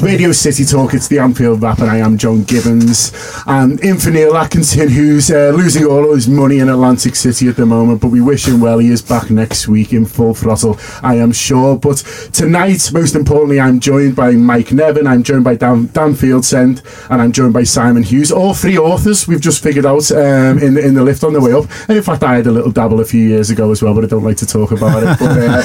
Radio 0.00 0.32
City 0.32 0.64
Talk, 0.64 0.94
it's 0.94 1.06
the 1.06 1.18
Anfield 1.18 1.60
Wrap, 1.60 1.78
and 1.80 1.90
I 1.90 1.98
am 1.98 2.16
John 2.16 2.44
Gibbons. 2.44 3.12
And 3.46 3.78
in 3.80 3.98
for 3.98 4.10
Neil 4.10 4.36
Atkinson, 4.36 4.88
who's 4.88 5.30
uh, 5.30 5.52
losing 5.54 5.84
all 5.84 6.14
his 6.14 6.28
money 6.28 6.60
in 6.60 6.70
Atlantic 6.70 7.14
City 7.14 7.46
at 7.48 7.56
the 7.56 7.66
moment, 7.66 8.00
but 8.00 8.08
we 8.08 8.20
wish 8.20 8.48
him 8.48 8.60
well. 8.60 8.78
He 8.78 8.88
is 8.88 9.02
back 9.02 9.30
next 9.30 9.68
week 9.68 9.92
in 9.92 10.06
full 10.06 10.34
throttle, 10.34 10.78
I 11.02 11.16
am 11.16 11.30
sure. 11.30 11.76
But 11.76 11.98
tonight, 12.32 12.90
most 12.92 13.14
importantly, 13.14 13.60
I'm 13.60 13.80
joined 13.80 14.16
by 14.16 14.32
Mike 14.32 14.72
Nevin, 14.72 15.06
I'm 15.06 15.22
joined 15.22 15.44
by 15.44 15.56
Dan, 15.56 15.86
Dan 15.88 16.14
Fieldsend, 16.14 16.82
and 17.10 17.20
I'm 17.20 17.30
joined 17.30 17.52
by 17.52 17.64
Simon 17.64 18.02
Hughes. 18.02 18.32
All 18.32 18.54
three 18.54 18.78
authors 18.78 19.28
we've 19.28 19.42
just 19.42 19.62
figured 19.62 19.84
out 19.84 20.10
um, 20.12 20.58
in, 20.58 20.78
in 20.78 20.94
the 20.94 21.02
lift 21.02 21.22
on 21.22 21.34
the 21.34 21.40
way 21.40 21.52
up. 21.52 21.66
And 21.88 21.98
in 21.98 22.02
fact, 22.02 22.22
I 22.22 22.36
had 22.36 22.46
a 22.46 22.52
little 22.52 22.72
dabble 22.72 23.00
a 23.00 23.04
few 23.04 23.28
years 23.28 23.50
ago 23.50 23.70
as 23.70 23.82
well, 23.82 23.94
but 23.94 24.04
I 24.04 24.08
don't 24.08 24.24
like 24.24 24.38
to 24.38 24.46
talk 24.46 24.72
about 24.72 25.02
it. 25.02 25.18
But 25.18 25.38
uh, 25.38 25.62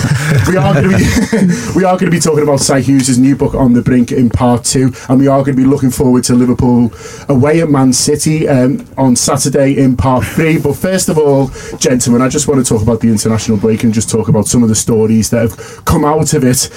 we 0.49 0.57
are 0.57 0.73
going 0.73 0.91
to 0.91 0.97
be 0.97 1.73
we 1.77 1.83
are 1.85 1.97
going 1.97 2.11
to 2.11 2.15
be 2.15 2.19
talking 2.19 2.43
about 2.43 2.59
Si 2.59 2.81
Hughes' 2.81 3.17
new 3.17 3.35
book 3.35 3.55
on 3.55 3.71
the 3.73 3.81
brink 3.81 4.16
in 4.17 4.29
part 4.29 4.65
two, 4.65 4.91
and 5.09 5.19
we 5.19 5.27
are 5.27 5.43
going 5.43 5.55
to 5.55 5.61
be 5.61 5.67
looking 5.67 5.91
forward 5.91 6.23
to 6.25 6.35
Liverpool 6.35 6.91
away 7.29 7.61
at 7.61 7.69
Man 7.69 7.93
City 7.93 8.47
um, 8.47 8.85
on 8.97 9.15
Saturday 9.15 9.77
in 9.77 9.95
part 9.95 10.25
three. 10.25 10.59
But 10.59 10.75
first 10.75 11.09
of 11.09 11.17
all, 11.17 11.49
gentlemen, 11.77 12.21
I 12.21 12.29
just 12.29 12.47
want 12.47 12.65
to 12.65 12.67
talk 12.67 12.81
about 12.81 12.99
the 12.99 13.09
international 13.09 13.57
break 13.57 13.83
and 13.83 13.93
just 13.93 14.09
talk 14.09 14.27
about 14.27 14.47
some 14.47 14.63
of 14.63 14.69
the 14.69 14.75
stories 14.75 15.29
that 15.29 15.41
have 15.41 15.85
come 15.85 16.03
out 16.03 16.33
of 16.33 16.43
it 16.43 16.69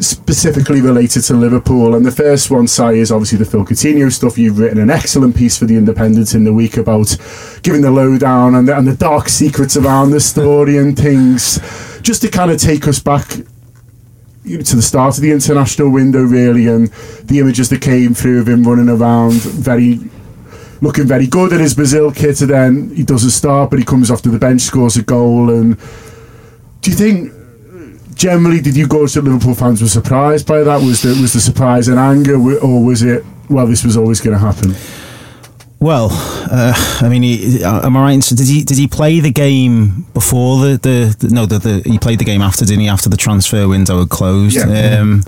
specifically 0.00 0.80
related 0.80 1.22
to 1.22 1.34
Liverpool. 1.34 1.94
And 1.94 2.04
the 2.04 2.12
first 2.12 2.50
one, 2.50 2.66
Si, 2.66 2.98
is 2.98 3.10
obviously 3.10 3.38
the 3.38 3.44
Phil 3.44 3.64
Coutinho 3.64 4.12
stuff. 4.12 4.36
You've 4.36 4.58
written 4.58 4.78
an 4.78 4.90
excellent 4.90 5.34
piece 5.36 5.58
for 5.58 5.64
The 5.64 5.76
Independent 5.76 6.34
in 6.34 6.44
the 6.44 6.52
week 6.52 6.76
about 6.76 7.16
giving 7.62 7.80
the 7.80 7.90
lowdown 7.90 8.54
and 8.54 8.68
the, 8.68 8.76
and 8.76 8.86
the 8.86 8.96
dark 8.96 9.28
secrets 9.28 9.76
around 9.76 10.10
the 10.10 10.20
story 10.20 10.76
and 10.76 10.96
things. 10.96 11.58
Just 12.02 12.22
to 12.22 12.28
kind 12.28 12.50
of 12.50 12.60
take 12.60 12.86
us 12.86 13.00
back 13.00 13.26
to 14.56 14.76
the 14.76 14.82
start 14.82 15.16
of 15.16 15.22
the 15.22 15.30
international 15.30 15.90
window, 15.90 16.22
really, 16.22 16.66
and 16.66 16.88
the 17.24 17.38
images 17.38 17.68
that 17.68 17.82
came 17.82 18.14
through 18.14 18.40
of 18.40 18.48
him 18.48 18.64
running 18.64 18.88
around, 18.88 19.40
very 19.42 20.00
looking 20.80 21.06
very 21.06 21.26
good 21.26 21.52
in 21.52 21.60
his 21.60 21.74
Brazil 21.74 22.12
kit, 22.12 22.40
and 22.40 22.50
then 22.50 22.90
he 22.94 23.02
doesn't 23.02 23.30
start, 23.30 23.70
but 23.70 23.78
he 23.78 23.84
comes 23.84 24.10
off 24.10 24.22
to 24.22 24.28
the 24.28 24.38
bench, 24.38 24.60
scores 24.60 24.96
a 24.96 25.02
goal. 25.02 25.50
And 25.50 25.76
do 26.80 26.90
you 26.90 26.96
think? 26.96 27.32
Generally, 28.14 28.62
did 28.62 28.76
you 28.76 28.88
go 28.88 29.06
to 29.06 29.22
Liverpool 29.22 29.54
fans 29.54 29.80
were 29.80 29.86
surprised 29.86 30.44
by 30.46 30.64
that? 30.64 30.82
Was 30.82 31.02
the 31.02 31.10
was 31.20 31.34
the 31.34 31.40
surprise 31.40 31.86
and 31.86 31.98
anger, 31.98 32.34
or 32.58 32.84
was 32.84 33.02
it 33.02 33.24
well? 33.48 33.66
This 33.66 33.84
was 33.84 33.96
always 33.96 34.20
going 34.20 34.36
to 34.36 34.44
happen. 34.44 34.74
Well, 35.80 36.08
uh, 36.10 36.72
I 37.00 37.08
mean, 37.08 37.22
he, 37.22 37.62
uh, 37.62 37.86
am 37.86 37.96
I 37.96 38.02
right? 38.02 38.22
So 38.22 38.34
did 38.34 38.48
he 38.48 38.64
did 38.64 38.78
he 38.78 38.88
play 38.88 39.20
the 39.20 39.30
game 39.30 40.06
before 40.12 40.60
the 40.60 40.76
the, 40.76 41.16
the 41.18 41.34
no 41.34 41.46
the, 41.46 41.58
the, 41.58 41.88
he 41.88 41.98
played 41.98 42.18
the 42.18 42.24
game 42.24 42.42
after 42.42 42.64
didn't 42.64 42.80
he 42.80 42.88
after 42.88 43.08
the 43.08 43.16
transfer 43.16 43.68
window 43.68 44.00
had 44.00 44.08
closed? 44.08 44.56
Yeah. 44.56 44.98
Um, 44.98 45.22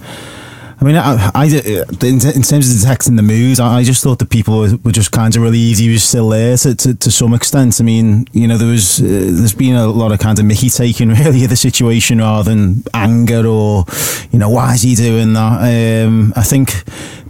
I 0.80 0.84
mean, 0.86 0.96
I, 0.96 1.30
I, 1.34 1.44
in 1.44 2.20
terms 2.20 2.74
of 2.74 2.80
detecting 2.80 3.16
the 3.16 3.22
mood, 3.22 3.60
I, 3.60 3.78
I 3.78 3.84
just 3.84 4.02
thought 4.02 4.18
that 4.20 4.30
people 4.30 4.60
were, 4.60 4.76
were 4.82 4.92
just 4.92 5.12
kind 5.12 5.36
of 5.36 5.42
relieved 5.42 5.78
he 5.78 5.90
was 5.90 6.02
still 6.02 6.30
there 6.30 6.56
to, 6.56 6.74
to, 6.74 6.94
to 6.94 7.10
some 7.10 7.34
extent. 7.34 7.78
I 7.80 7.84
mean, 7.84 8.26
you 8.32 8.48
know, 8.48 8.56
there 8.56 8.68
was 8.68 8.98
uh, 8.98 9.04
there's 9.04 9.52
been 9.52 9.74
a 9.74 9.86
lot 9.86 10.10
of 10.10 10.20
kind 10.20 10.38
of 10.38 10.46
Mickey 10.46 10.70
taking 10.70 11.08
really 11.10 11.44
of 11.44 11.50
the 11.50 11.56
situation 11.56 12.18
rather 12.18 12.48
than 12.48 12.82
anger 12.94 13.46
or, 13.46 13.84
you 14.30 14.38
know, 14.38 14.48
why 14.48 14.72
is 14.72 14.80
he 14.80 14.94
doing 14.94 15.34
that? 15.34 16.06
Um, 16.06 16.32
I 16.34 16.42
think 16.42 16.82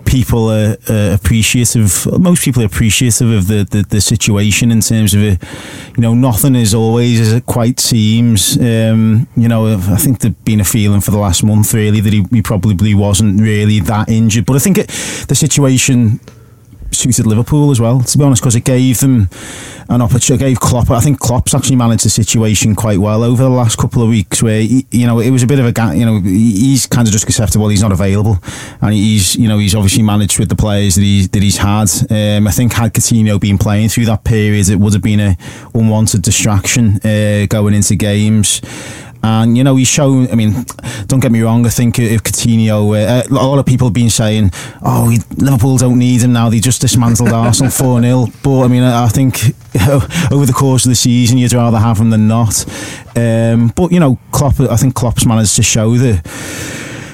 people 0.04 0.50
are 0.50 0.76
uh, 0.88 1.14
appreciative. 1.14 2.06
Most 2.18 2.44
people 2.44 2.62
are 2.62 2.66
appreciative 2.66 3.30
of 3.30 3.46
the, 3.46 3.64
the, 3.64 3.82
the, 3.82 4.00
situation 4.00 4.70
in 4.70 4.80
terms 4.80 5.14
of 5.14 5.22
it. 5.22 5.42
You 5.96 6.02
know, 6.02 6.14
nothing 6.14 6.54
is 6.54 6.74
always 6.74 7.20
as 7.20 7.32
it 7.32 7.46
quite 7.46 7.78
seems. 7.80 8.58
Um, 8.58 9.28
you 9.36 9.48
know, 9.48 9.66
I 9.66 9.96
think 9.96 10.20
there's 10.20 10.34
been 10.34 10.60
a 10.60 10.64
feeling 10.64 11.00
for 11.00 11.10
the 11.10 11.18
last 11.18 11.44
month 11.44 11.72
really 11.74 12.00
that 12.00 12.12
he, 12.12 12.24
he 12.30 12.42
probably 12.42 12.94
wasn't 12.94 13.40
really 13.40 13.80
that 13.80 14.08
injured. 14.08 14.46
But 14.46 14.56
I 14.56 14.58
think 14.58 14.78
it, 14.78 14.88
the 15.28 15.34
situation 15.34 16.20
suited 16.92 17.26
Liverpool 17.26 17.70
as 17.70 17.80
well, 17.80 18.00
to 18.00 18.18
be 18.18 18.24
honest, 18.24 18.42
because 18.42 18.56
it 18.56 18.64
gave 18.64 19.00
them 19.00 19.28
an 19.88 20.00
opportunity. 20.00 20.44
Gave 20.44 20.60
Klopp, 20.60 20.90
I 20.90 21.00
think 21.00 21.18
Klopp's 21.18 21.54
actually 21.54 21.76
managed 21.76 22.04
the 22.04 22.10
situation 22.10 22.74
quite 22.74 22.98
well 22.98 23.22
over 23.22 23.42
the 23.42 23.50
last 23.50 23.78
couple 23.78 24.02
of 24.02 24.08
weeks. 24.08 24.42
Where 24.42 24.60
he, 24.60 24.86
you 24.90 25.06
know 25.06 25.18
it 25.18 25.30
was 25.30 25.42
a 25.42 25.46
bit 25.46 25.58
of 25.58 25.66
a 25.66 25.96
you 25.96 26.06
know 26.06 26.20
he's 26.20 26.86
kind 26.86 27.06
of 27.06 27.12
just 27.12 27.24
accepted 27.24 27.58
well 27.58 27.68
he's 27.68 27.82
not 27.82 27.92
available, 27.92 28.38
and 28.80 28.94
he's 28.94 29.36
you 29.36 29.48
know 29.48 29.58
he's 29.58 29.74
obviously 29.74 30.02
managed 30.02 30.38
with 30.38 30.48
the 30.48 30.56
players 30.56 30.94
that 30.94 31.02
he 31.02 31.26
that 31.26 31.42
he's 31.42 31.58
had. 31.58 31.90
Um, 32.10 32.46
I 32.46 32.50
think 32.50 32.72
had 32.72 32.94
Coutinho 32.94 33.40
been 33.40 33.58
playing 33.58 33.88
through 33.88 34.06
that 34.06 34.24
period, 34.24 34.68
it 34.68 34.76
would 34.76 34.92
have 34.92 35.02
been 35.02 35.20
a 35.20 35.36
unwanted 35.74 36.22
distraction 36.22 36.96
uh, 37.04 37.46
going 37.48 37.74
into 37.74 37.96
games. 37.96 38.60
And 39.22 39.56
you 39.56 39.64
know 39.64 39.76
he's 39.76 39.88
shown. 39.88 40.30
I 40.30 40.34
mean, 40.34 40.64
don't 41.06 41.20
get 41.20 41.30
me 41.30 41.42
wrong. 41.42 41.66
I 41.66 41.68
think 41.68 41.98
if 41.98 42.22
Coutinho, 42.22 42.96
uh, 42.96 43.22
a 43.28 43.34
lot 43.34 43.58
of 43.58 43.66
people 43.66 43.88
have 43.88 43.94
been 43.94 44.10
saying, 44.10 44.50
"Oh, 44.82 45.08
he, 45.08 45.18
Liverpool 45.36 45.76
don't 45.76 45.98
need 45.98 46.22
him 46.22 46.32
now. 46.32 46.48
They 46.48 46.60
just 46.60 46.80
dismantled 46.80 47.30
Arsenal 47.30 47.70
four 47.80 48.00
0 48.00 48.28
But 48.42 48.62
I 48.62 48.68
mean, 48.68 48.82
I 48.82 49.08
think 49.08 49.54
over 50.32 50.46
the 50.46 50.54
course 50.56 50.86
of 50.86 50.90
the 50.90 50.94
season, 50.94 51.38
you'd 51.38 51.52
rather 51.52 51.78
have 51.78 51.98
him 51.98 52.10
than 52.10 52.28
not. 52.28 52.64
Um, 53.16 53.72
but 53.76 53.92
you 53.92 54.00
know, 54.00 54.18
Klopp. 54.32 54.58
I 54.60 54.76
think 54.76 54.94
Klopp's 54.94 55.26
managed 55.26 55.56
to 55.56 55.62
show 55.62 55.96
the 55.96 56.22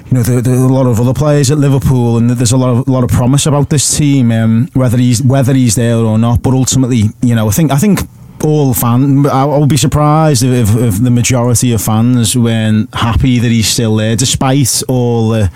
you 0.07 0.13
know, 0.13 0.23
there, 0.23 0.41
there's 0.41 0.61
a 0.61 0.69
lot 0.69 0.87
of 0.87 1.01
other 1.01 1.13
players 1.13 1.51
at 1.51 1.59
Liverpool, 1.59 2.17
and 2.17 2.31
there's 2.31 2.53
a 2.53 2.57
lot 2.57 2.71
of 2.71 2.89
lot 2.89 3.03
of 3.03 3.11
promise 3.11 3.47
about 3.47 3.71
this 3.71 3.97
team, 3.97 4.31
um, 4.31 4.69
whether 4.73 4.97
he's 4.97 5.21
whether 5.23 5.53
he's 5.53 5.75
there 5.75 5.97
or 5.97 6.17
not. 6.19 6.43
But 6.43 6.55
ultimately, 6.55 7.05
you 7.23 7.35
know, 7.35 7.49
I 7.49 7.51
think 7.51 7.73
I 7.73 7.77
think 7.77 8.01
all 8.45 8.75
fans. 8.75 9.27
I 9.27 9.45
will 9.45 9.67
be 9.67 9.77
surprised 9.77 10.43
if, 10.43 10.75
if, 10.77 11.03
the 11.03 11.11
majority 11.11 11.73
of 11.73 11.83
fans 11.83 12.37
weren't 12.37 12.95
happy 12.95 13.39
that 13.39 13.49
he's 13.49 13.69
still 13.69 13.97
there, 13.97 14.17
despite 14.17 14.83
all 14.89 15.31
the 15.31 15.51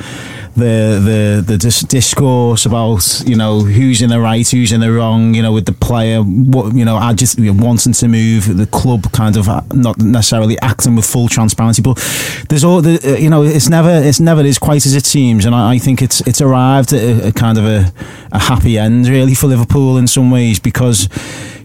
the 0.56 1.00
the 1.04 1.44
the 1.46 1.58
dis- 1.58 1.80
discourse 1.82 2.66
about 2.66 3.22
you 3.24 3.36
know 3.36 3.60
who's 3.60 4.02
in 4.02 4.10
the 4.10 4.20
right, 4.20 4.48
who's 4.48 4.72
in 4.72 4.80
the 4.80 4.92
wrong. 4.92 5.34
You 5.34 5.42
know, 5.42 5.52
with 5.52 5.66
the 5.66 5.72
player, 5.72 6.22
what 6.22 6.74
you 6.74 6.84
know, 6.84 6.96
I 6.96 7.14
just 7.14 7.38
you 7.38 7.52
know, 7.52 7.64
wanting 7.64 7.92
to 7.92 8.08
move 8.08 8.56
the 8.56 8.66
club, 8.66 9.10
kind 9.12 9.36
of 9.36 9.48
uh, 9.48 9.62
not 9.72 9.98
necessarily 9.98 10.58
acting 10.60 10.96
with 10.96 11.06
full 11.06 11.28
transparency, 11.28 11.82
but 11.82 11.96
there's 12.48 12.64
all 12.64 12.82
the 12.82 13.00
uh, 13.04 13.16
you 13.16 13.30
know, 13.30 13.42
it's 13.42 13.68
never 13.68 13.90
it's 13.90 14.20
never 14.20 14.44
is 14.44 14.58
quite 14.58 14.86
as 14.86 14.94
it 14.94 15.06
seems, 15.06 15.44
and 15.44 15.54
I, 15.54 15.74
I 15.74 15.78
think 15.78 16.02
it's 16.02 16.20
it's 16.22 16.40
arrived 16.40 16.92
at 16.92 17.02
a, 17.02 17.28
a 17.28 17.32
kind 17.32 17.58
of 17.58 17.64
a, 17.64 17.92
a 18.32 18.38
happy 18.38 18.78
end 18.78 19.06
really 19.08 19.34
for 19.34 19.46
Liverpool 19.46 19.96
in 19.96 20.06
some 20.06 20.30
ways 20.30 20.58
because 20.58 21.08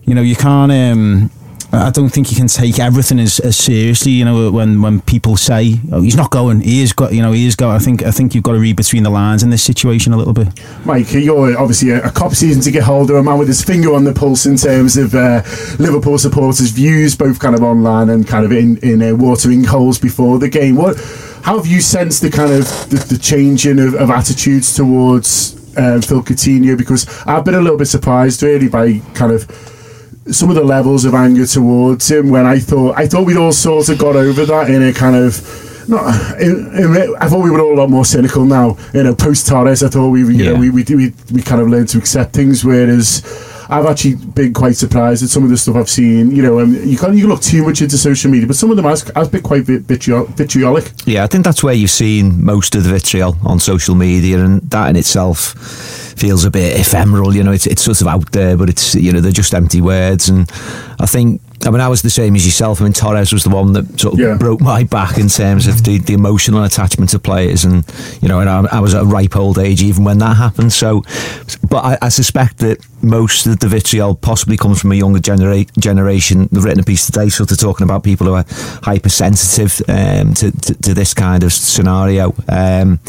you 0.06 0.16
know, 0.16 0.22
you 0.22 0.36
can't. 0.36 0.72
Um, 0.72 1.32
I 1.72 1.90
don't 1.90 2.10
think 2.10 2.32
you 2.32 2.38
can 2.38 2.48
take 2.48 2.80
everything 2.80 3.20
as, 3.20 3.40
as 3.40 3.58
seriously. 3.58 4.14
You 4.14 4.26
know, 4.26 4.52
when, 4.52 4.82
when 4.82 5.02
people 5.02 5.36
say, 5.36 5.80
"Oh, 5.92 6.02
he's 6.02 6.16
not 6.16 6.32
going," 6.32 6.62
he 6.62 6.82
is 6.82 6.94
got. 6.94 7.14
You 7.14 7.22
know, 7.22 7.32
he 7.32 7.46
is 7.46 7.56
going. 7.56 7.76
I 7.76 7.80
think 7.80 8.04
I 8.04 8.12
think 8.12 8.34
you've 8.34 8.44
got 8.44 8.54
to 8.54 8.60
read 8.60 8.76
between 8.76 9.04
the 9.04 9.10
lines 9.10 9.44
in 9.44 9.50
this 9.50 9.64
situation 9.64 10.14
a 10.14 10.18
little 10.18 10.34
bit. 10.34 10.48
Mike, 10.86 11.12
you're 11.14 11.58
obviously 11.58 11.90
a, 11.92 12.04
a 12.04 12.12
cop 12.12 12.34
season 12.34 12.62
to 12.64 12.72
get 12.72 12.84
hold 12.84 13.10
of 13.10 13.18
a 13.18 13.24
man 13.24 13.38
with 13.38 13.48
his 13.48 13.64
finger 13.64 13.94
on 13.94 14.04
the 14.04 14.14
pulse 14.14 14.46
in 14.46 14.58
terms 14.58 14.96
of 14.96 15.14
uh, 15.16 15.42
Liverpool 15.80 16.18
supporters' 16.18 16.72
views, 16.72 17.16
both 17.16 17.40
kind 17.40 17.56
of 17.56 17.64
online 17.64 18.10
and 18.10 18.28
kind 18.28 18.46
of 18.46 18.52
in 18.52 18.78
in 18.78 19.02
uh, 19.02 19.16
watering 19.16 19.64
holes 19.64 20.00
before 20.00 20.40
the 20.40 20.50
game. 20.50 20.76
What? 20.76 20.98
How 21.44 21.58
have 21.58 21.68
you 21.68 21.82
sensed 21.82 22.22
the 22.22 22.32
kind 22.32 22.52
of 22.52 22.66
the, 22.90 23.06
the 23.08 23.20
changing 23.20 23.80
of, 23.80 23.94
of 23.96 24.10
attitudes 24.10 24.74
towards 24.74 25.56
uh, 25.78 26.02
Phil 26.02 26.24
Coutinho? 26.24 26.78
Because 26.78 27.08
I've 27.28 27.46
been 27.46 27.56
a 27.56 27.62
little 27.62 27.78
bit 27.78 27.88
surprised 27.88 28.42
really 28.42 28.68
by 28.68 29.00
kind 29.14 29.32
of 29.32 29.75
some 30.32 30.50
of 30.50 30.56
the 30.56 30.64
levels 30.64 31.06
of 31.06 31.14
anger 31.14 31.46
towards 31.46 32.10
him 32.10 32.30
when 32.30 32.46
I 32.46 32.60
thought 32.60 32.98
I 32.98 33.08
thought 33.08 33.26
we'd 33.26 33.38
all 33.38 33.52
sort 33.52 33.90
of 33.90 34.00
got 34.00 34.16
over 34.16 34.46
that 34.46 34.70
in 34.70 34.84
a 34.84 34.94
kind 34.94 35.16
of 35.16 35.64
not. 35.88 36.42
In, 36.42 36.72
in, 36.76 37.16
I 37.20 37.30
thought 37.30 37.44
we 37.44 37.52
were 37.52 37.62
all 37.62 37.74
a 37.74 37.80
lot 37.82 37.90
more 37.90 38.06
cynical 38.06 38.46
now. 38.46 38.78
You 38.94 39.04
know, 39.04 39.16
post 39.16 39.48
Torres, 39.48 39.84
I 39.84 39.90
thought 39.90 40.10
we 40.10 40.22
you 40.22 40.30
yeah. 40.32 40.54
know 40.54 40.60
we, 40.60 40.70
we 40.70 40.84
we 40.84 41.14
we 41.32 41.42
kind 41.42 41.62
of 41.62 41.70
learned 41.70 41.90
to 41.90 41.98
accept 41.98 42.34
things, 42.34 42.64
whereas. 42.64 43.52
I've 43.68 43.88
actually 43.88 44.14
been 44.14 44.54
quite 44.54 44.76
surprised 44.76 45.24
at 45.24 45.30
some 45.30 45.44
of 45.44 45.50
the 45.50 45.58
stuff 45.58 45.76
I've 45.76 45.90
seen. 45.90 46.30
You 46.30 46.44
know, 46.44 46.60
um, 46.60 46.76
you 46.76 47.00
can't 47.00 47.16
you 47.16 47.22
can 47.22 47.30
look 47.32 47.42
too 47.42 47.64
much 47.64 47.82
into 47.82 47.98
social 47.98 48.30
media, 48.30 48.46
but 48.46 48.56
some 48.56 48.70
of 48.70 48.78
them 48.78 48.86
has, 48.86 49.02
has 49.16 49.28
been 49.28 49.42
quite 49.42 49.64
vitriol, 49.64 50.26
vitriolic. 50.26 50.92
Yeah, 51.08 51.24
I 51.24 51.28
think 51.28 51.46
that's 51.46 51.64
where 51.64 51.74
you've 51.74 51.90
seen 51.90 52.46
most 52.46 52.76
of 52.76 52.84
the 52.84 52.92
vitriol 52.92 53.36
on 53.44 53.60
social 53.60 53.96
media, 53.96 54.38
and 54.38 54.62
that 54.70 54.92
in 54.92 54.96
itself 54.96 55.56
feels 56.16 56.46
a 56.46 56.52
bit 56.52 56.80
ephemeral. 56.80 57.36
You 57.36 57.44
know, 57.44 57.52
it's 57.52 57.68
it's 57.68 57.82
sort 57.82 58.02
of 58.02 58.08
out 58.08 58.32
there, 58.32 58.58
but 58.58 58.70
it's 58.70 58.96
you 58.96 59.12
know 59.12 59.22
they're 59.22 59.32
just 59.32 59.54
empty 59.54 59.82
words. 59.82 60.30
And 60.30 60.50
I 61.00 61.06
think 61.06 61.42
I 61.66 61.72
mean 61.72 61.82
I 61.82 61.88
was 61.88 62.02
the 62.02 62.10
same 62.10 62.36
as 62.36 62.46
yourself. 62.46 62.82
I 62.82 62.86
mean 62.86 62.94
Torres 62.94 63.34
was 63.34 63.44
the 63.44 63.50
one 63.50 63.74
that 63.74 64.00
sort 64.00 64.16
of 64.16 64.20
yeah. 64.20 64.38
broke 64.38 64.62
my 64.62 64.84
back 64.84 65.18
in 65.18 65.28
terms 65.28 65.68
of 65.68 65.84
the, 65.84 66.00
the 66.00 66.14
emotional 66.14 66.64
attachment 66.64 67.12
to 67.12 67.20
players, 67.20 67.66
and 67.66 67.86
you 68.22 68.28
know, 68.28 68.40
and 68.40 68.50
I, 68.50 68.66
I, 68.72 68.80
was 68.80 68.94
at 68.94 69.04
a 69.04 69.06
ripe 69.06 69.36
old 69.36 69.60
age 69.60 69.82
even 69.82 70.04
when 70.04 70.20
that 70.20 70.36
happened. 70.36 70.74
So, 70.74 71.04
but 71.70 71.84
I, 71.84 71.98
I 72.04 72.10
suspect 72.10 72.60
that 72.60 72.86
most 73.02 73.46
of 73.46 73.60
the 73.60 73.68
vitriol 73.68 74.16
possibly 74.16 74.58
comes 74.58 74.82
from 74.82 74.92
a 74.92 74.96
younger 74.96 75.20
genera- 75.20 75.66
generation. 75.80 76.50
They've 76.52 76.64
written 76.64 76.80
a 76.80 76.84
piece 76.84 77.06
today, 77.06 77.30
sort 77.30 77.52
of 77.52 77.60
talking 77.60 77.84
about 77.84 78.04
people 78.04 78.28
who 78.28 78.34
are 78.34 78.46
hypersensitive 78.84 79.82
um, 79.88 80.34
to, 80.36 80.52
to, 80.52 80.74
to 80.74 80.94
this 80.94 81.14
kind 81.14 81.44
of 81.44 81.54
scenario. 81.54 82.34
Um, 82.50 83.00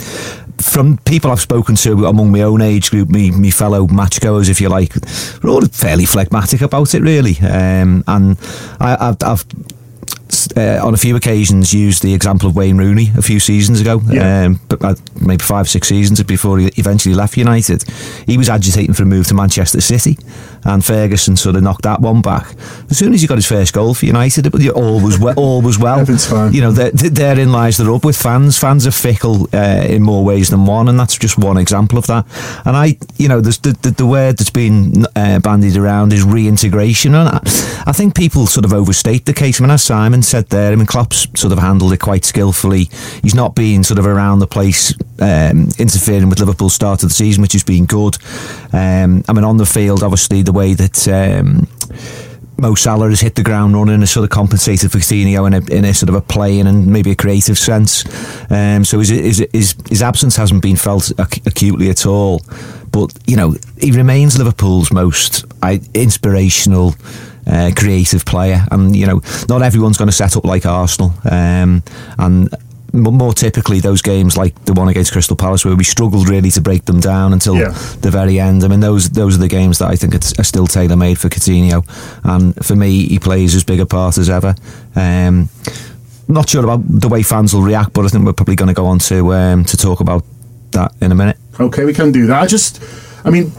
from 0.60 0.98
people 0.98 1.30
I've 1.30 1.40
spoken 1.40 1.74
to 1.76 2.06
among 2.06 2.32
my 2.32 2.42
own 2.42 2.62
age 2.62 2.90
group, 2.90 3.08
me, 3.08 3.30
me 3.30 3.50
fellow 3.50 3.86
matchgoers, 3.86 4.48
if 4.48 4.60
you 4.60 4.68
like, 4.68 4.94
we're 5.42 5.50
all 5.50 5.64
fairly 5.66 6.06
phlegmatic 6.06 6.60
about 6.60 6.94
it, 6.94 7.02
really. 7.02 7.38
Um, 7.38 8.04
and 8.06 8.38
I, 8.80 8.96
have 9.00 9.16
I've 9.22 9.44
uh, 10.56 10.80
on 10.86 10.94
a 10.94 10.96
few 10.96 11.16
occasions 11.16 11.72
used 11.72 12.02
the 12.02 12.12
example 12.14 12.48
of 12.48 12.56
Wayne 12.56 12.76
Rooney 12.78 13.10
a 13.16 13.22
few 13.22 13.40
seasons 13.40 13.80
ago, 13.80 14.00
Yeah. 14.06 14.44
um, 14.44 14.60
but 14.68 14.84
uh, 14.84 14.94
maybe 15.20 15.42
five, 15.42 15.68
six 15.68 15.88
seasons 15.88 16.22
before 16.22 16.58
he 16.58 16.66
eventually 16.76 17.14
left 17.14 17.36
United. 17.36 17.84
He 18.26 18.36
was 18.38 18.48
agitating 18.48 18.94
for 18.94 19.02
a 19.04 19.06
move 19.06 19.26
to 19.28 19.34
Manchester 19.34 19.80
City, 19.80 20.18
and 20.64 20.84
Ferguson 20.84 21.36
sort 21.36 21.56
of 21.56 21.62
knocked 21.62 21.82
that 21.82 22.00
one 22.00 22.20
back. 22.22 22.46
As 22.90 22.98
soon 22.98 23.14
as 23.14 23.20
he 23.22 23.26
got 23.26 23.38
his 23.38 23.46
first 23.46 23.72
goal 23.72 23.94
for 23.94 24.06
United, 24.06 24.46
it, 24.46 24.70
all 24.70 25.00
was 25.00 25.18
well. 25.18 25.34
All 25.36 25.62
was 25.62 25.78
well. 25.78 26.00
Everything's 26.00 26.26
fine. 26.26 26.52
You 26.52 26.60
know, 26.60 26.72
there- 26.72 26.90
there- 26.90 27.10
therein 27.10 27.52
lies 27.52 27.76
the 27.76 27.84
rub 27.86 28.04
with 28.04 28.16
fans. 28.16 28.58
Fans 28.58 28.86
are 28.86 28.90
fickle 28.90 29.48
uh, 29.54 29.86
in 29.88 30.02
more 30.02 30.24
ways 30.24 30.48
than 30.50 30.66
one, 30.66 30.88
and 30.88 30.98
that's 31.00 31.16
just 31.16 31.38
one 31.38 31.56
example 31.56 31.98
of 31.98 32.06
that. 32.08 32.26
And 32.64 32.76
I, 32.76 32.98
you 33.16 33.28
know, 33.28 33.40
there's 33.40 33.58
the, 33.58 33.72
the, 33.82 33.90
the 33.90 34.06
word 34.06 34.38
that's 34.38 34.50
been 34.50 35.06
uh, 35.16 35.38
bandied 35.40 35.76
around 35.76 36.12
is 36.12 36.22
reintegration, 36.24 37.14
and 37.14 37.28
I, 37.28 37.40
I 37.86 37.92
think 37.92 38.14
people 38.14 38.46
sort 38.46 38.64
of 38.64 38.72
overstate 38.72 39.24
the 39.24 39.32
case. 39.34 39.60
I 39.60 39.64
mean, 39.64 39.70
as 39.70 39.82
Simon 39.82 40.22
said 40.22 40.35
there, 40.44 40.72
I 40.72 40.76
mean, 40.76 40.86
Klopp's 40.86 41.26
sort 41.34 41.52
of 41.52 41.58
handled 41.58 41.92
it 41.92 42.00
quite 42.00 42.24
skillfully. 42.24 42.88
He's 43.22 43.34
not 43.34 43.54
been 43.54 43.82
sort 43.84 43.98
of 43.98 44.06
around 44.06 44.40
the 44.40 44.46
place 44.46 44.92
um, 45.20 45.68
interfering 45.78 46.28
with 46.28 46.40
Liverpool's 46.40 46.74
start 46.74 47.02
of 47.02 47.08
the 47.08 47.14
season, 47.14 47.42
which 47.42 47.52
has 47.52 47.64
been 47.64 47.86
good. 47.86 48.16
Um, 48.72 49.24
I 49.28 49.32
mean, 49.32 49.44
on 49.44 49.56
the 49.56 49.66
field, 49.66 50.02
obviously, 50.02 50.42
the 50.42 50.52
way 50.52 50.74
that. 50.74 51.08
Um, 51.08 51.68
Mo 52.58 52.74
Salah 52.74 53.10
has 53.10 53.20
hit 53.20 53.34
the 53.34 53.42
ground 53.42 53.74
running, 53.74 54.00
has 54.00 54.10
sort 54.10 54.24
of 54.24 54.30
compensated 54.30 54.90
for 54.90 54.98
Coutinho 54.98 55.46
in 55.46 55.54
a, 55.54 55.76
in 55.78 55.84
a 55.84 55.92
sort 55.92 56.08
of 56.08 56.14
a 56.14 56.20
playing 56.20 56.66
and 56.66 56.86
maybe 56.86 57.10
a 57.10 57.14
creative 57.14 57.58
sense. 57.58 58.04
Um, 58.50 58.84
so 58.84 58.98
his, 58.98 59.10
his, 59.10 59.46
his, 59.52 59.74
his 59.88 60.02
absence 60.02 60.36
hasn't 60.36 60.62
been 60.62 60.76
felt 60.76 61.12
ac- 61.18 61.42
acutely 61.46 61.90
at 61.90 62.06
all. 62.06 62.40
But, 62.90 63.12
you 63.26 63.36
know, 63.36 63.56
he 63.78 63.90
remains 63.90 64.38
Liverpool's 64.38 64.90
most 64.90 65.44
I, 65.62 65.80
inspirational, 65.92 66.94
uh, 67.46 67.72
creative 67.76 68.24
player. 68.24 68.64
And, 68.70 68.96
you 68.96 69.06
know, 69.06 69.20
not 69.48 69.60
everyone's 69.60 69.98
going 69.98 70.08
to 70.08 70.16
set 70.16 70.36
up 70.36 70.44
like 70.44 70.64
Arsenal. 70.64 71.12
Um, 71.30 71.82
and 72.18 72.48
more 72.96 73.32
typically 73.34 73.80
those 73.80 74.02
games 74.02 74.36
like 74.36 74.54
the 74.64 74.72
one 74.72 74.88
against 74.88 75.12
Crystal 75.12 75.36
Palace 75.36 75.64
where 75.64 75.76
we 75.76 75.84
struggled 75.84 76.28
really 76.28 76.50
to 76.52 76.60
break 76.60 76.84
them 76.86 77.00
down 77.00 77.32
until 77.32 77.56
Yeah. 77.56 77.74
the 78.00 78.10
very 78.10 78.40
end. 78.40 78.64
I 78.64 78.68
mean, 78.68 78.80
those 78.80 79.10
those 79.10 79.36
are 79.36 79.40
the 79.40 79.48
games 79.48 79.78
that 79.78 79.90
I 79.90 79.96
think 79.96 80.14
are 80.14 80.44
still 80.44 80.66
tailor 80.66 80.96
made 80.96 81.18
for 81.18 81.28
Coutinho, 81.28 81.84
and 82.24 82.54
for 82.64 82.76
me, 82.76 83.06
he 83.06 83.18
plays 83.18 83.54
as 83.54 83.64
big 83.64 83.80
a 83.80 83.86
part 83.86 84.18
as 84.18 84.28
ever. 84.30 84.54
Um, 84.94 85.48
not 86.28 86.48
sure 86.48 86.64
about 86.64 86.80
the 86.88 87.08
way 87.08 87.22
fans 87.22 87.54
will 87.54 87.62
react, 87.62 87.92
but 87.92 88.04
I 88.04 88.08
think 88.08 88.24
we're 88.24 88.32
probably 88.32 88.56
going 88.56 88.68
to 88.68 88.74
go 88.74 88.86
on 88.86 88.98
to 89.00 89.32
um, 89.34 89.64
to 89.64 89.76
talk 89.76 90.00
about 90.00 90.24
that 90.72 90.92
in 91.00 91.12
a 91.12 91.14
minute. 91.14 91.36
Okay, 91.60 91.84
we 91.84 91.94
can 91.94 92.12
do 92.12 92.26
that. 92.26 92.42
I 92.42 92.46
just, 92.46 92.82
I 93.24 93.30
mean, 93.30 93.52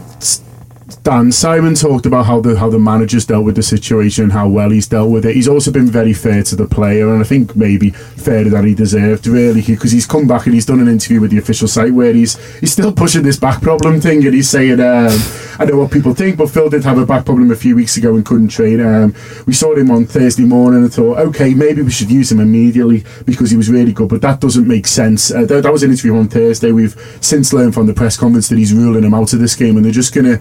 Dan 1.02 1.30
Simon 1.32 1.74
talked 1.74 2.06
about 2.06 2.24
how 2.24 2.40
the 2.40 2.58
how 2.58 2.70
the 2.70 2.78
manager's 2.78 3.26
dealt 3.26 3.44
with 3.44 3.56
the 3.56 3.62
situation 3.62 4.30
how 4.30 4.48
well 4.48 4.70
he's 4.70 4.86
dealt 4.86 5.10
with 5.10 5.26
it. 5.26 5.34
He's 5.34 5.48
also 5.48 5.70
been 5.70 5.86
very 5.86 6.14
fair 6.14 6.42
to 6.44 6.56
the 6.56 6.66
player, 6.66 7.12
and 7.12 7.20
I 7.20 7.24
think 7.24 7.54
maybe 7.54 7.90
fairer 7.90 8.48
than 8.48 8.64
he 8.66 8.74
deserved, 8.74 9.26
really, 9.26 9.60
because 9.60 9.92
he's 9.92 10.06
come 10.06 10.26
back 10.26 10.46
and 10.46 10.54
he's 10.54 10.64
done 10.64 10.80
an 10.80 10.88
interview 10.88 11.20
with 11.20 11.30
the 11.30 11.36
official 11.38 11.68
site 11.68 11.92
where 11.92 12.14
he's 12.14 12.36
he's 12.60 12.72
still 12.72 12.90
pushing 12.90 13.22
this 13.22 13.38
back 13.38 13.60
problem 13.60 14.00
thing, 14.00 14.24
and 14.24 14.34
he's 14.34 14.48
saying, 14.48 14.80
um, 14.80 15.12
I 15.58 15.66
know 15.66 15.76
what 15.76 15.90
people 15.90 16.14
think, 16.14 16.38
but 16.38 16.50
Phil 16.50 16.70
did 16.70 16.84
have 16.84 16.96
a 16.96 17.04
back 17.04 17.26
problem 17.26 17.50
a 17.50 17.56
few 17.56 17.76
weeks 17.76 17.98
ago 17.98 18.14
and 18.14 18.24
couldn't 18.24 18.48
train. 18.48 18.80
Um, 18.80 19.14
we 19.46 19.52
saw 19.52 19.74
him 19.74 19.90
on 19.90 20.06
Thursday 20.06 20.44
morning 20.44 20.84
and 20.84 20.94
thought, 20.94 21.18
okay, 21.18 21.52
maybe 21.52 21.82
we 21.82 21.90
should 21.90 22.10
use 22.10 22.32
him 22.32 22.40
immediately 22.40 23.04
because 23.26 23.50
he 23.50 23.58
was 23.58 23.68
really 23.68 23.92
good, 23.92 24.08
but 24.08 24.22
that 24.22 24.40
doesn't 24.40 24.66
make 24.66 24.86
sense. 24.86 25.30
Uh, 25.30 25.44
that, 25.44 25.64
that 25.64 25.72
was 25.72 25.82
an 25.82 25.90
interview 25.90 26.16
on 26.16 26.28
Thursday. 26.28 26.72
We've 26.72 26.96
since 27.20 27.52
learned 27.52 27.74
from 27.74 27.86
the 27.86 27.94
press 27.94 28.16
conference 28.16 28.48
that 28.48 28.56
he's 28.56 28.72
ruling 28.72 29.04
him 29.04 29.12
out 29.12 29.34
of 29.34 29.38
this 29.38 29.54
game, 29.54 29.76
and 29.76 29.84
they're 29.84 29.92
just 29.92 30.14
to 30.14 30.40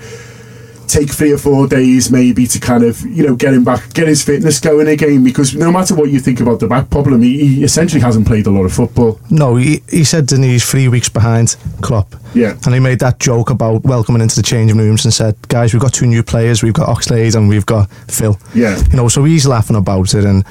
take 0.88 1.10
three 1.10 1.32
or 1.32 1.38
four 1.38 1.68
days 1.68 2.10
maybe 2.12 2.48
to 2.48 2.60
kind 2.60 2.84
of 2.84 3.02
you 3.02 3.26
know 3.26 3.36
get 3.36 3.54
him 3.54 3.64
back 3.64 3.94
get 3.94 4.08
his 4.08 4.24
fitness 4.24 4.60
going 4.60 4.88
again 4.88 5.24
because 5.24 5.56
no 5.56 5.72
matter 5.72 5.96
what 5.96 6.10
you 6.10 6.20
think 6.20 6.40
about 6.40 6.60
the 6.60 6.68
back 6.68 6.90
problem 6.90 7.22
he, 7.22 7.46
he 7.46 7.64
essentially 7.64 8.02
hasn't 8.02 8.26
played 8.26 8.48
a 8.48 8.52
lot 8.52 8.64
of 8.64 8.74
football 8.74 9.20
No, 9.30 9.56
he, 9.56 9.82
he 9.90 10.04
said 10.04 10.28
that 10.30 10.40
he's 10.44 10.70
three 10.70 10.88
weeks 10.88 11.10
behind 11.10 11.56
Klopp. 11.82 12.16
Yeah. 12.34 12.58
And 12.66 12.74
he 12.74 12.80
made 12.80 13.00
that 13.00 13.20
joke 13.20 13.50
about 13.50 13.84
welcoming 13.84 14.22
into 14.22 14.36
the 14.36 14.42
changing 14.44 14.78
rooms 14.78 15.06
and 15.06 15.14
said, 15.14 15.36
guys, 15.48 15.74
we've 15.74 15.82
got 15.82 15.94
two 15.94 16.06
new 16.08 16.24
players. 16.24 16.64
We've 16.64 16.74
got 16.74 16.88
Oxlade 16.88 17.36
and 17.36 17.50
we've 17.50 17.66
got 17.66 17.90
Phil. 18.10 18.38
Yeah. 18.54 18.78
You 18.90 18.98
know, 18.98 19.08
so 19.08 19.24
he's 19.24 19.46
laughing 19.46 19.76
about 19.76 20.14
it. 20.14 20.26
And 20.26 20.46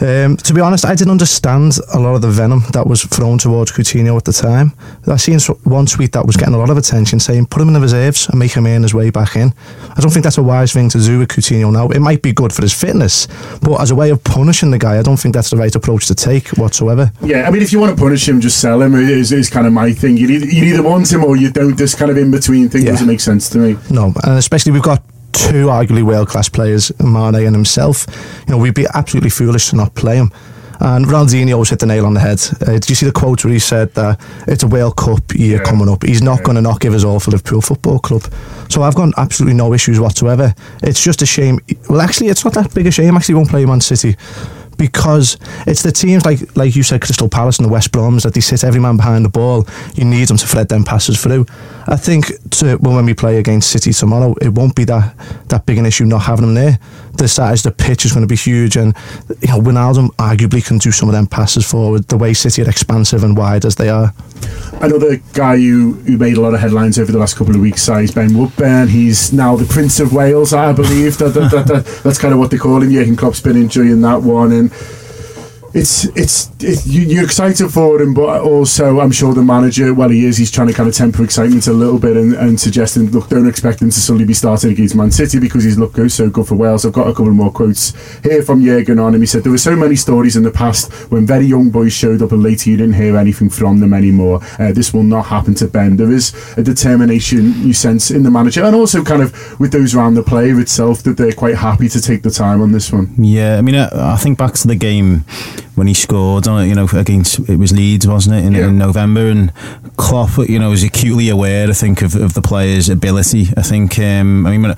um, 0.00 0.36
to 0.38 0.54
be 0.54 0.60
honest, 0.60 0.84
I 0.84 0.94
didn't 0.94 1.10
understand 1.12 1.76
a 1.94 1.98
lot 1.98 2.14
of 2.14 2.22
the 2.22 2.28
venom 2.30 2.62
that 2.72 2.86
was 2.86 3.02
thrown 3.04 3.38
towards 3.38 3.72
Coutinho 3.72 4.16
at 4.16 4.24
the 4.24 4.32
time. 4.32 4.72
I 5.06 5.16
seen 5.16 5.38
one 5.64 5.86
tweet 5.86 6.12
that 6.12 6.26
was 6.26 6.36
getting 6.36 6.54
a 6.54 6.58
lot 6.58 6.70
of 6.70 6.76
attention 6.76 7.20
saying, 7.20 7.46
put 7.46 7.62
him 7.62 7.68
in 7.68 7.74
the 7.74 7.80
reserves 7.80 8.28
and 8.28 8.38
make 8.38 8.52
him 8.52 8.66
earn 8.66 8.82
his 8.82 8.94
way 8.94 9.10
back 9.10 9.36
in. 9.36 9.52
I 9.96 10.00
don't 10.00 10.10
think 10.10 10.24
that's 10.24 10.38
a 10.38 10.42
wise 10.42 10.72
thing 10.72 10.88
to 10.90 10.98
do 10.98 11.18
with 11.20 11.28
Coutinho 11.28 11.72
now. 11.72 11.88
It 11.88 12.00
might 12.00 12.22
be 12.22 12.32
good 12.32 12.52
for 12.52 12.62
his 12.62 12.72
fitness, 12.72 13.26
but 13.62 13.80
as 13.80 13.90
a 13.90 13.94
way 13.94 14.10
of 14.10 14.22
punishing 14.24 14.70
the 14.70 14.78
guy, 14.78 14.98
I 14.98 15.02
don't 15.02 15.16
think 15.18 15.34
that's 15.34 15.50
the 15.50 15.56
right 15.56 15.74
approach 15.74 16.06
to 16.06 16.14
take 16.14 16.48
whatsoever. 16.58 17.12
yeah 17.22 17.46
I 17.46 17.50
mean 17.50 17.62
if 17.62 17.72
you 17.72 17.80
want 17.80 17.96
to 17.96 18.02
punish 18.02 18.28
him 18.28 18.40
just 18.40 18.58
sell 18.60 18.80
him 18.82 18.94
is, 18.94 19.32
is 19.32 19.50
kind 19.50 19.66
of 19.66 19.72
my 19.72 19.92
thing 19.92 20.16
you 20.16 20.28
either, 20.28 20.46
you 20.46 20.64
either 20.64 20.82
want 20.82 21.12
him 21.12 21.24
or 21.24 21.36
you 21.36 21.50
don't 21.50 21.76
this 21.76 21.94
kind 21.94 22.10
of 22.10 22.16
in 22.16 22.30
between 22.30 22.68
thing 22.68 22.82
Yeah. 22.84 22.92
doesn't 22.92 23.06
make 23.06 23.20
sense 23.20 23.48
to 23.50 23.58
me 23.58 23.76
No, 23.90 24.12
and 24.24 24.38
especially 24.38 24.72
we've 24.72 24.82
got 24.82 25.02
two 25.32 25.66
arguably 25.66 26.02
world 26.02 26.28
class 26.28 26.48
players, 26.48 26.92
Mane 27.00 27.34
and 27.46 27.54
himself. 27.54 28.06
You 28.46 28.52
know, 28.52 28.58
we'd 28.58 28.74
be 28.74 28.86
absolutely 28.94 29.30
foolish 29.30 29.70
to 29.70 29.76
not 29.76 29.94
play 29.94 30.16
him. 30.16 30.30
And 30.84 31.06
Ronaldinho 31.06 31.52
always 31.52 31.70
hit 31.70 31.78
the 31.78 31.86
nail 31.86 32.06
on 32.06 32.14
the 32.14 32.20
head. 32.20 32.40
Uh, 32.60 32.72
did 32.72 32.88
you 32.88 32.96
see 32.96 33.06
the 33.06 33.12
quote 33.12 33.44
where 33.44 33.52
he 33.52 33.60
said 33.60 33.94
that 33.94 34.20
it's 34.48 34.64
a 34.64 34.66
World 34.66 34.96
Cup 34.96 35.32
year 35.32 35.58
Yeah. 35.58 35.62
coming 35.62 35.88
up? 35.88 36.02
He's 36.02 36.22
not 36.22 36.42
going 36.42 36.56
to 36.56 36.60
not 36.60 36.80
give 36.80 36.92
us 36.92 37.04
all 37.04 37.20
for 37.20 37.30
Liverpool 37.30 37.60
Football 37.60 38.00
Club. 38.00 38.24
So 38.68 38.82
I've 38.82 38.96
got 38.96 39.10
absolutely 39.16 39.54
no 39.54 39.72
issues 39.74 40.00
whatsoever. 40.00 40.52
It's 40.82 41.00
just 41.00 41.22
a 41.22 41.26
shame. 41.26 41.60
Well, 41.88 42.00
actually, 42.00 42.28
it's 42.30 42.44
not 42.44 42.54
that 42.54 42.74
big 42.74 42.88
a 42.88 42.90
shame. 42.90 43.16
Actually, 43.16 43.36
won't 43.36 43.50
play 43.50 43.64
Man 43.64 43.80
City 43.80 44.16
because 44.76 45.36
it's 45.66 45.82
the 45.82 45.92
teams 45.92 46.24
like 46.24 46.56
like 46.56 46.74
you 46.76 46.82
said, 46.82 47.00
Crystal 47.00 47.28
Palace 47.28 47.58
and 47.58 47.66
the 47.66 47.72
West 47.72 47.92
Broms 47.92 48.22
that 48.22 48.34
they 48.34 48.40
sit 48.40 48.64
every 48.64 48.80
man 48.80 48.96
behind 48.96 49.24
the 49.24 49.28
ball. 49.28 49.66
You 49.94 50.04
need 50.04 50.28
them 50.28 50.36
to 50.36 50.46
thread 50.46 50.68
them 50.68 50.84
passes 50.84 51.22
through. 51.22 51.46
I 51.86 51.96
think 51.96 52.26
to, 52.50 52.76
well, 52.80 52.94
when 52.94 53.06
we 53.06 53.14
play 53.14 53.38
against 53.38 53.70
City 53.70 53.92
tomorrow, 53.92 54.34
it 54.40 54.48
won't 54.48 54.74
be 54.74 54.84
that 54.84 55.14
that 55.48 55.66
big 55.66 55.78
an 55.78 55.86
issue 55.86 56.04
not 56.04 56.22
having 56.22 56.46
them 56.46 56.54
there. 56.54 56.78
The 57.14 57.28
size, 57.28 57.62
the 57.62 57.70
pitch 57.70 58.04
is 58.04 58.12
going 58.12 58.22
to 58.22 58.26
be 58.26 58.36
huge, 58.36 58.76
and 58.76 58.94
you 59.40 59.48
know 59.48 59.60
Wijnaldum 59.60 60.08
arguably 60.16 60.64
can 60.66 60.78
do 60.78 60.90
some 60.90 61.08
of 61.08 61.14
them 61.14 61.26
passes 61.26 61.68
forward. 61.68 62.08
The 62.08 62.16
way 62.16 62.32
City 62.32 62.62
are 62.62 62.68
expansive 62.68 63.22
and 63.22 63.36
wide 63.36 63.64
as 63.64 63.76
they 63.76 63.88
are. 63.88 64.14
another 64.80 65.16
guy 65.34 65.56
who, 65.56 65.92
who 65.92 66.16
made 66.16 66.36
a 66.36 66.40
lot 66.40 66.54
of 66.54 66.60
headlines 66.60 66.98
over 66.98 67.12
the 67.12 67.18
last 67.18 67.36
couple 67.36 67.54
of 67.54 67.60
weeks 67.60 67.88
uh, 67.88 67.96
is 67.96 68.10
Ben 68.10 68.36
Woodburn 68.36 68.88
he's 68.88 69.32
now 69.32 69.54
the 69.54 69.64
Prince 69.66 70.00
of 70.00 70.12
Wales 70.12 70.52
I 70.52 70.72
believe 70.72 71.18
that, 71.18 71.30
that, 71.30 71.50
that, 71.50 71.66
that, 71.66 72.00
that's 72.02 72.18
kind 72.18 72.34
of 72.34 72.40
what 72.40 72.50
they 72.50 72.58
call 72.58 72.82
him 72.82 72.90
Jurgen 72.90 73.16
Klopp's 73.16 73.40
been 73.40 73.56
enjoying 73.56 74.00
that 74.00 74.22
one 74.22 74.50
and 74.52 74.72
it's 75.74 76.04
it's 76.16 76.50
it, 76.62 76.86
you, 76.86 77.02
you're 77.02 77.24
excited 77.24 77.68
for 77.70 78.00
him, 78.00 78.14
but 78.14 78.42
also 78.42 79.00
I'm 79.00 79.10
sure 79.10 79.32
the 79.34 79.42
manager, 79.42 79.94
well, 79.94 80.10
he 80.10 80.26
is. 80.26 80.36
He's 80.36 80.50
trying 80.50 80.68
to 80.68 80.74
kind 80.74 80.88
of 80.88 80.94
temper 80.94 81.24
excitement 81.24 81.66
a 81.66 81.72
little 81.72 81.98
bit 81.98 82.16
and, 82.16 82.34
and 82.34 82.60
suggesting, 82.60 83.10
look, 83.10 83.28
don't 83.28 83.48
expect 83.48 83.80
him 83.80 83.90
to 83.90 84.00
suddenly 84.00 84.26
be 84.26 84.34
starting 84.34 84.70
against 84.70 84.94
Man 84.94 85.10
City 85.10 85.38
because 85.38 85.64
he's 85.64 85.78
looked 85.78 85.98
so 86.10 86.28
good 86.28 86.46
for 86.46 86.54
Wales. 86.54 86.84
I've 86.84 86.92
got 86.92 87.08
a 87.08 87.12
couple 87.12 87.32
more 87.32 87.52
quotes 87.52 87.94
here 88.22 88.42
from 88.42 88.62
Jurgen 88.62 88.98
on 88.98 89.14
him. 89.14 89.20
He 89.20 89.26
said 89.26 89.44
there 89.44 89.52
were 89.52 89.58
so 89.58 89.76
many 89.76 89.96
stories 89.96 90.36
in 90.36 90.42
the 90.42 90.50
past 90.50 90.92
when 91.10 91.26
very 91.26 91.46
young 91.46 91.70
boys 91.70 91.92
showed 91.92 92.22
up 92.22 92.32
and 92.32 92.42
later 92.42 92.70
you 92.70 92.76
didn't 92.76 92.94
hear 92.94 93.16
anything 93.16 93.48
from 93.48 93.80
them 93.80 93.94
anymore. 93.94 94.40
Uh, 94.58 94.72
this 94.72 94.92
will 94.92 95.02
not 95.02 95.26
happen 95.26 95.54
to 95.54 95.66
Ben. 95.66 95.96
There 95.96 96.12
is 96.12 96.34
a 96.56 96.62
determination 96.62 97.52
you 97.62 97.72
sense 97.72 98.10
in 98.10 98.22
the 98.22 98.30
manager, 98.30 98.62
and 98.64 98.76
also 98.76 99.02
kind 99.02 99.22
of 99.22 99.58
with 99.58 99.72
those 99.72 99.94
around 99.94 100.14
the 100.14 100.22
player 100.22 100.60
itself 100.60 101.02
that 101.04 101.16
they're 101.16 101.32
quite 101.32 101.56
happy 101.56 101.88
to 101.88 102.00
take 102.00 102.22
the 102.22 102.30
time 102.30 102.60
on 102.60 102.72
this 102.72 102.92
one. 102.92 103.14
Yeah, 103.18 103.56
I 103.58 103.62
mean, 103.62 103.74
I, 103.74 104.14
I 104.14 104.16
think 104.16 104.38
back 104.38 104.54
to 104.54 104.68
the 104.68 104.74
game 104.74 105.24
when 105.74 105.86
he 105.86 105.94
scored 105.94 106.46
on 106.46 106.62
it, 106.64 106.68
you 106.68 106.74
know, 106.74 106.86
against 106.92 107.38
it 107.48 107.56
was 107.58 107.72
Leeds, 107.72 108.06
wasn't 108.06 108.36
it, 108.36 108.44
in, 108.44 108.52
Yeah. 108.54 108.68
in 108.68 108.78
November, 108.78 109.28
and 109.28 109.52
Klopp, 109.96 110.36
you 110.48 110.58
know, 110.58 110.70
was 110.70 110.82
acutely 110.82 111.28
aware, 111.28 111.68
I 111.68 111.72
think, 111.72 112.02
of, 112.02 112.14
of 112.14 112.34
the 112.34 112.42
player's 112.42 112.88
ability. 112.88 113.48
I 113.56 113.62
think, 113.62 113.98
um, 113.98 114.46
I 114.46 114.50
mean, 114.52 114.62
when, 114.62 114.74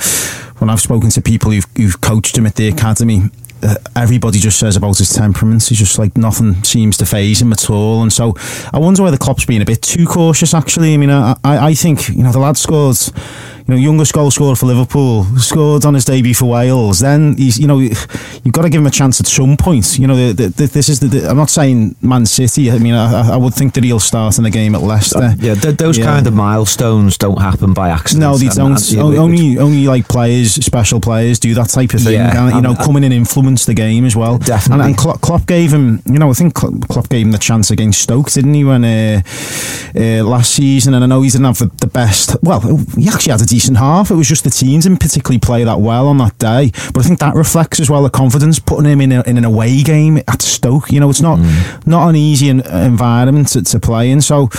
when 0.59 0.71
I've 0.71 0.81
spoken 0.81 1.11
to 1.11 1.21
people 1.21 1.51
who've, 1.51 1.67
who've 1.77 2.01
coached 2.01 2.37
him 2.39 2.47
at 2.47 2.55
the 2.57 2.69
academy. 2.69 3.31
Uh, 3.63 3.77
everybody 3.97 4.39
just 4.39 4.59
says 4.59 4.77
about 4.77 4.99
his 4.99 5.09
temperament. 5.11 5.63
He's 5.67 5.79
just 5.79 5.99
like 5.99 6.19
nothing 6.19 6.63
seems 6.65 6.99
to 6.99 7.07
phase 7.07 7.41
him 7.41 7.51
at 7.51 7.71
all, 7.71 8.03
and 8.03 8.13
so 8.13 8.35
I 8.75 8.79
wonder 8.79 9.01
why 9.01 9.07
whether 9.07 9.17
Klopp's 9.17 9.47
being 9.47 9.63
a 9.63 9.65
bit 9.65 9.81
too 9.81 10.05
cautious. 10.05 10.53
Actually, 10.53 10.93
I 10.93 10.97
mean, 10.99 11.09
I, 11.09 11.35
I, 11.43 11.69
I 11.69 11.75
think 11.75 12.11
you 12.11 12.23
know 12.23 12.31
the 12.33 12.41
lad 12.41 12.59
scored, 12.59 12.99
you 13.67 13.75
know, 13.75 13.81
youngest 13.81 14.13
goal 14.13 14.31
scorer 14.31 14.55
for 14.57 14.67
Liverpool, 14.67 15.25
scored 15.39 15.85
on 15.85 15.95
his 15.95 16.05
debut 16.05 16.35
for 16.35 16.47
Wales. 16.47 17.01
Then 17.01 17.37
he's, 17.37 17.59
you 17.59 17.67
know, 17.67 17.79
you've 17.79 18.53
got 18.53 18.63
to 18.63 18.69
give 18.71 18.81
him 18.81 18.87
a 18.87 18.91
chance 18.91 19.21
at 19.21 19.27
some 19.27 19.57
point. 19.57 19.99
You 19.99 20.07
know, 20.07 20.33
the, 20.33 20.47
the, 20.49 20.67
this 20.67 20.89
is 20.89 21.01
the, 21.01 21.07
the. 21.07 21.29
I'm 21.31 21.37
not 21.37 21.49
saying 21.51 21.97
Man 22.03 22.27
City. 22.27 22.71
I 22.71 22.79
mean, 22.79 22.95
I, 22.95 23.33
I 23.33 23.37
would 23.37 23.55
think 23.55 23.75
that 23.75 23.85
he'll 23.85 24.01
start 24.01 24.37
in 24.39 24.45
the 24.45 24.51
game 24.51 24.75
at 24.75 24.83
Leicester. 24.83 25.35
Yeah, 25.39 25.55
th- 25.55 25.77
those 25.77 25.97
Yeah. 25.99 26.05
kind 26.07 26.27
of 26.27 26.35
milestones 26.35 27.17
don't 27.17 27.41
happen 27.41 27.73
by 27.73 27.89
accident. 27.89 28.21
No, 28.21 28.37
they 28.37 28.49
don't. 28.49 28.75
know, 28.93 29.03
O- 29.03 29.17
only, 29.17 29.59
only 29.59 29.87
like 29.87 30.09
players, 30.09 30.53
special 30.65 31.01
players, 31.01 31.39
do 31.39 31.55
that 31.55 31.69
type 31.71 31.95
of 31.95 32.01
thing. 32.03 32.15
Yeah, 32.15 32.47
and, 32.47 32.57
you 32.57 32.61
know, 32.63 32.71
and- 32.71 32.79
come 32.79 32.97
in 32.99 33.05
and 33.05 33.15
influence 33.15 33.65
the 33.65 33.75
game 33.75 34.05
as 34.05 34.15
well. 34.15 34.39
Definitely. 34.39 34.83
And, 34.85 34.91
and 34.91 34.99
Klopp, 34.99 35.21
Klopp 35.23 35.47
gave 35.47 35.73
him, 35.73 36.03
you 36.07 36.19
know, 36.19 36.29
I 36.31 36.35
think 36.35 36.55
Klopp 36.55 37.09
gave 37.09 37.25
him 37.27 37.33
the 37.33 37.39
chance 37.39 37.71
against 37.71 38.03
Stoke, 38.03 38.31
didn't 38.31 38.53
he? 38.55 38.65
When 38.65 38.85
uh, 38.85 39.23
uh, 39.97 40.23
last 40.25 40.55
season, 40.55 40.95
and 40.95 41.03
I 41.05 41.07
know 41.07 41.23
he 41.23 41.31
didn't 41.31 41.47
have 41.47 41.59
the, 41.59 41.71
the 41.81 41.87
best. 41.87 42.37
Well, 42.43 42.61
he 42.99 43.09
actually 43.09 43.33
had 43.33 43.41
a 43.41 43.47
decent 43.55 43.77
half. 43.77 44.11
It 44.11 44.15
was 44.15 44.29
just 44.29 44.43
the 44.43 44.51
teams 44.51 44.85
didn't 44.85 45.01
particularly 45.01 45.39
play 45.39 45.63
that 45.63 45.81
well 45.81 46.09
on 46.09 46.19
that 46.19 46.37
day. 46.39 46.73
But 46.93 46.99
I 46.99 47.03
think 47.03 47.21
that 47.21 47.35
reflects 47.35 47.79
as 47.79 47.89
well 47.89 48.03
the 48.03 48.11
confidence 48.11 48.59
putting 48.59 48.91
him 48.91 49.01
in, 49.01 49.13
a, 49.13 49.23
in 49.23 49.39
an 49.39 49.45
away 49.45 49.83
game 49.83 50.19
at 50.29 50.43
Stoke. 50.43 50.91
You 50.91 50.99
know, 51.01 51.09
it's 51.09 51.21
not 51.21 51.39
mm. 51.39 51.87
not 51.87 52.09
an 52.09 52.17
easy 52.17 52.49
environment 52.49 53.49
to, 53.49 53.63
to 53.63 53.79
play 53.79 54.11
in. 54.11 54.21
So 54.21 54.51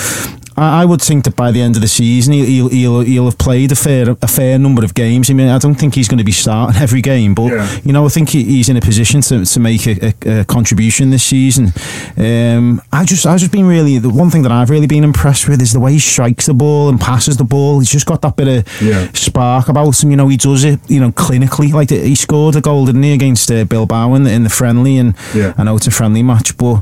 I, 0.58 0.86
would 0.86 1.02
think 1.02 1.26
that 1.26 1.36
by 1.36 1.52
the 1.52 1.62
end 1.62 1.76
of 1.76 1.82
the 1.82 1.88
season 1.88 2.34
he'll, 2.34 2.70
he'll, 2.70 3.02
he'll 3.02 3.26
have 3.26 3.38
played 3.38 3.72
a 3.72 3.76
fair 3.76 4.16
a 4.22 4.28
fair 4.28 4.58
number 4.58 4.84
of 4.86 4.94
games. 4.94 5.30
I 5.30 5.34
mean, 5.34 5.50
I 5.50 5.58
don't 5.58 5.76
think 5.76 5.96
he's 5.96 6.08
going 6.08 6.18
to 6.20 6.24
be 6.24 6.32
starting 6.32 6.82
every 6.82 7.02
game, 7.02 7.36
but 7.36 7.52
yeah. 7.52 7.80
you 7.84 7.92
know, 7.92 8.06
I 8.06 8.10
think 8.10 8.30
he's 8.30 8.70
in 8.70 8.78
a 8.78 8.82
position 8.82 9.22
to, 9.22 9.46
to 9.46 9.60
make 9.60 9.86
a, 9.88 10.14
a, 10.26 10.42
a 10.42 10.46
contribution 10.46 11.10
this 11.10 11.24
season. 11.24 11.74
Um, 12.18 12.82
I 12.92 13.04
just 13.04 13.26
I've 13.26 13.40
just 13.40 13.52
been 13.52 13.68
really 13.68 13.98
the 13.98 14.10
one 14.10 14.30
thing 14.30 14.44
that 14.44 14.52
I've 14.52 14.70
really 14.70 14.88
been 14.88 15.04
impressed 15.04 15.50
with 15.50 15.62
is 15.62 15.74
the 15.74 15.80
way 15.80 15.94
he 15.94 16.00
strikes 16.00 16.46
the 16.46 16.54
ball 16.54 16.90
and 16.90 17.00
passes 17.00 17.38
the 17.38 17.44
ball. 17.44 17.80
He's 17.80 17.92
just 17.92 18.06
got 18.06 18.22
that 18.22 18.36
bit 18.38 18.48
of 18.48 18.82
yeah. 18.86 19.12
spark 19.14 19.68
about 19.68 20.02
him. 20.02 20.12
You 20.12 20.18
know, 20.18 20.28
he 20.28 20.38
does 20.38 20.64
it 20.64 20.80
you 20.90 21.00
know 21.00 21.12
clinically. 21.12 21.74
Like 21.74 21.90
he 21.90 22.16
scored 22.16 22.56
a 22.56 22.62
goal, 22.62 22.86
didn't 22.86 23.04
he, 23.04 23.14
against 23.14 23.52
uh, 23.52 23.66
Bilbao 23.66 24.14
in 24.16 24.24
the, 24.24 24.32
in 24.32 24.44
the 24.44 24.50
friendly, 24.50 24.98
and 24.98 25.16
yeah. 25.34 25.54
I 25.58 25.64
know 25.64 25.76
it's 25.76 25.88
a 25.88 25.92
friendly 25.92 26.24
match, 26.24 26.58
but 26.58 26.82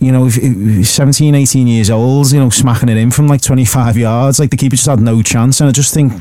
you 0.00 0.10
know, 0.10 0.28
17, 0.30 1.34
18 1.34 1.66
years 1.66 1.90
old, 1.90 2.32
you 2.32 2.40
know, 2.40 2.48
smacking 2.48 2.88
it 2.88 2.96
in 2.96 3.10
from 3.10 3.28
like 3.28 3.42
25 3.42 3.98
yards, 3.98 4.40
like 4.40 4.50
the 4.50 4.56
keeper 4.56 4.74
just 4.74 4.88
had 4.88 5.00
no 5.00 5.20
chance. 5.22 5.60
And 5.60 5.68
I 5.68 5.72
just 5.72 5.92
think 5.92 6.12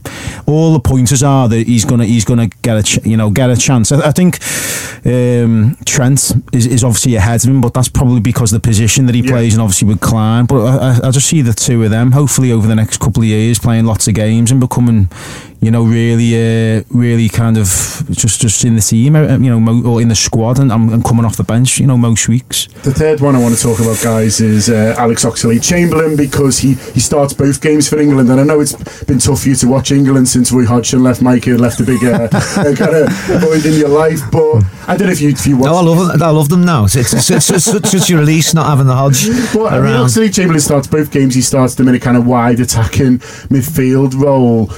all 0.46 0.74
the 0.74 0.82
pointers 0.82 1.24
are 1.24 1.48
that 1.48 1.66
he's 1.66 1.86
gonna 1.86 2.06
he's 2.06 2.26
gonna 2.26 2.48
get 2.62 2.78
a 2.78 2.84
ch- 2.84 3.06
you 3.06 3.16
know 3.16 3.30
get 3.30 3.50
a 3.50 3.56
chance. 3.56 3.92
I, 3.94 4.10
I 4.10 4.12
think 4.12 4.40
um, 5.06 5.78
Trent 5.86 6.34
is, 6.52 6.68
is 6.68 6.84
obviously 6.84 7.16
ahead 7.16 7.44
of 7.44 7.50
him, 7.50 7.62
but 7.62 7.74
that's 7.74 7.88
probably 7.88 8.20
because 8.20 8.52
of 8.52 8.62
the 8.62 8.68
position 8.68 9.06
that 9.06 9.16
he 9.16 9.22
yeah. 9.22 9.32
plays 9.32 9.54
and 9.54 9.62
obviously 9.62 9.88
with 9.88 10.02
Klein. 10.02 10.46
But 10.46 10.66
I, 10.66 11.08
I 11.08 11.12
just 11.12 11.28
see 11.28 11.42
the 11.42 11.54
two 11.54 11.82
of 11.84 11.90
them 11.90 12.12
hopefully 12.12 12.52
over 12.52 12.68
the 12.68 12.76
next 12.76 13.00
couple 13.00 13.24
of 13.24 13.30
years 13.30 13.60
playing 13.60 13.86
lots 13.86 14.10
of 14.10 14.14
games 14.14 14.52
and 14.52 14.60
becoming 14.60 15.10
you 15.62 15.72
know, 15.72 15.84
really, 15.84 16.36
uh, 16.36 16.84
really 16.90 17.28
kind 17.28 17.58
of 17.58 17.68
just 18.12 18.40
just 18.40 18.64
in 18.64 18.76
the 18.76 18.82
team, 18.82 19.16
uh, 19.16 19.38
you 19.38 19.60
know, 19.60 19.90
or 19.90 20.02
in 20.02 20.08
the 20.08 20.16
squad, 20.16 20.58
and, 20.58 20.72
and 20.72 21.04
coming 21.04 21.26
off 21.26 21.36
the 21.36 21.44
bench, 21.44 21.80
you 21.80 21.88
know, 21.88 21.98
most 21.98 22.30
weeks. 22.30 22.68
The 22.84 22.94
third 22.94 23.20
one 23.20 23.36
I 23.36 23.40
want 23.40 23.56
to 23.56 23.62
talk 23.62 23.80
about, 23.80 24.02
guys, 24.02 24.40
is 24.40 24.70
uh, 24.70 24.96
Alex 24.98 25.26
Oxlade-Chamberlain 25.26 26.16
because 26.16 26.60
he 26.60 26.76
he 26.94 27.02
starts 27.02 27.34
both 27.34 27.60
games 27.62 27.90
for 27.90 28.00
England, 28.00 28.30
and 28.30 28.40
I 28.40 28.44
know 28.44 28.62
it's 28.62 29.04
been 29.04 29.20
tough 29.20 29.42
for 29.42 29.50
you 29.50 29.56
to 29.56 29.68
watch 29.68 29.92
England 29.92 30.30
since 30.30 30.50
Roy 30.52 30.66
Hodgson 30.66 31.04
left 31.04 31.22
Mikey 31.22 31.52
and 31.52 31.60
left 31.60 31.82
a 31.82 31.84
big 31.84 32.04
uh, 32.06 32.30
kind 32.54 32.96
of 32.96 33.12
void 33.42 33.66
in 33.66 33.74
your 33.74 33.90
life. 33.90 34.22
But 34.32 34.64
I 34.88 34.96
don't 34.96 35.08
know 35.08 35.14
if 35.14 35.20
you 35.20 35.30
if 35.30 35.46
you 35.46 35.58
watch. 35.58 35.66
No, 35.66 35.76
I 35.76 35.82
love 35.82 36.08
them. 36.08 36.24
I 36.24 36.30
love 36.30 36.48
them 36.48 36.64
now. 36.64 36.86
It's 36.86 36.96
it's, 36.96 37.30
it's, 37.30 37.50
it's 37.50 37.66
such, 37.66 37.86
such 37.86 38.12
a 38.12 38.18
release 38.18 38.54
not 38.54 38.68
having 38.68 38.88
the 38.88 38.96
Hodge. 38.96 39.28
But 39.54 39.74
I 39.74 39.82
mean, 39.82 39.92
Oxlade-Chamberlain 39.92 40.62
starts 40.62 40.88
both 40.88 41.12
games. 41.12 41.36
He 41.36 41.42
starts 41.42 41.76
them 41.76 41.90
in 41.90 41.96
a 41.96 42.00
kind 42.00 42.16
of 42.16 42.26
wide 42.26 42.62
attacking 42.62 43.20
midfield 43.50 44.16
role 44.16 44.72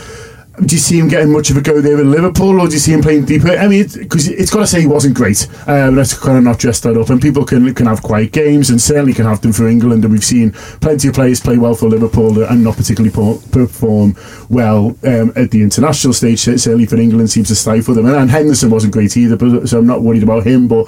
do 0.65 0.75
you 0.75 0.79
see 0.79 0.99
him 0.99 1.07
getting 1.07 1.31
much 1.31 1.49
of 1.49 1.57
a 1.57 1.61
go 1.61 1.81
there 1.81 1.99
in 1.99 2.11
Liverpool, 2.11 2.59
or 2.59 2.67
do 2.67 2.73
you 2.73 2.79
see 2.79 2.93
him 2.93 3.01
playing 3.01 3.25
deeper? 3.25 3.49
I 3.49 3.67
mean, 3.67 3.87
because 3.93 4.27
it, 4.27 4.39
it's 4.39 4.51
got 4.51 4.59
to 4.59 4.67
say 4.67 4.81
he 4.81 4.87
wasn't 4.87 5.15
great. 5.15 5.47
Um, 5.67 5.95
let's 5.95 6.17
kind 6.17 6.37
of 6.37 6.43
not 6.43 6.59
dress 6.59 6.79
that 6.81 6.97
up. 6.97 7.09
And 7.09 7.21
people 7.21 7.45
can 7.45 7.73
can 7.73 7.87
have 7.87 8.01
quiet 8.03 8.31
games, 8.31 8.69
and 8.69 8.79
certainly 8.79 9.13
can 9.13 9.25
have 9.25 9.41
them 9.41 9.53
for 9.53 9.67
England. 9.67 10.03
And 10.03 10.13
we've 10.13 10.23
seen 10.23 10.51
plenty 10.81 11.07
of 11.07 11.15
players 11.15 11.39
play 11.39 11.57
well 11.57 11.73
for 11.73 11.89
Liverpool 11.89 12.43
and 12.43 12.63
not 12.63 12.75
particularly 12.75 13.11
perform 13.51 14.15
well 14.49 14.95
um, 15.03 15.33
at 15.35 15.51
the 15.51 15.61
international 15.61 16.13
stage. 16.13 16.39
Certainly 16.39 16.85
for 16.85 16.97
England, 16.97 17.29
seems 17.31 17.47
to 17.47 17.55
stifle 17.55 17.95
them. 17.95 18.05
And, 18.05 18.15
and 18.15 18.29
Henderson 18.29 18.69
wasn't 18.69 18.93
great 18.93 19.17
either, 19.17 19.37
but, 19.37 19.67
so 19.67 19.79
I'm 19.79 19.87
not 19.87 20.03
worried 20.03 20.23
about 20.23 20.45
him. 20.45 20.67
But 20.67 20.85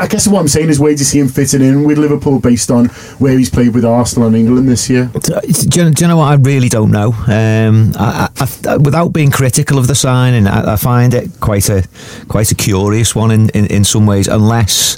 I 0.00 0.06
guess 0.06 0.26
what 0.26 0.40
I'm 0.40 0.48
saying 0.48 0.70
is, 0.70 0.80
where 0.80 0.94
do 0.94 0.98
you 0.98 1.04
see 1.04 1.18
him 1.20 1.28
fitting 1.28 1.60
in 1.60 1.84
with 1.84 1.98
Liverpool 1.98 2.40
based 2.40 2.70
on 2.70 2.86
where 3.18 3.36
he's 3.36 3.50
played 3.50 3.74
with 3.74 3.84
Arsenal 3.84 4.28
and 4.28 4.36
England 4.36 4.66
this 4.66 4.88
year? 4.88 5.10
Do 5.12 5.40
you, 5.46 5.90
do 5.90 6.04
you 6.04 6.08
know 6.08 6.16
what? 6.16 6.28
I 6.28 6.34
really 6.36 6.70
don't 6.70 6.90
know. 6.90 7.12
Um, 7.26 7.92
I, 7.96 8.30
I, 8.66 8.76
without 8.78 9.08
being 9.12 9.30
critical 9.30 9.76
of 9.76 9.88
the 9.88 9.94
signing, 9.94 10.46
I, 10.46 10.72
I, 10.72 10.76
find 10.76 11.12
it 11.12 11.28
quite 11.40 11.68
a 11.68 11.86
quite 12.28 12.50
a 12.50 12.54
curious 12.54 13.14
one 13.14 13.30
in, 13.30 13.50
in, 13.50 13.66
in 13.66 13.84
some 13.84 14.06
ways, 14.06 14.26
unless 14.26 14.96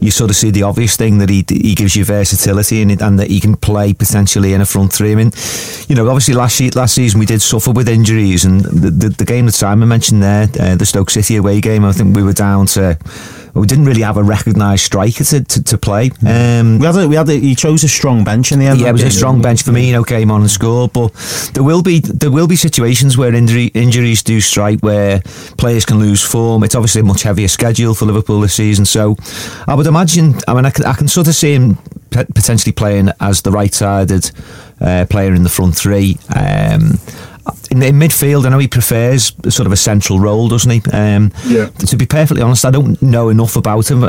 you 0.00 0.10
sort 0.10 0.30
of 0.30 0.36
see 0.36 0.50
the 0.50 0.64
obvious 0.64 0.96
thing 0.96 1.18
that 1.18 1.28
he 1.28 1.44
he 1.48 1.76
gives 1.76 1.94
you 1.94 2.04
versatility 2.04 2.82
and, 2.82 3.00
and 3.00 3.20
that 3.20 3.28
he 3.28 3.38
can 3.38 3.54
play 3.54 3.92
potentially 3.92 4.52
in 4.52 4.60
a 4.60 4.66
front 4.66 4.92
three. 4.92 5.12
I 5.12 5.14
mean, 5.14 5.30
you 5.86 5.94
know, 5.94 6.08
obviously 6.08 6.34
last 6.34 6.74
last 6.74 6.96
season 6.96 7.20
we 7.20 7.26
did 7.26 7.40
suffer 7.40 7.70
with 7.70 7.88
injuries, 7.88 8.44
and 8.44 8.62
the 8.62 8.90
the, 8.90 9.08
the 9.10 9.24
game 9.24 9.46
that 9.46 9.52
Simon 9.52 9.88
mentioned 9.88 10.24
there, 10.24 10.48
uh, 10.58 10.74
the 10.74 10.86
Stoke 10.86 11.10
City 11.10 11.36
away 11.36 11.60
game, 11.60 11.84
I 11.84 11.92
think 11.92 12.16
we 12.16 12.24
were 12.24 12.32
down 12.32 12.66
to 12.66 12.98
we 13.54 13.66
didn't 13.66 13.84
really 13.84 14.02
have 14.02 14.16
a 14.16 14.22
recognised 14.22 14.84
striker 14.84 15.24
to, 15.24 15.44
to, 15.44 15.62
to 15.62 15.78
play. 15.78 16.10
Um, 16.26 16.78
we 16.78 16.86
had 16.86 16.96
a, 16.96 17.08
we 17.08 17.16
had 17.16 17.28
a, 17.28 17.34
he 17.34 17.54
chose 17.54 17.84
a 17.84 17.88
strong 17.88 18.24
bench 18.24 18.52
in 18.52 18.58
the 18.58 18.66
end. 18.66 18.80
Yeah, 18.80 18.90
it 18.90 18.92
was 18.92 19.02
a 19.02 19.10
strong 19.10 19.42
bench. 19.42 19.62
For 19.62 19.72
me. 19.72 19.92
Firmino 19.92 20.06
came 20.06 20.30
on 20.30 20.42
and 20.42 20.50
scored, 20.50 20.92
but 20.92 21.12
there 21.54 21.64
will 21.64 21.82
be 21.82 22.00
there 22.00 22.30
will 22.30 22.46
be 22.46 22.56
situations 22.56 23.16
where 23.16 23.34
injury, 23.34 23.66
injuries 23.66 24.22
do 24.22 24.40
strike, 24.40 24.80
where 24.80 25.20
players 25.58 25.84
can 25.84 25.98
lose 25.98 26.22
form. 26.22 26.62
It's 26.64 26.74
obviously 26.74 27.00
a 27.00 27.04
much 27.04 27.22
heavier 27.22 27.48
schedule 27.48 27.94
for 27.94 28.04
Liverpool 28.06 28.40
this 28.40 28.54
season, 28.54 28.84
so 28.84 29.16
I 29.66 29.74
would 29.74 29.86
imagine. 29.86 30.34
I 30.46 30.54
mean, 30.54 30.64
I 30.66 30.70
can, 30.70 30.84
I 30.84 30.92
can 30.92 31.08
sort 31.08 31.28
of 31.28 31.34
see 31.34 31.54
him 31.54 31.78
potentially 32.10 32.72
playing 32.72 33.10
as 33.20 33.42
the 33.42 33.52
right-sided 33.52 34.30
uh, 34.80 35.06
player 35.08 35.32
in 35.34 35.42
the 35.42 35.48
front 35.48 35.76
three. 35.76 36.18
Um, 36.34 36.98
in, 37.70 37.82
in, 37.82 37.96
midfield, 37.96 38.46
I 38.46 38.50
know 38.50 38.58
he 38.58 38.68
prefers 38.68 39.32
sort 39.48 39.66
of 39.66 39.72
a 39.72 39.76
central 39.76 40.18
role, 40.18 40.48
doesn't 40.48 40.70
he? 40.70 40.82
Um, 40.92 41.32
yeah. 41.46 41.66
To 41.68 41.96
be 41.96 42.06
perfectly 42.06 42.42
honest, 42.42 42.64
I 42.64 42.70
don't 42.70 43.00
know 43.02 43.28
enough 43.28 43.56
about 43.56 43.90
him 43.90 44.08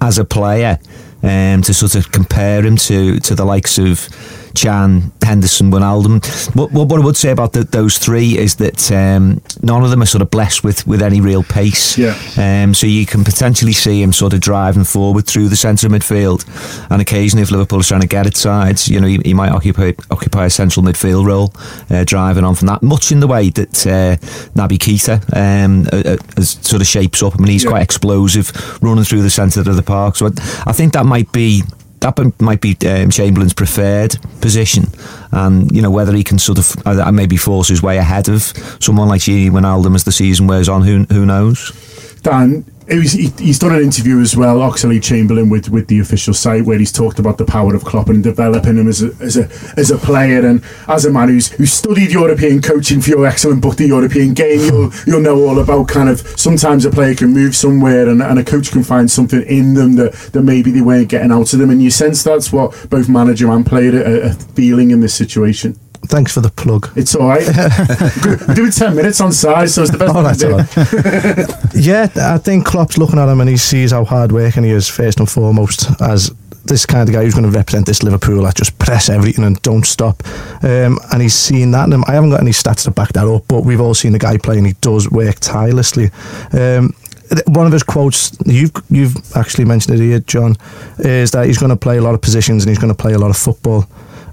as 0.00 0.18
a 0.18 0.24
player 0.24 0.78
um, 1.22 1.62
to 1.62 1.74
sort 1.74 1.94
of 1.94 2.10
compare 2.12 2.64
him 2.64 2.76
to 2.76 3.18
to 3.20 3.34
the 3.34 3.44
likes 3.44 3.78
of 3.78 4.08
Can, 4.54 5.12
Henderson, 5.22 5.70
Wijnaldum. 5.70 6.56
What, 6.56 6.72
what, 6.72 6.88
what 6.88 7.00
I 7.00 7.04
would 7.04 7.16
say 7.16 7.30
about 7.30 7.52
the, 7.52 7.64
those 7.64 7.98
three 7.98 8.38
is 8.38 8.56
that 8.56 8.90
um, 8.90 9.40
none 9.62 9.84
of 9.84 9.90
them 9.90 10.02
are 10.02 10.06
sort 10.06 10.22
of 10.22 10.30
blessed 10.30 10.64
with, 10.64 10.86
with 10.86 11.02
any 11.02 11.20
real 11.20 11.42
pace. 11.42 11.98
Yeah. 11.98 12.16
Um, 12.36 12.74
so 12.74 12.86
you 12.86 13.06
can 13.06 13.24
potentially 13.24 13.72
see 13.72 14.02
him 14.02 14.12
sort 14.12 14.32
of 14.32 14.40
driving 14.40 14.84
forward 14.84 15.26
through 15.26 15.48
the 15.48 15.56
centre 15.56 15.86
of 15.86 15.92
midfield, 15.92 16.46
and 16.90 17.00
occasionally 17.00 17.42
if 17.42 17.50
Liverpool 17.50 17.80
is 17.80 17.88
trying 17.88 18.00
to 18.00 18.06
get 18.06 18.26
it 18.26 18.36
sides, 18.36 18.88
you 18.88 19.00
know, 19.00 19.06
he, 19.06 19.18
he 19.24 19.34
might 19.34 19.50
occupy 19.50 19.92
occupy 20.10 20.46
a 20.46 20.50
central 20.50 20.84
midfield 20.84 21.26
role, 21.26 21.52
uh, 21.90 22.04
driving 22.04 22.44
on 22.44 22.54
from 22.54 22.66
that. 22.68 22.82
Much 22.82 23.12
in 23.12 23.20
the 23.20 23.26
way 23.26 23.50
that 23.50 23.86
uh, 23.86 24.16
Naby 24.58 24.78
Keita 24.78 25.20
um, 25.36 25.86
uh, 25.92 26.16
uh 26.36 26.42
sort 26.42 26.80
of 26.80 26.88
shapes 26.88 27.22
up. 27.22 27.34
I 27.34 27.38
mean, 27.38 27.52
he's 27.52 27.64
yeah. 27.64 27.70
quite 27.70 27.82
explosive, 27.82 28.52
running 28.82 29.04
through 29.04 29.22
the 29.22 29.30
centre 29.30 29.60
of 29.60 29.76
the 29.76 29.82
park. 29.82 30.16
So 30.16 30.26
I, 30.26 30.30
I 30.66 30.72
think 30.72 30.94
that 30.94 31.04
might 31.08 31.30
be 31.32 31.62
that 32.00 32.40
might 32.40 32.60
be 32.60 32.76
um, 32.86 33.10
Chamberlain's 33.10 33.54
preferred 33.54 34.16
position, 34.40 34.84
and 35.32 35.70
you 35.74 35.82
know 35.82 35.90
whether 35.90 36.14
he 36.14 36.22
can 36.22 36.38
sort 36.38 36.58
of 36.58 36.86
uh, 36.86 37.10
maybe 37.10 37.36
force 37.36 37.68
his 37.68 37.82
way 37.82 37.98
ahead 37.98 38.28
of 38.28 38.42
someone 38.80 39.08
like 39.08 39.22
Gini 39.22 39.50
Wijnaldum 39.50 39.94
as 39.94 40.04
the 40.04 40.12
season 40.12 40.46
wears 40.46 40.68
on. 40.68 40.82
Who 40.82 41.04
who 41.12 41.26
knows? 41.26 41.72
Dan, 42.22 42.64
was, 42.96 43.12
he, 43.12 43.28
he's 43.38 43.58
done 43.58 43.74
an 43.74 43.82
interview 43.82 44.18
as 44.20 44.34
well, 44.34 44.58
Oxlade-Chamberlain, 44.58 45.50
with, 45.50 45.68
with 45.68 45.88
the 45.88 45.98
official 45.98 46.32
site, 46.32 46.64
where 46.64 46.78
he's 46.78 46.90
talked 46.90 47.18
about 47.18 47.36
the 47.36 47.44
power 47.44 47.74
of 47.74 47.84
Klopp 47.84 48.08
and 48.08 48.22
developing 48.22 48.78
him 48.78 48.88
as 48.88 49.02
a, 49.02 49.12
as 49.20 49.36
a 49.36 49.48
as 49.76 49.90
a 49.90 49.98
player 49.98 50.46
and 50.46 50.64
as 50.88 51.04
a 51.04 51.10
man 51.10 51.28
who's 51.28 51.48
who 51.52 51.66
studied 51.66 52.10
European 52.12 52.62
coaching 52.62 53.00
for 53.00 53.10
your 53.10 53.26
excellent 53.26 53.60
book, 53.60 53.76
The 53.76 53.88
European 53.88 54.32
Game. 54.32 54.60
You'll 54.60 54.90
you'll 55.06 55.20
know 55.20 55.46
all 55.46 55.58
about 55.58 55.88
kind 55.88 56.08
of 56.08 56.20
sometimes 56.38 56.84
a 56.84 56.90
player 56.90 57.14
can 57.14 57.32
move 57.32 57.54
somewhere 57.54 58.08
and, 58.08 58.22
and 58.22 58.38
a 58.38 58.44
coach 58.44 58.70
can 58.70 58.82
find 58.82 59.10
something 59.10 59.42
in 59.42 59.74
them 59.74 59.96
that, 59.96 60.12
that 60.32 60.42
maybe 60.42 60.70
they 60.70 60.80
weren't 60.80 61.08
getting 61.08 61.32
out 61.32 61.52
of 61.52 61.58
them. 61.58 61.70
And 61.70 61.82
you 61.82 61.90
sense 61.90 62.22
that's 62.22 62.52
what 62.52 62.88
both 62.88 63.08
manager 63.08 63.50
and 63.50 63.66
player 63.66 64.02
are, 64.02 64.28
are 64.28 64.32
feeling 64.32 64.90
in 64.90 65.00
this 65.00 65.14
situation. 65.14 65.78
Thanks 66.06 66.32
for 66.32 66.40
the 66.40 66.50
plug. 66.50 66.90
It's 66.96 67.14
all 67.14 67.28
right. 67.28 67.44
Doing 68.54 68.70
10 68.70 68.96
minutes 68.96 69.20
on 69.20 69.32
size, 69.32 69.74
so 69.74 69.82
it's 69.82 69.90
the 69.90 69.98
best 69.98 70.14
oh, 70.14 70.22
that's 70.22 70.42
all 70.42 70.58
right. 70.58 71.74
yeah, 71.74 72.08
I 72.34 72.38
think 72.38 72.66
Klopp's 72.66 72.96
looking 72.96 73.18
at 73.18 73.28
him 73.28 73.40
and 73.40 73.50
he 73.50 73.56
sees 73.56 73.90
how 73.90 74.04
hard 74.04 74.32
working 74.32 74.64
he 74.64 74.70
is, 74.70 74.88
first 74.88 75.18
and 75.18 75.28
foremost, 75.28 75.88
as 76.00 76.30
this 76.64 76.86
kind 76.86 77.08
of 77.08 77.14
guy 77.14 77.24
who's 77.24 77.34
going 77.34 77.50
to 77.50 77.56
represent 77.56 77.86
this 77.86 78.02
Liverpool 78.02 78.42
that 78.44 78.54
just 78.54 78.78
press 78.78 79.08
everything 79.08 79.44
and 79.44 79.60
don't 79.62 79.86
stop. 79.86 80.22
Um, 80.62 80.98
and 81.12 81.20
he's 81.20 81.34
seen 81.34 81.70
that. 81.72 81.92
And 81.92 82.04
I 82.06 82.12
haven't 82.12 82.30
got 82.30 82.40
any 82.40 82.52
stats 82.52 82.84
to 82.84 82.90
back 82.90 83.12
that 83.14 83.26
up, 83.26 83.44
but 83.48 83.64
we've 83.64 83.80
all 83.80 83.94
seen 83.94 84.12
the 84.12 84.18
guy 84.18 84.36
play 84.38 84.58
and 84.58 84.66
he 84.66 84.74
does 84.80 85.10
work 85.10 85.36
tirelessly. 85.40 86.10
Um, 86.52 86.94
one 87.46 87.66
of 87.66 87.72
his 87.72 87.82
quotes, 87.82 88.36
you've 88.46 88.72
you've 88.88 89.16
actually 89.36 89.66
mentioned 89.66 90.00
it 90.00 90.02
here, 90.02 90.20
John, 90.20 90.56
is 90.98 91.30
that 91.32 91.46
he's 91.46 91.58
going 91.58 91.70
to 91.70 91.76
play 91.76 91.98
a 91.98 92.02
lot 92.02 92.14
of 92.14 92.22
positions 92.22 92.64
and 92.64 92.70
he's 92.70 92.78
going 92.78 92.94
to 92.94 93.00
play 93.00 93.12
a 93.12 93.18
lot 93.18 93.30
of 93.30 93.36
football 93.36 93.86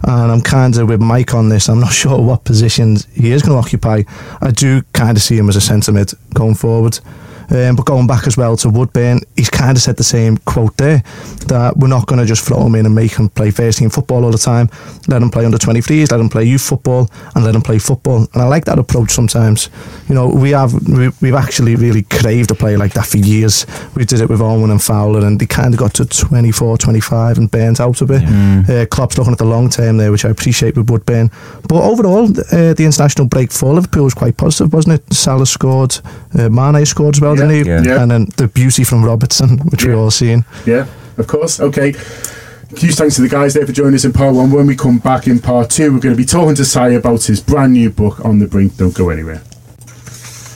and 0.07 0.31
I'm 0.31 0.41
kind 0.41 0.77
of 0.77 0.87
with 0.87 1.01
Mike 1.01 1.33
on 1.33 1.49
this. 1.49 1.67
I'm 1.67 1.79
not 1.79 1.93
sure 2.03 2.21
what 2.21 2.43
positions 2.43 3.07
he 3.13 3.31
is 3.31 3.41
going 3.41 3.59
to 3.59 3.65
occupy. 3.65 4.03
I 4.41 4.51
do 4.51 4.83
kind 4.93 5.17
of 5.17 5.23
see 5.23 5.37
him 5.37 5.49
as 5.49 5.55
a 5.55 5.61
centre 5.61 5.91
mid 5.91 6.13
going 6.33 6.55
forward. 6.55 6.99
Um, 7.49 7.75
but 7.75 7.85
going 7.85 8.07
back 8.07 8.27
as 8.27 8.37
well 8.37 8.57
to 8.57 8.69
Woodburn, 8.69 9.21
he's 9.35 9.49
kind 9.49 9.77
of 9.77 9.83
said 9.83 9.97
the 9.97 10.03
same 10.03 10.37
quote 10.37 10.75
there 10.77 11.03
that 11.47 11.77
we're 11.77 11.87
not 11.87 12.07
going 12.07 12.19
to 12.19 12.25
just 12.25 12.45
throw 12.45 12.65
him 12.65 12.75
in 12.75 12.85
and 12.85 12.95
make 12.95 13.13
him 13.13 13.29
play 13.29 13.51
first 13.51 13.79
team 13.79 13.89
football 13.89 14.25
all 14.25 14.31
the 14.31 14.37
time. 14.37 14.69
Let 15.07 15.21
him 15.21 15.29
play 15.29 15.45
under 15.45 15.57
23s, 15.57 16.11
let 16.11 16.19
him 16.19 16.29
play 16.29 16.43
youth 16.45 16.61
football, 16.61 17.09
and 17.35 17.45
let 17.45 17.55
him 17.55 17.61
play 17.61 17.79
football. 17.79 18.27
And 18.33 18.41
I 18.41 18.47
like 18.47 18.65
that 18.65 18.79
approach 18.79 19.11
sometimes. 19.11 19.69
You 20.09 20.15
know, 20.15 20.27
we 20.27 20.51
have 20.51 20.73
we, 20.87 21.09
we've 21.21 21.35
actually 21.35 21.75
really 21.75 22.03
craved 22.03 22.51
a 22.51 22.55
player 22.55 22.77
like 22.77 22.93
that 22.93 23.05
for 23.05 23.17
years. 23.17 23.65
We 23.95 24.05
did 24.05 24.21
it 24.21 24.29
with 24.29 24.41
Owen 24.41 24.71
and 24.71 24.81
Fowler, 24.81 25.25
and 25.25 25.39
they 25.39 25.45
kind 25.45 25.73
of 25.73 25.79
got 25.79 25.93
to 25.95 26.05
24, 26.05 26.77
25 26.77 27.37
and 27.37 27.51
burnt 27.51 27.79
out 27.79 28.01
a 28.01 28.05
bit. 28.05 28.21
Uh, 28.69 28.85
Klopp's 28.87 29.17
looking 29.17 29.33
at 29.33 29.39
the 29.39 29.45
long 29.45 29.69
term 29.69 29.97
there, 29.97 30.11
which 30.11 30.25
I 30.25 30.29
appreciate 30.29 30.75
with 30.75 30.89
Woodburn. 30.89 31.29
But 31.67 31.83
overall, 31.83 32.25
uh, 32.25 32.73
the 32.73 32.83
international 32.85 33.27
break 33.27 33.51
for 33.51 33.73
Liverpool 33.73 34.03
was 34.05 34.13
quite 34.13 34.37
positive, 34.37 34.73
wasn't 34.73 35.01
it? 35.01 35.13
Salah 35.13 35.45
scored, 35.45 35.97
uh, 36.37 36.49
Mane 36.49 36.85
scored 36.85 37.15
as 37.15 37.21
well, 37.21 37.34
Yeah. 37.37 37.47
didn't? 37.47 37.67
Yeah. 37.67 37.81
Yeah. 37.95 38.01
And 38.01 38.11
then 38.11 38.27
the 38.37 38.47
beauty 38.47 38.83
from 38.83 39.03
Robertson, 39.05 39.57
which 39.69 39.83
Yeah. 39.83 39.89
we 39.91 39.95
all 39.95 40.11
seen. 40.11 40.45
Yeah, 40.65 40.85
of 41.17 41.27
course. 41.27 41.59
Okay. 41.59 41.93
Huge 42.77 42.95
thanks 42.95 43.15
to 43.15 43.21
the 43.21 43.29
guys 43.29 43.53
there 43.53 43.65
for 43.65 43.71
joining 43.71 43.93
us 43.95 44.03
in 44.05 44.11
part 44.11 44.33
one. 44.35 44.51
When 44.51 44.65
we 44.67 44.75
come 44.75 44.97
back 44.97 45.27
in 45.27 45.39
part 45.39 45.69
two, 45.69 45.93
we're 45.93 45.99
going 45.99 46.15
to 46.15 46.17
be 46.17 46.25
talking 46.25 46.55
to 46.55 46.65
Si 46.65 46.93
about 46.95 47.23
his 47.23 47.39
brand 47.39 47.73
new 47.73 47.89
book, 47.89 48.23
On 48.25 48.39
the 48.39 48.47
Brink. 48.47 48.75
Don't 48.77 48.93
go 48.93 49.09
anywhere. 49.09 49.41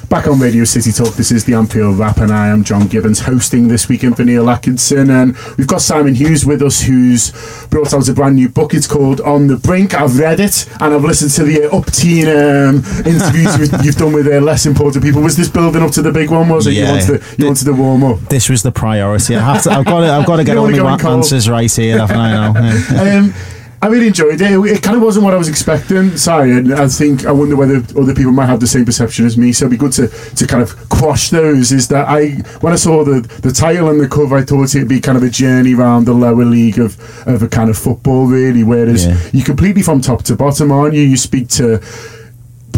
Back 0.09 0.25
on 0.27 0.39
Radio 0.39 0.63
City 0.63 0.91
Talk, 0.91 1.13
this 1.13 1.31
is 1.31 1.45
the 1.45 1.53
Anfield 1.53 1.99
Wrap, 1.99 2.17
and 2.17 2.31
I 2.31 2.47
am 2.47 2.63
John 2.63 2.87
Gibbons 2.87 3.19
hosting 3.19 3.67
this 3.67 3.87
weekend 3.87 4.17
for 4.17 4.23
Neil 4.23 4.49
Atkinson. 4.49 5.11
And 5.11 5.37
we've 5.55 5.67
got 5.67 5.81
Simon 5.81 6.15
Hughes 6.15 6.47
with 6.47 6.63
us, 6.63 6.81
who's 6.81 7.31
brought 7.67 7.93
out 7.93 8.09
a 8.09 8.13
brand 8.13 8.35
new 8.35 8.49
book. 8.49 8.73
It's 8.73 8.87
called 8.87 9.21
On 9.21 9.45
the 9.45 9.55
Brink. 9.57 9.93
I've 9.93 10.17
read 10.17 10.39
it, 10.39 10.67
and 10.81 10.95
I've 10.95 11.03
listened 11.03 11.29
to 11.33 11.43
the 11.43 11.65
uh, 11.71 11.77
up-teen 11.77 12.25
um, 12.27 12.77
interviews 13.05 13.59
with, 13.59 13.85
you've 13.85 13.97
done 13.97 14.11
with 14.13 14.25
uh, 14.25 14.39
less 14.41 14.65
important 14.65 15.03
people. 15.03 15.21
Was 15.21 15.37
this 15.37 15.47
building 15.47 15.83
up 15.83 15.91
to 15.91 16.01
the 16.01 16.11
big 16.11 16.31
one? 16.31 16.49
Was 16.49 16.65
it? 16.65 16.71
You 16.73 16.81
Yeah. 16.85 16.91
wanted 16.93 17.21
to, 17.21 17.35
you 17.37 17.45
wanted 17.45 17.65
to 17.65 17.73
warm 17.73 18.03
up. 18.03 18.19
This 18.29 18.49
was 18.49 18.63
the 18.63 18.71
priority. 18.71 19.35
I 19.35 19.41
have 19.53 19.61
to, 19.63 19.71
I've 19.71 19.85
got 19.85 19.99
to, 20.01 20.07
I've 20.11 20.25
got 20.25 20.37
to 20.37 20.43
get 20.43 20.57
all 20.57 20.71
my 20.71 20.97
answers 20.97 21.47
right 21.47 21.71
here, 21.71 21.99
haven't 21.99 22.17
I? 22.17 22.31
Now. 22.31 22.53
Yeah. 22.89 23.19
um, 23.19 23.33
I 23.81 23.87
really 23.87 24.07
enjoyed 24.07 24.41
it. 24.41 24.41
It 24.41 24.83
kind 24.83 24.97
of 24.97 25.03
wasn't 25.03 25.23
what 25.23 25.33
I 25.33 25.37
was 25.37 25.47
expecting. 25.47 26.17
Sorry, 26.17 26.51
and 26.51 26.73
I 26.73 26.87
think 26.87 27.25
I 27.25 27.31
wonder 27.31 27.55
whether 27.55 27.77
other 27.99 28.13
people 28.13 28.33
might 28.33 28.47
have 28.47 28.59
the 28.59 28.67
same 28.67 28.83
perception 28.85 29.25
as 29.25 29.37
me. 29.37 29.53
So 29.53 29.65
it'd 29.65 29.71
be 29.71 29.77
good 29.77 29.93
to, 29.93 30.07
to 30.09 30.45
kind 30.47 30.61
of 30.61 30.89
quash 30.89 31.29
those. 31.29 31.71
Is 31.71 31.87
that 31.87 32.07
I 32.09 32.31
when 32.59 32.73
I 32.73 32.75
saw 32.75 33.05
the 33.05 33.21
the 33.41 33.51
title 33.51 33.89
and 33.89 33.99
the 34.01 34.07
cover, 34.09 34.35
I 34.37 34.43
thought 34.43 34.75
it'd 34.75 34.89
be 34.89 34.99
kind 34.99 35.17
of 35.17 35.23
a 35.23 35.29
journey 35.29 35.75
around 35.75 36.05
the 36.05 36.13
lower 36.13 36.43
league 36.43 36.77
of 36.79 36.97
of 37.27 37.41
a 37.41 37.47
kind 37.47 37.69
of 37.69 37.77
football, 37.77 38.25
really. 38.27 38.63
Whereas 38.63 39.05
Yeah. 39.07 39.17
you 39.31 39.43
completely 39.45 39.81
from 39.81 40.01
top 40.01 40.23
to 40.23 40.35
bottom, 40.35 40.71
aren't 40.71 40.93
you? 40.93 41.01
You 41.03 41.17
speak 41.17 41.47
to. 41.49 41.79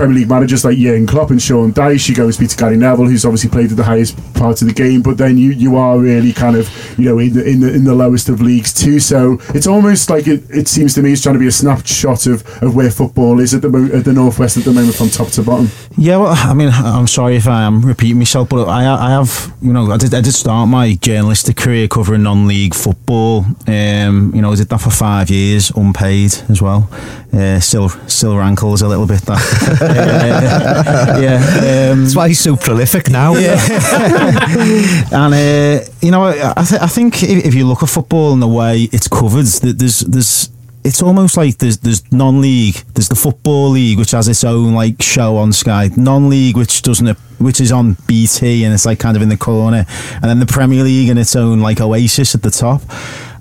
Premier 0.01 0.15
League 0.15 0.29
managers 0.29 0.65
like 0.65 0.79
Jurgen 0.79 1.05
Klopp 1.05 1.29
and 1.29 1.39
Sean 1.39 1.71
Dyche, 1.71 2.09
you 2.09 2.15
go 2.15 2.23
and 2.23 2.33
speak 2.33 2.49
to 2.49 2.57
Gary 2.57 2.75
Neville, 2.75 3.05
who's 3.05 3.23
obviously 3.23 3.51
played 3.51 3.69
at 3.69 3.77
the 3.77 3.83
highest 3.83 4.17
part 4.33 4.59
of 4.59 4.67
the 4.67 4.73
game, 4.73 5.03
but 5.03 5.15
then 5.19 5.37
you, 5.37 5.51
you 5.51 5.75
are 5.75 5.99
really 5.99 6.33
kind 6.33 6.55
of 6.55 6.67
you 6.97 7.05
know 7.05 7.19
in 7.19 7.33
the, 7.33 7.47
in 7.47 7.59
the 7.59 7.71
in 7.71 7.83
the 7.83 7.93
lowest 7.93 8.27
of 8.27 8.41
leagues 8.41 8.73
too. 8.73 8.99
So 8.99 9.37
it's 9.49 9.67
almost 9.67 10.09
like 10.09 10.25
it, 10.25 10.43
it 10.49 10.67
seems 10.67 10.95
to 10.95 11.03
me 11.03 11.13
it's 11.13 11.21
trying 11.21 11.35
to 11.35 11.39
be 11.39 11.45
a 11.45 11.51
snapshot 11.51 12.25
of, 12.25 12.43
of 12.63 12.75
where 12.75 12.89
football 12.89 13.39
is 13.39 13.53
at 13.53 13.61
the 13.61 13.91
at 13.93 14.03
the 14.03 14.13
northwest 14.13 14.57
at 14.57 14.63
the 14.63 14.73
moment 14.73 14.95
from 14.95 15.09
top 15.09 15.27
to 15.33 15.43
bottom. 15.43 15.67
Yeah, 15.97 16.17
well, 16.17 16.33
I 16.35 16.53
mean, 16.53 16.69
I'm 16.69 17.05
sorry 17.05 17.35
if 17.35 17.47
I 17.47 17.63
am 17.63 17.81
repeating 17.85 18.17
myself, 18.17 18.49
but 18.49 18.67
I, 18.67 18.91
I 18.91 19.11
have, 19.11 19.53
you 19.61 19.73
know, 19.73 19.91
I 19.91 19.97
did, 19.97 20.13
I 20.13 20.21
did 20.21 20.31
start 20.31 20.69
my 20.69 20.95
journalistic 20.95 21.57
career 21.57 21.87
covering 21.87 22.23
non-league 22.23 22.73
football. 22.73 23.45
Um, 23.67 24.31
you 24.33 24.41
know, 24.41 24.51
I 24.51 24.55
did 24.55 24.69
that 24.69 24.79
for 24.79 24.89
five 24.89 25.29
years, 25.29 25.69
unpaid 25.75 26.33
as 26.49 26.61
well. 26.61 26.89
Uh, 27.33 27.59
still, 27.59 27.89
still 28.07 28.37
rankles 28.37 28.81
a 28.81 28.87
little 28.87 29.05
bit. 29.05 29.21
That, 29.23 29.37
Uh, 29.91 31.19
yeah. 31.21 31.91
Um, 31.91 32.03
That's 32.03 32.15
why 32.15 32.27
he's 32.29 32.39
so 32.39 32.55
prolific 32.55 33.09
now. 33.09 33.35
and 33.35 35.33
uh, 35.33 35.85
you 36.01 36.11
know, 36.11 36.23
I, 36.23 36.53
I, 36.57 36.63
th- 36.63 36.81
I 36.81 36.87
think 36.87 37.21
if, 37.23 37.45
if 37.45 37.55
you 37.55 37.67
look 37.67 37.83
at 37.83 37.89
football 37.89 38.33
and 38.33 38.41
the 38.41 38.47
way 38.47 38.89
it's 38.91 39.07
covered, 39.07 39.45
there's 39.45 39.99
there's 40.01 40.49
it's 40.83 41.01
almost 41.01 41.37
like 41.37 41.57
there's 41.57 41.77
there's 41.79 42.11
non-league, 42.11 42.75
there's 42.93 43.09
the 43.09 43.15
football 43.15 43.69
league 43.69 43.99
which 43.99 44.11
has 44.11 44.27
its 44.27 44.43
own 44.43 44.73
like 44.73 45.01
show 45.01 45.37
on 45.37 45.53
Sky, 45.53 45.89
non-league 45.95 46.57
which 46.57 46.81
doesn't 46.81 47.17
which 47.39 47.61
is 47.61 47.71
on 47.71 47.97
BT 48.07 48.63
and 48.63 48.73
it's 48.73 48.85
like 48.85 48.99
kind 48.99 49.15
of 49.15 49.23
in 49.23 49.29
the 49.29 49.37
corner, 49.37 49.85
and 50.15 50.23
then 50.23 50.39
the 50.39 50.45
Premier 50.45 50.83
League 50.83 51.09
and 51.09 51.19
its 51.19 51.35
own 51.35 51.59
like 51.59 51.81
oasis 51.81 52.35
at 52.35 52.41
the 52.41 52.51
top. 52.51 52.81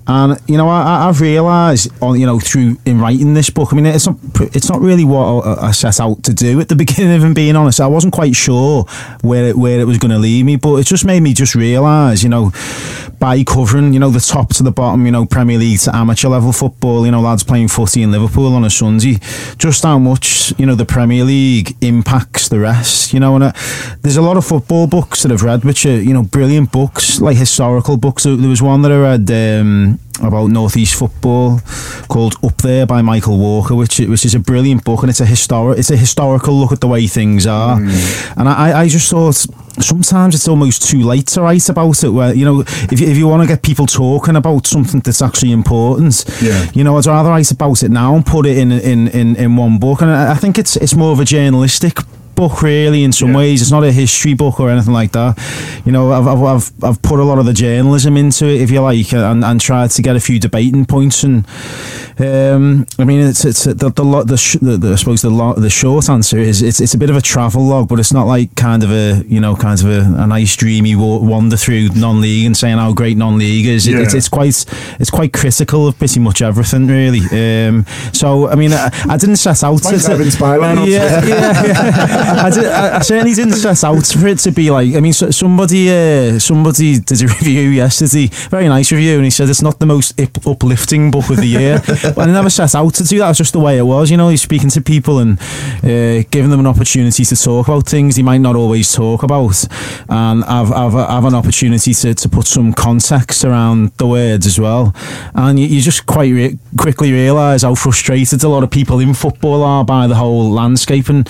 And 0.07 0.39
you 0.47 0.57
know, 0.57 0.67
I, 0.67 1.07
I've 1.07 1.21
realised, 1.21 1.91
on 2.01 2.19
you 2.19 2.25
know, 2.25 2.39
through 2.39 2.77
in 2.85 2.99
writing 2.99 3.33
this 3.33 3.49
book. 3.49 3.71
I 3.71 3.75
mean, 3.75 3.85
it's 3.85 4.07
not 4.07 4.17
it's 4.55 4.69
not 4.69 4.81
really 4.81 5.05
what 5.05 5.45
I 5.45 5.67
I 5.67 5.71
set 5.71 5.99
out 5.99 6.23
to 6.23 6.33
do 6.33 6.59
at 6.59 6.69
the 6.69 6.75
beginning. 6.81 7.23
Of 7.23 7.33
being 7.33 7.55
honest, 7.55 7.79
I 7.79 7.87
wasn't 7.87 8.13
quite 8.13 8.35
sure 8.35 8.83
where 9.21 9.49
it, 9.49 9.57
where 9.57 9.79
it 9.79 9.85
was 9.85 9.97
going 9.97 10.11
to 10.11 10.17
lead 10.17 10.45
me, 10.45 10.55
but 10.55 10.75
it 10.77 10.85
just 10.85 11.05
made 11.05 11.21
me 11.21 11.33
just 11.33 11.55
realise, 11.55 12.23
you 12.23 12.29
know, 12.29 12.51
by 13.21 13.43
covering, 13.43 13.93
you 13.93 13.99
know, 13.99 14.09
the 14.09 14.19
top 14.19 14.49
to 14.49 14.63
the 14.63 14.71
bottom, 14.71 15.05
you 15.05 15.11
know, 15.11 15.27
Premier 15.27 15.59
League 15.59 15.79
to 15.81 15.95
amateur 15.95 16.27
level 16.27 16.51
football, 16.51 17.05
you 17.05 17.11
know, 17.11 17.21
lads 17.21 17.43
playing 17.43 17.67
footy 17.67 18.01
in 18.01 18.11
Liverpool 18.11 18.55
on 18.55 18.65
a 18.65 18.69
Sunday, 18.69 19.19
just 19.59 19.83
how 19.83 19.99
much 19.99 20.57
you 20.57 20.65
know 20.65 20.73
the 20.73 20.85
Premier 20.85 21.23
League 21.23 21.77
impacts 21.81 22.49
the 22.49 22.59
rest. 22.59 23.13
You 23.13 23.19
know, 23.19 23.35
and 23.35 23.43
uh, 23.43 23.51
there's 24.01 24.17
a 24.17 24.23
lot 24.23 24.37
of 24.37 24.45
football 24.45 24.87
books 24.87 25.21
that 25.21 25.31
I've 25.31 25.43
read, 25.43 25.63
which 25.63 25.85
are 25.85 26.01
you 26.01 26.13
know 26.15 26.23
brilliant 26.23 26.71
books, 26.71 27.21
like 27.21 27.37
historical 27.37 27.95
books. 27.95 28.23
There 28.23 28.35
was 28.35 28.61
one 28.61 28.81
that 28.81 28.91
I 28.91 28.99
read. 28.99 29.31
Um, 29.31 29.99
about 30.21 30.51
northeast 30.51 30.93
football 30.95 31.59
called 32.07 32.35
Up 32.43 32.57
There 32.57 32.85
by 32.85 33.01
Michael 33.01 33.39
Walker, 33.39 33.73
which 33.73 33.99
which 33.99 34.23
is 34.23 34.35
a 34.35 34.39
brilliant 34.39 34.83
book 34.83 35.01
and 35.01 35.09
it's 35.09 35.21
a 35.21 35.25
historic 35.25 35.79
it's 35.79 35.89
a 35.89 35.97
historical 35.97 36.53
look 36.53 36.71
at 36.71 36.79
the 36.79 36.87
way 36.87 37.07
things 37.07 37.47
are. 37.47 37.79
And 38.37 38.47
I, 38.47 38.81
I 38.81 38.87
just 38.87 39.09
thought 39.09 39.47
sometimes 39.83 40.35
it's 40.35 40.47
almost 40.47 40.89
too 40.89 41.01
late 41.01 41.27
to 41.27 41.41
write 41.41 41.67
about 41.69 42.03
it. 42.03 42.09
Where 42.09 42.33
you 42.33 42.45
know 42.45 42.61
if 42.61 42.99
you, 42.99 43.07
if 43.07 43.17
you 43.17 43.27
want 43.27 43.41
to 43.43 43.47
get 43.47 43.61
people 43.63 43.85
talking 43.85 44.35
about 44.35 44.67
something 44.67 45.01
that's 45.01 45.21
actually 45.21 45.51
important, 45.51 46.25
Yeah. 46.41 46.69
you 46.73 46.83
know 46.83 46.97
I'd 46.97 47.05
rather 47.05 47.29
write 47.29 47.51
about 47.51 47.83
it 47.83 47.91
now 47.91 48.15
and 48.15 48.25
put 48.25 48.45
it 48.45 48.57
in 48.57 48.71
in 48.71 49.07
in, 49.09 49.35
in 49.35 49.55
one 49.55 49.77
book. 49.79 50.01
And 50.01 50.11
I, 50.11 50.31
I 50.31 50.35
think 50.35 50.57
it's 50.57 50.75
it's 50.77 50.95
more 50.95 51.11
of 51.11 51.19
a 51.19 51.25
journalistic 51.25 51.97
book 52.41 52.61
really 52.63 53.03
in 53.03 53.11
some 53.11 53.29
Yeah. 53.31 53.37
ways 53.41 53.61
it's 53.61 53.71
not 53.77 53.83
a 53.83 53.91
history 53.91 54.33
book 54.33 54.59
or 54.59 54.69
anything 54.69 54.93
like 55.01 55.11
that 55.19 55.33
you 55.85 55.91
know 55.91 56.11
I've, 56.11 56.27
I've, 56.27 56.43
I've, 56.53 56.67
I've 56.83 57.01
put 57.01 57.19
a 57.19 57.23
lot 57.23 57.37
of 57.39 57.45
the 57.45 57.53
journalism 57.53 58.17
into 58.17 58.45
it 58.47 58.61
if 58.61 58.69
you 58.71 58.81
like 58.81 59.13
and, 59.13 59.43
and 59.45 59.61
tried 59.61 59.91
to 59.91 60.01
get 60.01 60.15
a 60.15 60.19
few 60.19 60.39
debating 60.39 60.85
points 60.85 61.23
and 61.23 61.45
um, 62.19 62.85
I 62.99 63.03
mean 63.05 63.19
it's 63.21 63.45
it's 63.45 63.63
the 63.63 63.73
the, 63.73 64.23
the, 64.25 64.37
sh- 64.37 64.57
the, 64.61 64.77
the 64.77 64.91
I 64.93 64.95
suppose 64.95 65.21
the 65.21 65.29
lo- 65.29 65.53
the 65.53 65.69
short 65.69 66.09
answer 66.09 66.37
is 66.37 66.61
it's 66.61 66.79
it's 66.81 66.93
a 66.93 66.97
bit 66.97 67.09
of 67.09 67.15
a 67.15 67.21
travel 67.21 67.63
log 67.63 67.87
but 67.87 67.99
it's 67.99 68.13
not 68.13 68.25
like 68.27 68.53
kind 68.55 68.83
of 68.83 68.91
a 68.91 69.23
you 69.27 69.39
know 69.39 69.55
kind 69.55 69.79
of 69.81 69.87
a, 69.87 69.99
a 70.23 70.27
nice 70.27 70.55
dreamy 70.55 70.95
wa- 70.95 71.17
wander 71.17 71.57
through 71.57 71.89
non-league 71.95 72.45
and 72.45 72.55
saying 72.57 72.77
how 72.77 72.91
great 72.93 73.17
non-league 73.17 73.65
is 73.65 73.87
It- 73.87 73.95
it's, 73.99 74.13
Yeah. 74.13 74.17
it's 74.17 74.29
quite 74.29 74.65
it's 74.99 75.09
quite 75.09 75.31
critical 75.33 75.87
of 75.87 75.97
pretty 75.97 76.19
much 76.19 76.41
everything 76.41 76.87
really 76.87 77.21
um, 77.31 77.85
so 78.13 78.47
I 78.49 78.55
mean 78.55 78.73
I, 78.73 78.89
I 79.09 79.17
didn't 79.17 79.37
set 79.37 79.63
out 79.63 79.81
Evan's 79.85 80.35
byline 80.35 80.87
yeah, 80.87 81.25
yeah, 81.25 81.65
yeah. 81.65 82.30
I, 82.37 82.49
did, 82.49 82.65
I, 82.65 82.97
I 82.97 82.99
certainly 82.99 83.33
didn't 83.33 83.53
set 83.53 83.83
out 83.83 84.05
for 84.05 84.27
it 84.27 84.39
to 84.39 84.51
be 84.51 84.71
like. 84.71 84.95
I 84.95 84.99
mean, 84.99 85.13
somebody 85.13 85.89
uh, 85.89 86.39
somebody 86.39 86.99
did 86.99 87.21
a 87.21 87.27
review 87.39 87.69
yesterday, 87.69 88.27
very 88.49 88.67
nice 88.67 88.91
review, 88.91 89.15
and 89.15 89.23
he 89.23 89.29
said 89.29 89.49
it's 89.49 89.61
not 89.61 89.79
the 89.79 89.85
most 89.85 90.19
up- 90.19 90.45
uplifting 90.45 91.11
book 91.11 91.29
of 91.29 91.37
the 91.37 91.47
year. 91.47 91.81
but 91.87 92.19
I 92.19 92.25
never 92.27 92.49
set 92.49 92.75
out 92.75 92.93
to 92.95 93.03
do 93.03 93.19
that. 93.19 93.29
It's 93.29 93.37
just 93.37 93.53
the 93.53 93.59
way 93.59 93.77
it 93.77 93.83
was. 93.83 94.11
You 94.11 94.17
know, 94.17 94.29
he's 94.29 94.41
speaking 94.41 94.69
to 94.71 94.81
people 94.81 95.19
and 95.19 95.39
uh, 95.83 96.23
giving 96.31 96.49
them 96.49 96.59
an 96.59 96.67
opportunity 96.67 97.25
to 97.25 97.35
talk 97.35 97.67
about 97.67 97.87
things 97.87 98.15
they 98.15 98.23
might 98.23 98.39
not 98.39 98.55
always 98.55 98.91
talk 98.93 99.23
about, 99.23 99.65
and 100.09 100.43
I've 100.45 100.71
I've, 100.71 100.95
I've 100.95 101.25
an 101.25 101.35
opportunity 101.35 101.93
to, 101.93 102.13
to 102.13 102.29
put 102.29 102.47
some 102.47 102.73
context 102.73 103.43
around 103.43 103.91
the 103.97 104.07
words 104.07 104.45
as 104.45 104.59
well. 104.59 104.93
And 105.35 105.59
you, 105.59 105.67
you 105.67 105.81
just 105.81 106.05
quite 106.05 106.31
re- 106.31 106.57
quickly 106.77 107.11
realise 107.11 107.63
how 107.63 107.75
frustrated 107.75 108.43
a 108.43 108.49
lot 108.49 108.63
of 108.63 108.71
people 108.71 108.99
in 108.99 109.13
football 109.13 109.63
are 109.63 109.83
by 109.83 110.07
the 110.07 110.15
whole 110.15 110.51
landscape. 110.51 111.09
And 111.09 111.27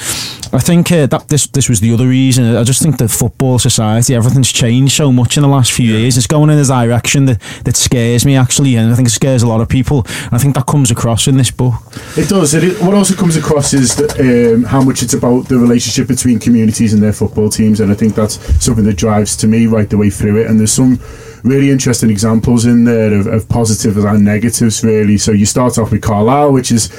I 0.53 0.59
think 0.59 0.90
uh, 0.91 1.07
that 1.07 1.27
this 1.27 1.47
this 1.47 1.69
was 1.69 1.79
the 1.79 1.93
other 1.93 2.07
reason. 2.07 2.55
I 2.55 2.63
just 2.63 2.81
think 2.81 2.97
that 2.97 3.09
football 3.09 3.59
society, 3.59 4.15
everything's 4.15 4.51
changed 4.51 4.93
so 4.93 5.11
much 5.11 5.37
in 5.37 5.43
the 5.43 5.49
last 5.49 5.71
few 5.71 5.93
years. 5.97 6.17
It's 6.17 6.27
going 6.27 6.49
in 6.49 6.59
a 6.59 6.65
direction 6.65 7.25
that, 7.25 7.39
that 7.63 7.75
scares 7.75 8.25
me 8.25 8.35
actually, 8.35 8.75
and 8.75 8.91
I 8.91 8.95
think 8.95 9.07
it 9.07 9.11
scares 9.11 9.43
a 9.43 9.47
lot 9.47 9.61
of 9.61 9.69
people. 9.69 10.05
And 10.25 10.33
I 10.33 10.37
think 10.37 10.55
that 10.55 10.65
comes 10.65 10.91
across 10.91 11.27
in 11.27 11.37
this 11.37 11.51
book. 11.51 11.75
It 12.17 12.29
does. 12.29 12.53
It, 12.53 12.81
what 12.81 12.93
also 12.93 13.15
comes 13.15 13.35
across 13.37 13.73
is 13.73 13.95
that, 13.95 14.19
um, 14.19 14.63
how 14.63 14.81
much 14.81 15.01
it's 15.03 15.13
about 15.13 15.47
the 15.47 15.57
relationship 15.57 16.07
between 16.07 16.39
communities 16.39 16.93
and 16.93 17.01
their 17.01 17.13
football 17.13 17.49
teams, 17.49 17.79
and 17.79 17.91
I 17.91 17.95
think 17.95 18.15
that's 18.15 18.35
something 18.63 18.85
that 18.85 18.97
drives 18.97 19.35
to 19.37 19.47
me 19.47 19.67
right 19.67 19.89
the 19.89 19.97
way 19.97 20.09
through 20.09 20.41
it. 20.41 20.47
And 20.47 20.59
there's 20.59 20.73
some 20.73 20.99
really 21.43 21.71
interesting 21.71 22.09
examples 22.09 22.65
in 22.65 22.83
there 22.83 23.13
of, 23.13 23.27
of 23.27 23.49
positives 23.49 23.97
and 23.97 24.23
negatives, 24.23 24.83
really. 24.83 25.17
So 25.17 25.31
you 25.31 25.45
start 25.45 25.77
off 25.77 25.91
with 25.91 26.01
Carlisle, 26.01 26.53
which 26.53 26.71
is 26.71 26.89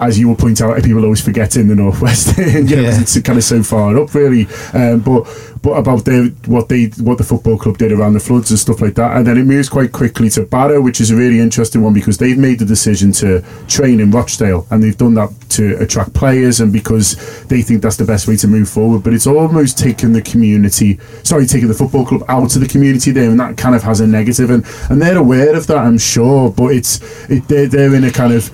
as 0.00 0.18
you 0.18 0.28
will 0.28 0.36
point 0.36 0.60
out, 0.60 0.82
people 0.82 1.04
always 1.04 1.20
forget 1.20 1.56
in 1.56 1.68
the 1.68 1.74
northwest. 1.74 2.36
you 2.38 2.62
know, 2.64 2.82
Yeah. 2.82 3.00
it's 3.00 3.20
kind 3.20 3.38
of 3.38 3.44
so 3.44 3.62
far 3.62 3.96
up, 3.98 4.14
really. 4.14 4.46
Um, 4.72 5.00
but 5.00 5.26
but 5.62 5.72
about 5.72 6.06
their, 6.06 6.24
what 6.46 6.70
they 6.70 6.86
what 7.02 7.18
the 7.18 7.24
football 7.24 7.58
club 7.58 7.76
did 7.76 7.92
around 7.92 8.14
the 8.14 8.20
floods 8.20 8.50
and 8.50 8.58
stuff 8.58 8.80
like 8.80 8.94
that, 8.94 9.16
and 9.16 9.26
then 9.26 9.36
it 9.36 9.44
moves 9.44 9.68
quite 9.68 9.92
quickly 9.92 10.30
to 10.30 10.42
Barrow, 10.46 10.80
which 10.80 11.00
is 11.02 11.10
a 11.10 11.16
really 11.16 11.38
interesting 11.38 11.82
one 11.82 11.92
because 11.92 12.16
they've 12.16 12.38
made 12.38 12.58
the 12.60 12.64
decision 12.64 13.12
to 13.12 13.42
train 13.68 14.00
in 14.00 14.10
Rochdale, 14.10 14.66
and 14.70 14.82
they've 14.82 14.96
done 14.96 15.14
that 15.14 15.30
to 15.50 15.76
attract 15.82 16.14
players 16.14 16.60
and 16.60 16.72
because 16.72 17.44
they 17.48 17.60
think 17.60 17.82
that's 17.82 17.96
the 17.96 18.04
best 18.06 18.26
way 18.26 18.36
to 18.36 18.48
move 18.48 18.68
forward. 18.70 19.02
But 19.02 19.12
it's 19.12 19.26
almost 19.26 19.76
taken 19.78 20.12
the 20.14 20.22
community, 20.22 20.98
sorry, 21.24 21.46
taking 21.46 21.68
the 21.68 21.74
football 21.74 22.06
club 22.06 22.22
out 22.28 22.54
of 22.54 22.60
the 22.62 22.68
community 22.68 23.10
there, 23.10 23.28
and 23.28 23.38
that 23.38 23.58
kind 23.58 23.74
of 23.74 23.82
has 23.82 24.00
a 24.00 24.06
negative, 24.06 24.48
and 24.48 24.64
and 24.88 25.02
they're 25.02 25.18
aware 25.18 25.54
of 25.54 25.66
that, 25.66 25.76
I'm 25.78 25.98
sure. 25.98 26.50
But 26.50 26.68
it's 26.74 27.00
it, 27.28 27.46
they're 27.48 27.66
they're 27.66 27.94
in 27.94 28.04
a 28.04 28.10
kind 28.10 28.32
of 28.32 28.50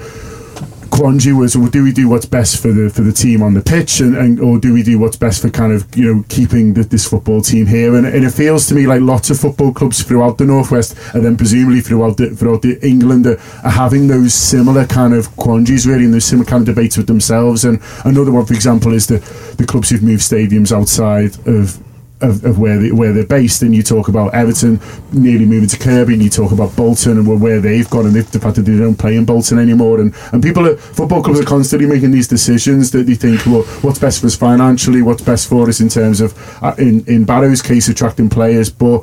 quandary 0.90 1.34
was 1.34 1.56
well, 1.56 1.68
do 1.68 1.82
we 1.84 1.92
do 1.92 2.08
what's 2.08 2.26
best 2.26 2.60
for 2.60 2.72
the 2.72 2.90
for 2.90 3.02
the 3.02 3.12
team 3.12 3.42
on 3.42 3.54
the 3.54 3.62
pitch 3.62 4.00
and, 4.00 4.16
and 4.16 4.40
or 4.40 4.58
do 4.58 4.72
we 4.72 4.82
do 4.82 4.98
what's 4.98 5.16
best 5.16 5.42
for 5.42 5.50
kind 5.50 5.72
of 5.72 5.86
you 5.96 6.14
know 6.14 6.24
keeping 6.28 6.74
the, 6.74 6.82
this 6.82 7.08
football 7.08 7.40
team 7.40 7.66
here? 7.66 7.94
And, 7.94 8.06
and 8.06 8.24
it 8.24 8.30
feels 8.30 8.66
to 8.68 8.74
me 8.74 8.86
like 8.86 9.00
lots 9.00 9.30
of 9.30 9.38
football 9.38 9.72
clubs 9.72 10.02
throughout 10.02 10.38
the 10.38 10.44
northwest 10.44 10.96
and 11.14 11.24
then 11.24 11.36
presumably 11.36 11.80
throughout 11.80 12.16
the, 12.16 12.30
throughout 12.30 12.62
the 12.62 12.78
England 12.86 13.26
are, 13.26 13.38
are 13.64 13.70
having 13.70 14.08
those 14.08 14.34
similar 14.34 14.86
kind 14.86 15.14
of 15.14 15.34
quandaries 15.36 15.86
really 15.86 16.04
and 16.04 16.14
those 16.14 16.24
similar 16.24 16.46
kind 16.46 16.66
of 16.66 16.74
debates 16.74 16.96
with 16.96 17.06
themselves. 17.06 17.64
And 17.64 17.80
another 18.04 18.32
one 18.32 18.46
for 18.46 18.54
example 18.54 18.92
is 18.92 19.06
the 19.06 19.18
the 19.56 19.66
clubs 19.66 19.90
who've 19.90 20.02
moved 20.02 20.22
stadiums 20.22 20.76
outside 20.76 21.36
of 21.46 21.82
of, 22.20 22.44
of 22.44 22.58
where 22.58 22.78
they, 22.78 22.92
where 22.92 23.12
they're 23.12 23.26
based, 23.26 23.62
and 23.62 23.74
you 23.74 23.82
talk 23.82 24.08
about 24.08 24.34
Everton 24.34 24.80
nearly 25.12 25.44
moving 25.44 25.68
to 25.68 25.78
Kirkby, 25.78 26.14
and 26.14 26.22
you 26.22 26.30
talk 26.30 26.52
about 26.52 26.74
Bolton 26.76 27.18
and 27.18 27.40
where- 27.40 27.60
they've 27.60 27.88
gone, 27.90 28.06
and 28.06 28.14
the 28.14 28.22
the 28.22 28.40
fact 28.40 28.56
that 28.56 28.62
they 28.62 28.76
don't 28.76 28.96
play 28.96 29.16
in 29.16 29.24
Bolton 29.24 29.58
anymore, 29.58 30.00
and 30.00 30.14
and 30.32 30.42
people, 30.42 30.66
are, 30.66 30.76
football 30.76 31.22
clubs 31.22 31.40
are 31.40 31.44
constantly 31.44 31.88
making 31.88 32.10
these 32.10 32.28
decisions 32.28 32.90
that 32.90 33.06
they 33.06 33.14
think, 33.14 33.44
well, 33.46 33.62
what's 33.82 33.98
best 33.98 34.20
for 34.20 34.26
us 34.26 34.36
financially, 34.36 35.02
what's 35.02 35.22
best 35.22 35.48
for 35.48 35.68
us 35.68 35.80
in 35.80 35.88
terms 35.88 36.20
of, 36.20 36.34
uh, 36.62 36.74
in 36.78 37.04
in 37.06 37.24
Barrow's 37.24 37.62
case, 37.62 37.88
attracting 37.88 38.28
players, 38.28 38.70
but. 38.70 39.02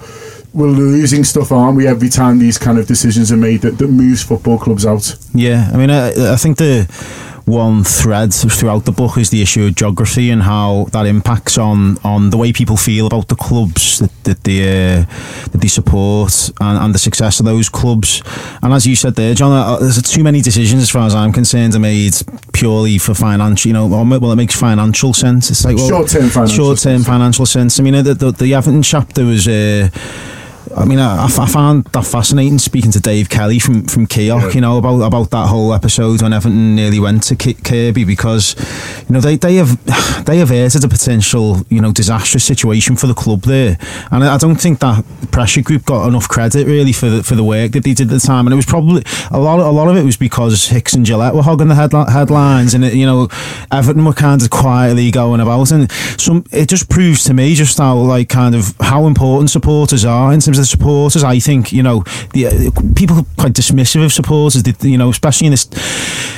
We're 0.56 0.67
losing 0.67 1.23
stuff, 1.23 1.52
aren't 1.52 1.78
we? 1.78 1.88
Every 1.88 2.10
time 2.10 2.38
these 2.38 2.60
kind 2.60 2.78
of 2.78 2.86
decisions 2.86 3.32
are 3.32 3.38
made 3.38 3.62
that, 3.62 3.80
that 3.80 3.88
moves 3.88 4.21
football 4.21 4.60
clubs 4.60 4.86
out. 4.86 5.15
Yeah, 5.34 5.67
I 5.73 5.78
mean, 5.78 5.89
I, 5.89 6.34
I 6.34 6.36
think 6.36 6.58
the 6.60 6.86
one 7.45 7.84
thread 7.84 8.34
throughout 8.34 8.86
the 8.86 8.91
book 8.91 9.17
is 9.17 9.29
the 9.29 9.41
issue 9.41 9.65
of 9.65 9.75
geography 9.75 10.29
and 10.29 10.43
how 10.43 10.86
that 10.91 11.06
impacts 11.06 11.58
on, 11.58 11.97
on 12.03 12.29
the 12.29 12.38
way 12.38 12.53
people 12.53 12.77
feel 12.77 13.08
about 13.08 13.27
the 13.27 13.36
clubs 13.36 13.99
that, 13.99 14.12
that 14.23 14.43
they 14.43 14.62
uh, 14.99 15.06
that 15.51 15.60
they 15.60 15.67
support 15.67 16.49
and, 16.62 16.77
and 16.84 16.95
the 16.95 16.99
success 16.99 17.39
of 17.39 17.45
those 17.45 17.67
clubs. 17.69 18.21
And 18.62 18.73
as 18.73 18.88
you 18.88 18.95
said 18.95 19.15
there, 19.15 19.34
John, 19.34 19.51
uh, 19.51 19.77
there's 19.77 20.01
too 20.01 20.23
many 20.23 20.41
decisions 20.41 20.82
as 20.82 20.89
far 20.89 21.06
as 21.06 21.15
I'm 21.15 21.34
concerned 21.34 21.75
are 21.75 21.79
made 21.79 22.13
purely 22.53 22.97
for 22.97 23.13
financial. 23.13 23.67
You 23.69 23.73
know, 23.73 23.88
well, 23.88 24.32
it 24.32 24.36
makes 24.36 24.56
financial 24.56 25.13
sense. 25.13 25.49
It's 25.51 25.65
like 25.65 25.75
well, 25.75 25.89
Short-term 25.89 26.29
financial 26.29 26.56
short-term 26.56 26.99
sense. 26.99 27.08
financial 27.08 27.45
sense. 27.45 27.79
I 27.79 27.84
mean, 27.84 27.95
uh, 27.95 28.01
the 28.03 28.13
the, 28.13 28.32
the 28.32 28.53
Everton 28.53 28.84
chapter 28.84 29.25
was. 29.25 29.47
Uh, 29.47 29.89
I 30.76 30.86
mean, 30.86 30.99
I, 30.99 31.26
I 31.26 31.45
found 31.47 31.86
that 31.86 32.06
fascinating 32.06 32.58
speaking 32.58 32.91
to 32.91 32.99
Dave 32.99 33.30
Kelly 33.30 33.60
from 33.60 33.84
from 33.86 34.08
KEIOC, 34.08 34.41
Yeah. 34.41 34.49
you 34.52 34.62
know, 34.62 34.78
about 34.78 35.02
about 35.02 35.30
that 35.32 35.47
whole 35.47 35.73
episode 35.73 36.21
when 36.21 36.34
Everton 36.34 36.76
nearly 36.76 36.99
went 36.99 37.23
to 37.23 37.36
Ki- 37.36 37.56
Kirkby 37.56 38.06
because, 38.06 38.56
you 39.08 39.13
know, 39.13 39.19
they, 39.19 39.36
they 39.36 39.56
have 39.56 39.78
they 40.26 40.39
averted 40.41 40.84
a 40.84 40.88
potential, 40.88 41.65
you 41.69 41.82
know, 41.82 41.91
disastrous 41.91 42.43
situation 42.43 42.95
for 42.95 43.08
the 43.08 43.13
club 43.13 43.41
there, 43.41 43.78
and 44.12 44.23
I 44.23 44.36
I 44.36 44.38
don't 44.38 44.56
think 44.56 44.80
that 44.80 45.04
pressure 45.32 45.62
group 45.62 45.86
got 45.86 46.08
enough 46.08 46.28
credit 46.28 46.65
really 46.65 46.93
for 46.93 47.10
the 47.10 47.23
for 47.23 47.36
the 47.36 47.43
work 47.43 47.71
that 47.73 47.84
they 47.84 47.93
did 47.93 48.08
at 48.12 48.13
the 48.13 48.26
time, 48.26 48.47
and 48.47 48.54
it 48.54 48.58
was 48.58 48.65
probably 48.65 49.04
a 49.32 49.39
lot 49.39 49.60
a 49.60 49.69
lot 49.69 49.88
of 49.89 49.97
it 49.97 50.04
was 50.04 50.17
because 50.17 50.67
Hicks 50.69 50.93
and 50.93 51.06
Gillett 51.06 51.34
were 51.36 51.43
hogging 51.43 51.67
the 51.67 51.76
headli- 51.76 52.10
headlines, 52.10 52.73
and 52.73 52.84
it, 52.86 52.93
you 52.93 53.06
know, 53.06 53.28
Everton 53.71 54.06
were 54.06 54.13
kind 54.13 54.41
of 54.41 54.49
quietly 54.49 55.12
going 55.12 55.39
about, 55.41 55.71
and 55.71 55.91
some 56.17 56.45
it 56.52 56.69
just 56.69 56.89
proves 56.89 57.23
to 57.26 57.34
me 57.34 57.54
just 57.54 57.78
how 57.78 57.97
like 57.97 58.30
kind 58.30 58.56
of 58.56 58.73
how 58.80 59.06
important 59.08 59.49
supporters 59.49 60.06
are 60.06 60.34
in 60.34 60.39
terms 60.39 60.52
of 60.57 60.63
the 60.63 60.67
supporters. 60.67 61.23
I 61.23 61.39
think 61.39 61.71
you 61.71 61.83
know 61.83 62.03
the 62.33 62.47
uh, 62.47 62.51
people 62.95 63.17
are 63.19 63.25
quite 63.37 63.53
dismissive 63.53 64.03
of 64.05 64.13
supporters. 64.13 64.63
You 64.81 64.97
know, 64.97 65.09
especially 65.09 65.47
in 65.47 65.51
this 65.51 65.65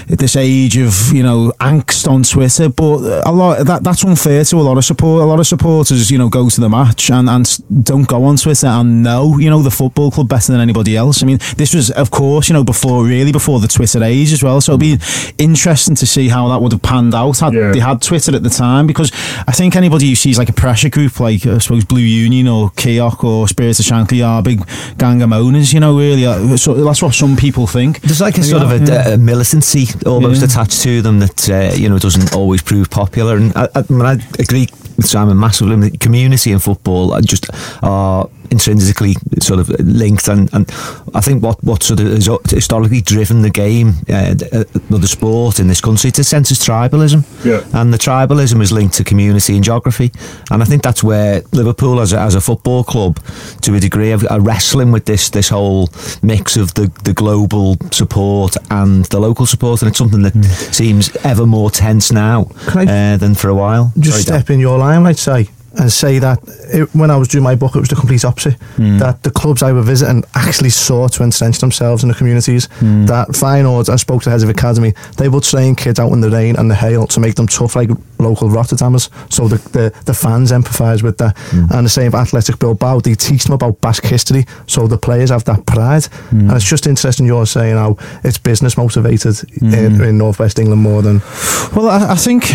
this 0.08 0.36
age 0.36 0.78
of 0.78 1.12
you 1.14 1.24
know 1.24 1.52
angst 1.60 2.08
on 2.08 2.24
Twitter. 2.24 2.70
But 2.70 3.24
a 3.26 3.32
lot 3.32 3.66
that 3.66 3.84
that's 3.84 4.04
unfair 4.04 4.44
to 4.44 4.56
a 4.58 4.62
lot 4.62 4.78
of 4.78 4.86
support. 4.86 5.22
A 5.22 5.26
lot 5.26 5.40
of 5.40 5.48
supporters, 5.48 6.12
you 6.12 6.18
know, 6.18 6.30
go 6.30 6.50
to 6.50 6.62
the 6.62 6.70
match 6.70 7.10
and 7.10 7.30
and 7.30 7.46
don't 7.84 8.08
go 8.08 8.24
on 8.26 8.38
Twitter 8.38 8.68
and 8.68 9.04
know 9.04 9.38
you 9.38 9.50
know 9.50 9.62
the 9.62 9.72
football 9.72 10.12
club 10.12 10.30
better 10.30 10.52
than 10.52 10.62
anybody 10.62 10.96
else. 10.96 11.24
I 11.24 11.26
mean, 11.26 11.40
this 11.58 11.74
was 11.74 11.92
of 11.92 12.12
course 12.12 12.50
you 12.50 12.54
know 12.54 12.64
before 12.64 13.04
really 13.06 13.32
before 13.32 13.60
the 13.60 13.68
Twitter 13.68 14.04
age 14.04 14.32
as 14.34 14.44
well. 14.44 14.62
So 14.62 14.74
it'd 14.74 14.80
be 14.82 14.98
interesting 15.38 15.96
to 15.96 16.06
see 16.06 16.28
how 16.28 16.48
that 16.50 16.62
would 16.62 16.72
have 16.72 16.82
panned 16.82 17.14
out 17.14 17.40
had 17.40 17.54
Yeah. 17.54 17.72
they 17.72 17.80
had 17.80 18.02
Twitter 18.02 18.36
at 18.36 18.44
the 18.44 18.50
time 18.50 18.88
because 18.88 19.12
I 19.48 19.52
think 19.52 19.76
anybody 19.76 20.10
who 20.10 20.16
sees 20.16 20.38
like 20.38 20.50
a 20.50 20.54
pressure 20.54 20.90
group 20.90 21.20
like 21.20 21.46
I 21.46 21.58
suppose 21.58 21.84
Blue 21.86 22.00
Union 22.02 22.48
or 22.48 22.70
KEIOC 22.72 23.24
or 23.24 23.48
Spirit 23.48 23.80
of 23.80 23.86
Shankly 24.06 24.26
are 24.26 24.42
big 24.42 24.62
gang 24.98 25.22
of 25.22 25.30
moaners, 25.30 25.74
you 25.74 25.80
know, 25.80 25.98
really. 25.98 26.26
Uh, 26.26 26.58
So 26.58 26.74
that's 26.74 27.02
what 27.02 27.14
some 27.14 27.36
people 27.36 27.68
think. 27.68 28.02
There's 28.02 28.22
like 28.22 28.38
a 28.38 28.44
sort 28.44 28.64
of 28.64 28.72
a, 28.72 28.80
yeah. 28.86 29.14
a 29.14 29.18
militancy 29.18 29.88
almost 30.06 30.42
Yeah. 30.42 30.46
attached 30.46 30.82
to 30.84 31.02
them 31.02 31.20
that 31.20 31.50
uh, 31.50 31.76
you 31.76 31.90
know 31.90 32.00
doesn't 32.00 32.34
always 32.34 32.62
prove 32.62 32.90
popular. 32.90 33.38
And 33.38 33.52
I, 33.56 33.66
I, 33.76 33.80
I, 33.80 33.84
mean, 33.90 34.02
I 34.06 34.18
agree 34.40 34.68
Simon 35.02 35.40
massively. 35.40 35.92
Community 35.98 36.52
and 36.52 36.62
football 36.62 37.14
are 37.14 37.22
just 37.22 37.48
are 37.84 38.30
intrinsically 38.52 39.16
sort 39.42 39.60
of 39.60 39.70
linked, 39.80 40.28
and, 40.28 40.54
and 40.54 40.70
I 41.16 41.22
think 41.22 41.42
what 41.44 41.62
what 41.64 41.84
sort 41.84 42.00
of 42.00 42.08
has 42.08 42.30
historically 42.50 43.02
driven 43.02 43.42
the 43.42 43.50
game, 43.50 43.90
uh, 44.08 44.34
the, 44.36 44.68
uh, 44.92 44.98
the 44.98 45.08
sport 45.08 45.60
in 45.60 45.68
this 45.68 45.82
country, 45.82 46.12
a 46.18 46.24
sense 46.24 46.52
of 46.52 46.58
tribalism. 46.58 47.24
Yeah. 47.44 47.64
And 47.80 47.92
the 47.94 47.98
tribalism 47.98 48.62
is 48.62 48.72
linked 48.72 48.96
to 48.96 49.04
community 49.04 49.56
and 49.56 49.64
geography. 49.64 50.12
And 50.52 50.62
I 50.62 50.66
think 50.66 50.84
that's 50.84 51.04
where 51.04 51.42
Liverpool, 51.52 52.00
as 52.00 52.14
a, 52.14 52.20
as 52.20 52.36
a 52.36 52.42
football 52.42 52.84
club, 52.84 53.20
to 53.62 53.74
a 53.76 53.80
degree, 53.80 54.14
are, 54.14 54.20
are 54.30 54.40
wrestling 54.40 54.92
with 54.92 55.06
this 55.06 55.30
this 55.32 55.50
whole 55.50 55.90
mix 56.22 56.56
of 56.56 56.74
the, 56.76 56.92
the 57.04 57.14
global 57.14 57.78
support 57.92 58.56
and 58.70 59.06
the 59.06 59.20
local 59.20 59.46
support. 59.46 59.82
And 59.82 59.90
it's 59.90 59.98
something 59.98 60.22
that 60.22 60.36
seems 60.72 61.14
ever 61.26 61.46
more 61.46 61.72
tense 61.72 62.12
now 62.12 62.48
I- 62.76 62.86
uh, 62.86 63.18
than 63.18 63.34
for 63.36 63.50
a 63.50 63.56
while. 63.56 63.92
just 63.98 64.12
Sorry, 64.12 64.24
Dan. 64.24 64.42
step 64.42 64.50
in 64.52 64.60
your 64.60 64.78
limelight, 64.86 65.18
say, 65.18 65.50
and 65.78 65.92
say 65.92 66.20
that 66.20 66.40
it, 66.74 66.94
when 66.96 67.12
I 67.12 67.18
was 67.18 67.28
doing 67.28 67.44
my 67.44 67.56
book, 67.56 67.76
it 67.76 67.80
was 67.80 67.90
the 67.90 67.96
complete 67.96 68.26
opposite. 68.26 68.56
Hmm. 68.76 68.98
That 68.98 69.24
the 69.24 69.32
clubs 69.32 69.64
I 69.64 69.72
were 69.72 69.82
visiting 69.82 70.24
actually 70.34 70.70
sought 70.70 71.14
to 71.14 71.24
entrench 71.24 71.60
themselves 71.60 72.04
in 72.04 72.10
the 72.10 72.16
communities. 72.16 72.68
Hmm. 72.80 73.06
That 73.06 73.30
Feyenoord, 73.30 73.90
I 73.90 73.96
spoke 73.98 74.24
to 74.24 74.30
heads 74.30 74.44
of 74.44 74.50
academy, 74.50 74.94
they 75.18 75.30
would 75.30 75.44
train 75.44 75.76
kids 75.76 76.00
out 76.00 76.12
in 76.12 76.22
the 76.22 76.30
rain 76.30 76.56
and 76.56 76.70
the 76.70 76.76
hail 76.76 77.08
to 77.08 77.20
make 77.20 77.36
them 77.36 77.48
tough 77.48 77.76
like 77.76 77.90
local 78.20 78.50
Rotterdammers. 78.50 79.10
So 79.32 79.48
the, 79.48 79.58
the, 79.70 79.94
the 80.06 80.14
fans 80.14 80.52
empathise 80.52 81.04
with 81.04 81.18
that. 81.18 81.38
Hmm. 81.38 81.66
And 81.72 81.86
the 81.86 81.90
same 81.90 82.12
with 82.12 82.16
Athletic 82.16 82.60
Bilbao, 82.60 83.00
they 83.00 83.16
teach 83.16 83.44
them 83.44 83.54
about 83.54 83.82
Basque 83.82 84.06
history, 84.06 84.46
so 84.68 84.88
the 84.88 84.98
players 84.98 85.30
have 85.30 85.44
that 85.46 85.66
pride. 85.66 86.08
And 86.32 86.52
it's 86.52 86.70
just 86.70 86.88
interesting 86.88 87.26
you're 87.26 87.46
saying 87.46 87.76
how 87.76 87.98
it's 88.24 88.38
business 88.38 88.78
motivated 88.78 89.36
in, 89.62 90.02
in 90.02 90.18
Northwest 90.18 90.60
England 90.60 90.82
more 90.82 91.02
than 91.02 91.22
Well, 91.76 91.90
I, 91.90 92.12
I 92.12 92.16
think 92.16 92.46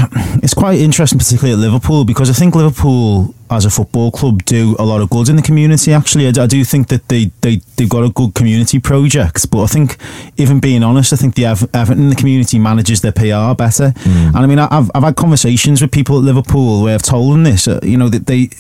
it's 0.43 0.55
quite 0.55 0.79
interesting, 0.79 1.19
particularly 1.19 1.53
at 1.53 1.59
Liverpool, 1.59 2.05
because 2.05 2.31
I 2.31 2.33
think 2.33 2.55
Liverpool, 2.55 3.10
as 3.51 3.65
a 3.65 3.71
football 3.71 4.11
club, 4.11 4.45
do 4.45 4.77
a 4.79 4.85
lot 4.85 5.01
of 5.01 5.11
good 5.11 5.29
in 5.29 5.37
the 5.37 5.43
community. 5.43 5.93
Actually, 5.93 6.29
I 6.29 6.47
do 6.47 6.65
think 6.65 6.89
that 6.89 7.09
they 7.09 7.31
they 7.41 7.61
they've 7.77 7.89
got 7.89 8.05
a 8.05 8.11
good 8.11 8.35
community 8.35 8.79
project. 8.79 9.51
But 9.51 9.63
I 9.65 9.67
think, 9.67 9.97
even 10.37 10.61
being 10.61 10.83
honest, 10.85 11.13
I 11.13 11.17
think 11.17 11.35
the 11.35 11.47
Ev- 11.47 11.69
Everton 11.75 12.05
in 12.05 12.09
the 12.11 12.17
community 12.23 12.59
manages 12.59 13.01
their 13.01 13.13
PR 13.13 13.55
better. 13.55 13.93
And 14.05 14.37
I 14.37 14.47
mean, 14.47 14.59
I- 14.59 14.69
I've 14.71 14.91
I've 14.95 15.03
had 15.03 15.17
conversations 15.17 15.81
with 15.83 15.91
people 15.93 16.19
at 16.19 16.25
Liverpool 16.25 16.83
where 16.83 16.95
I've 16.95 17.03
told 17.03 17.33
them 17.35 17.45
this. 17.45 17.67
Uh, 17.69 17.81
you 17.83 17.97
know 17.99 18.09
that 18.09 18.27
they. 18.27 18.51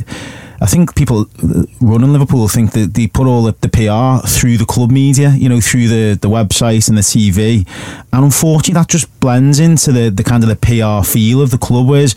I 0.62 0.66
think 0.66 0.94
people 0.94 1.20
uh, 1.42 1.62
running 1.80 2.12
Liverpool 2.12 2.46
think 2.46 2.72
that 2.72 2.92
they 2.92 3.06
put 3.06 3.26
all 3.26 3.44
the, 3.44 3.54
the 3.62 3.68
PR 3.70 4.26
through 4.28 4.58
the 4.58 4.66
club 4.66 4.90
media, 4.90 5.30
you 5.30 5.48
know, 5.48 5.58
through 5.58 5.88
the, 5.88 6.18
the 6.20 6.28
website 6.28 6.86
and 6.90 6.98
the 6.98 7.06
TV. 7.12 7.66
And 8.12 8.24
unfortunately, 8.26 8.74
that 8.74 8.88
just 8.88 9.08
blends 9.20 9.58
into 9.58 9.90
the, 9.90 10.10
the 10.10 10.22
kind 10.22 10.42
of 10.44 10.50
the 10.50 10.56
PR 10.60 11.02
feel 11.10 11.40
of 11.40 11.50
the 11.50 11.56
club. 11.56 11.86
Whereas 11.88 12.14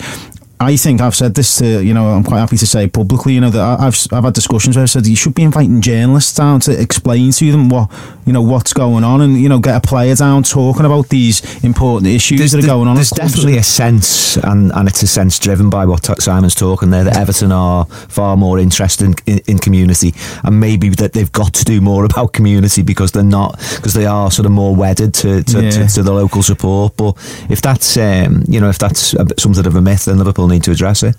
I 0.64 0.76
think 0.76 1.02
I've 1.02 1.16
said 1.16 1.36
this 1.36 1.58
to, 1.58 1.84
you 1.84 1.94
know, 1.94 2.08
I'm 2.08 2.24
quite 2.24 2.40
happy 2.40 2.58
to 2.58 2.68
say 2.68 2.88
publicly, 2.88 3.34
you 3.34 3.42
know, 3.42 3.50
that 3.50 3.80
I've, 3.80 3.98
I've 4.12 4.24
had 4.24 4.34
discussions 4.34 4.76
where 4.76 4.84
I 4.84 4.86
said 4.88 5.06
you 5.08 5.16
should 5.16 5.36
be 5.36 5.44
inviting 5.44 5.82
journalists 5.82 6.34
down 6.36 6.60
to 6.62 6.80
explain 6.80 7.32
to 7.32 7.52
them 7.52 7.70
what, 7.70 7.90
you 8.26 8.34
know, 8.34 8.42
what's 8.42 8.74
going 8.74 9.04
on 9.04 9.22
and, 9.22 9.40
you 9.40 9.50
know, 9.50 9.60
get 9.60 9.76
a 9.76 9.82
player 9.88 10.16
down 10.16 10.44
talking 10.44 10.86
about 10.86 11.10
these 11.10 11.64
important 11.64 12.08
issues 12.08 12.40
that 12.52 12.64
are 12.64 12.68
going 12.68 12.88
on. 12.88 12.96
There's 12.96 13.10
definitely 13.10 13.58
a 13.58 13.64
sense, 13.64 14.38
and, 14.38 14.72
and 14.74 14.88
it's 14.88 15.04
a 15.04 15.08
sense 15.08 15.38
driven 15.40 15.70
by 15.70 15.86
what 15.86 16.06
Simon's 16.22 16.56
talking 16.56 16.90
there, 16.90 17.04
that 17.04 17.18
Everton 17.18 17.52
are 17.52 17.86
far 17.86 18.38
more 18.38 18.60
interested 18.60 19.06
in, 19.06 19.16
in, 19.26 19.42
in 19.48 19.60
community, 19.60 20.14
and 20.44 20.60
maybe 20.60 20.90
that 20.90 21.14
they've 21.14 21.32
got 21.32 21.54
to 21.56 21.66
do 21.66 21.82
more 21.82 22.06
about 22.12 22.34
community 22.34 22.82
because 22.82 23.12
they're 23.12 23.24
not, 23.24 23.58
because 23.76 23.94
they 23.94 24.06
are 24.06 24.32
sort 24.32 24.46
of 24.46 24.52
more 24.52 24.76
wedded 24.76 25.14
to, 25.16 25.44
to, 25.44 25.64
Yeah. 25.64 25.70
to, 25.72 25.88
to 25.88 26.04
the 26.04 26.14
local 26.14 26.44
support. 26.44 26.96
But 26.98 27.16
if 27.50 27.62
that's, 27.62 27.98
um, 27.98 28.44
you 28.48 28.60
know, 28.60 28.70
if 28.70 28.80
that's 28.80 29.14
something 29.42 29.66
of 29.66 29.76
a 29.76 29.82
myth, 29.82 30.06
then 30.06 30.18
Liverpool 30.18 30.48
need 30.54 30.64
to 30.64 30.72
address 30.72 31.04
it. 31.04 31.16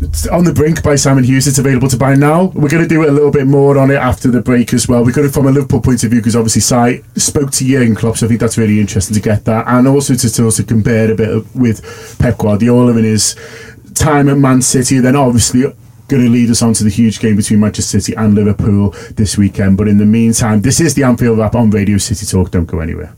It's 0.00 0.28
on 0.28 0.44
the 0.44 0.52
brink 0.52 0.82
by 0.82 0.94
Simon 0.94 1.24
Hughes. 1.24 1.48
It's 1.48 1.58
available 1.58 1.88
to 1.88 1.96
buy 1.96 2.14
now. 2.14 2.44
We're 2.54 2.68
going 2.68 2.84
to 2.84 2.88
do 2.88 3.08
a 3.08 3.10
little 3.10 3.32
bit 3.32 3.46
more 3.48 3.76
on 3.78 3.90
it 3.90 3.96
after 3.96 4.30
the 4.30 4.40
break 4.40 4.72
as 4.72 4.86
well. 4.86 5.04
We're 5.04 5.12
going 5.12 5.26
to, 5.26 5.32
from 5.32 5.46
a 5.46 5.50
Liverpool 5.50 5.80
point 5.80 6.04
of 6.04 6.10
view 6.10 6.20
because 6.20 6.36
obviously 6.36 6.60
Si 6.60 7.02
spoke 7.16 7.50
to 7.50 7.64
Jurgen 7.64 7.96
Klopp, 7.96 8.16
so 8.16 8.26
I 8.26 8.28
think 8.28 8.40
that's 8.40 8.56
really 8.56 8.80
interesting 8.80 9.14
to 9.14 9.20
get 9.20 9.44
that, 9.46 9.66
and 9.66 9.88
also 9.88 10.14
to, 10.14 10.30
to 10.30 10.44
also 10.44 10.62
compare 10.62 11.10
a 11.10 11.16
bit 11.16 11.44
with 11.54 12.16
Pep 12.20 12.38
Guardiola 12.38 12.92
and 12.92 13.04
his 13.04 13.34
time 13.94 14.28
at 14.28 14.38
Man 14.38 14.62
City. 14.62 15.00
Then 15.00 15.16
obviously 15.16 15.62
going 15.62 16.24
to 16.24 16.30
lead 16.30 16.48
us 16.48 16.62
on 16.62 16.72
to 16.74 16.84
the 16.84 16.90
huge 16.90 17.18
game 17.18 17.36
between 17.36 17.60
Manchester 17.60 18.00
City 18.00 18.16
and 18.16 18.34
Liverpool 18.34 18.90
this 19.16 19.36
weekend. 19.36 19.76
But 19.76 19.88
in 19.88 19.98
the 19.98 20.06
meantime, 20.06 20.62
this 20.62 20.80
is 20.80 20.94
the 20.94 21.02
Anfield 21.02 21.38
Wrap 21.38 21.54
on 21.56 21.70
Radio 21.70 21.98
City 21.98 22.24
Talk. 22.24 22.52
Don't 22.52 22.66
go 22.66 22.78
anywhere. 22.78 23.17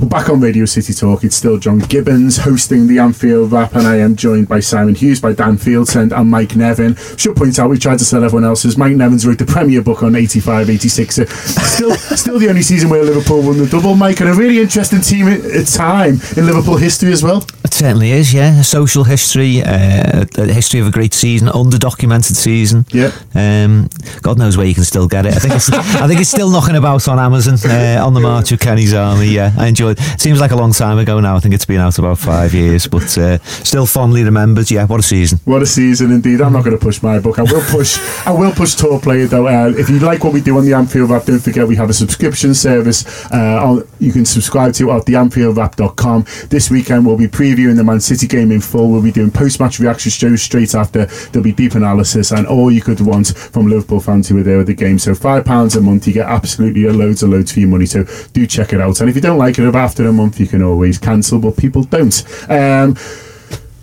We're 0.00 0.06
back 0.06 0.28
on 0.28 0.40
Radio 0.40 0.64
City 0.64 0.94
Talk. 0.94 1.24
It's 1.24 1.34
still 1.34 1.58
John 1.58 1.80
Gibbons 1.80 2.36
hosting 2.36 2.86
the 2.86 3.00
Anfield 3.00 3.50
Wrap, 3.50 3.74
and 3.74 3.84
I 3.84 3.96
am 3.96 4.14
joined 4.14 4.46
by 4.46 4.60
Simon 4.60 4.94
Hughes, 4.94 5.20
by 5.20 5.32
Dan 5.32 5.56
Fieldsend, 5.56 6.16
and 6.16 6.30
Mike 6.30 6.54
Nevin. 6.54 6.94
Should 7.16 7.34
point 7.34 7.58
out 7.58 7.68
we 7.68 7.78
tried 7.78 7.98
to 7.98 8.04
sell 8.04 8.22
everyone 8.22 8.44
else's. 8.44 8.78
Mike 8.78 8.94
Nevin's 8.94 9.26
wrote 9.26 9.38
the 9.38 9.44
Premier 9.44 9.82
book 9.82 10.04
on 10.04 10.14
85 10.14 10.70
86. 10.70 11.16
Still, 11.16 11.94
still 11.96 12.38
the 12.38 12.48
only 12.48 12.62
season 12.62 12.90
where 12.90 13.02
Liverpool 13.02 13.42
won 13.42 13.58
the 13.58 13.66
double, 13.66 13.96
Mike, 13.96 14.20
and 14.20 14.30
a 14.30 14.34
really 14.34 14.60
interesting 14.60 15.00
team 15.00 15.26
at 15.26 15.66
time 15.66 16.20
in 16.36 16.46
Liverpool 16.46 16.76
history 16.76 17.10
as 17.10 17.24
well. 17.24 17.44
It 17.64 17.74
certainly 17.74 18.12
is, 18.12 18.32
yeah. 18.32 18.60
A 18.60 18.64
social 18.64 19.02
history, 19.02 19.62
uh, 19.62 20.26
a 20.36 20.46
history 20.46 20.78
of 20.78 20.86
a 20.86 20.92
great 20.92 21.12
season, 21.12 21.48
underdocumented 21.48 22.36
season. 22.36 22.86
Yeah. 22.92 23.10
Um, 23.34 23.90
God 24.22 24.38
knows 24.38 24.56
where 24.56 24.66
you 24.66 24.74
can 24.74 24.84
still 24.84 25.08
get 25.08 25.26
it. 25.26 25.34
I 25.34 25.38
think 25.40 25.54
it's, 25.54 25.72
I 25.72 26.06
think 26.06 26.20
it's 26.20 26.30
still 26.30 26.50
knocking 26.50 26.76
about 26.76 27.08
on 27.08 27.18
Amazon 27.18 27.58
uh, 27.68 28.00
on 28.06 28.14
the 28.14 28.20
March 28.20 28.52
of 28.52 28.60
Kenny's 28.60 28.94
Army. 28.94 29.26
Yeah, 29.26 29.52
I 29.58 29.66
enjoyed. 29.88 30.14
It 30.14 30.20
seems 30.20 30.40
like 30.40 30.50
a 30.50 30.56
long 30.56 30.72
time 30.72 30.98
ago 30.98 31.20
now. 31.20 31.36
I 31.36 31.40
think 31.40 31.54
it's 31.54 31.64
been 31.64 31.80
out 31.80 31.98
about 31.98 32.18
five 32.18 32.54
years, 32.54 32.86
but 32.86 33.16
uh, 33.18 33.38
still 33.38 33.86
fondly 33.86 34.24
remembered. 34.24 34.70
Yeah, 34.70 34.86
what 34.86 35.00
a 35.00 35.02
season! 35.02 35.38
What 35.44 35.62
a 35.62 35.66
season 35.66 36.10
indeed. 36.12 36.40
I'm 36.40 36.52
not 36.52 36.64
going 36.64 36.76
to 36.76 36.82
push 36.82 37.02
my 37.02 37.18
book. 37.18 37.38
I 37.38 37.42
will 37.42 37.62
push. 37.70 37.98
I 38.26 38.32
will 38.32 38.52
push 38.52 38.74
TAW 38.74 38.98
Player 38.98 39.26
though. 39.26 39.46
Uh, 39.46 39.72
if 39.76 39.88
you 39.88 39.98
like 39.98 40.24
what 40.24 40.32
we 40.32 40.40
do 40.40 40.56
on 40.58 40.64
the 40.64 40.74
Anfield 40.74 41.08
don't 41.08 41.40
forget 41.40 41.66
we 41.66 41.76
have 41.76 41.90
a 41.90 41.94
subscription 41.94 42.54
service. 42.54 43.04
Uh, 43.32 43.60
on, 43.62 43.88
you 43.98 44.12
can 44.12 44.24
subscribe 44.24 44.74
to 44.74 44.90
at 44.92 45.04
theanfieldwrap.com. 45.04 46.26
This 46.48 46.70
weekend 46.70 47.06
we'll 47.06 47.16
be 47.16 47.28
previewing 47.28 47.76
the 47.76 47.84
Man 47.84 48.00
City 48.00 48.26
game 48.26 48.52
in 48.52 48.60
full. 48.60 48.90
We'll 48.90 49.02
be 49.02 49.12
doing 49.12 49.30
post-match 49.30 49.80
reaction 49.80 50.10
shows 50.10 50.42
straight 50.42 50.74
after. 50.74 51.06
There'll 51.06 51.44
be 51.44 51.52
deep 51.52 51.74
analysis 51.74 52.32
and 52.32 52.46
all 52.46 52.70
you 52.70 52.80
could 52.80 53.00
want 53.00 53.36
from 53.36 53.66
Liverpool 53.66 54.00
fans 54.00 54.28
who 54.28 54.36
were 54.36 54.42
there 54.42 54.60
at 54.60 54.66
the 54.66 54.74
game. 54.74 54.98
So 54.98 55.14
five 55.14 55.44
pounds 55.44 55.76
a 55.76 55.80
month, 55.80 56.06
you 56.06 56.12
get 56.12 56.26
absolutely 56.26 56.84
loads 56.84 57.22
and 57.22 57.32
loads 57.32 57.52
for 57.52 57.60
your 57.60 57.68
money. 57.68 57.86
So 57.86 58.04
do 58.32 58.46
check 58.46 58.72
it 58.72 58.80
out. 58.80 59.00
And 59.00 59.08
if 59.08 59.16
you 59.16 59.22
don't 59.22 59.38
like 59.38 59.58
it 59.58 59.74
after 59.74 60.06
a 60.06 60.12
month, 60.12 60.40
you 60.40 60.46
can 60.46 60.62
always 60.62 60.98
cancel. 60.98 61.38
But 61.38 61.56
people 61.56 61.84
don't. 61.84 62.22
Um, 62.48 62.96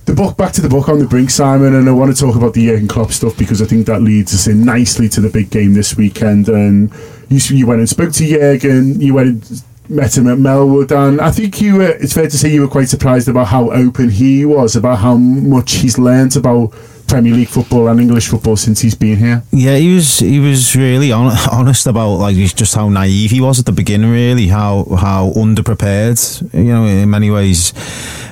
the 0.05 0.13
book 0.13 0.37
back 0.37 0.53
to 0.53 0.61
the 0.61 0.69
book 0.69 0.87
on 0.87 0.99
the 0.99 1.07
brink 1.07 1.31
simon 1.31 1.73
and 1.73 1.89
i 1.89 1.91
want 1.91 2.15
to 2.15 2.21
talk 2.21 2.35
about 2.35 2.53
the 2.53 2.67
Jurgen 2.67 2.87
Klopp 2.87 3.11
stuff 3.11 3.35
because 3.39 3.59
i 3.59 3.65
think 3.65 3.87
that 3.87 4.03
leads 4.03 4.35
us 4.35 4.45
in 4.45 4.63
nicely 4.63 5.09
to 5.09 5.19
the 5.19 5.29
big 5.29 5.49
game 5.49 5.73
this 5.73 5.97
weekend 5.97 6.47
and 6.47 6.93
you, 7.27 7.39
you 7.57 7.65
went 7.65 7.79
and 7.79 7.89
spoke 7.89 8.13
to 8.13 8.27
Jurgen 8.27 9.01
you 9.01 9.15
went 9.15 9.49
and 9.49 9.63
met 9.89 10.17
him 10.17 10.27
at 10.27 10.37
Melwood 10.37 10.91
and 10.91 11.21
I 11.21 11.31
think 11.31 11.61
you 11.61 11.77
were 11.77 11.89
it's 11.89 12.13
fair 12.13 12.27
to 12.27 12.37
say 12.37 12.51
you 12.51 12.61
were 12.61 12.67
quite 12.67 12.89
surprised 12.89 13.27
about 13.27 13.47
how 13.47 13.71
open 13.71 14.09
he 14.09 14.45
was 14.45 14.75
about 14.75 14.99
how 14.99 15.15
much 15.15 15.73
he's 15.73 15.97
learnt 15.97 16.35
about 16.35 16.73
Premier 17.07 17.33
League 17.33 17.49
football 17.49 17.87
and 17.87 17.99
English 17.99 18.29
football 18.29 18.55
since 18.55 18.81
he's 18.81 18.95
been 18.95 19.17
here. 19.17 19.43
Yeah, 19.51 19.77
he 19.77 19.93
was 19.93 20.19
he 20.19 20.39
was 20.39 20.75
really 20.75 21.11
on, 21.11 21.35
honest 21.51 21.87
about 21.87 22.15
like 22.15 22.35
just 22.35 22.75
how 22.75 22.89
naive 22.89 23.31
he 23.31 23.41
was 23.41 23.59
at 23.59 23.65
the 23.65 23.71
beginning. 23.71 24.09
Really, 24.09 24.47
how 24.47 24.85
how 24.97 25.31
underprepared. 25.35 26.53
You 26.53 26.73
know, 26.73 26.85
in 26.85 27.09
many 27.09 27.31
ways. 27.31 27.73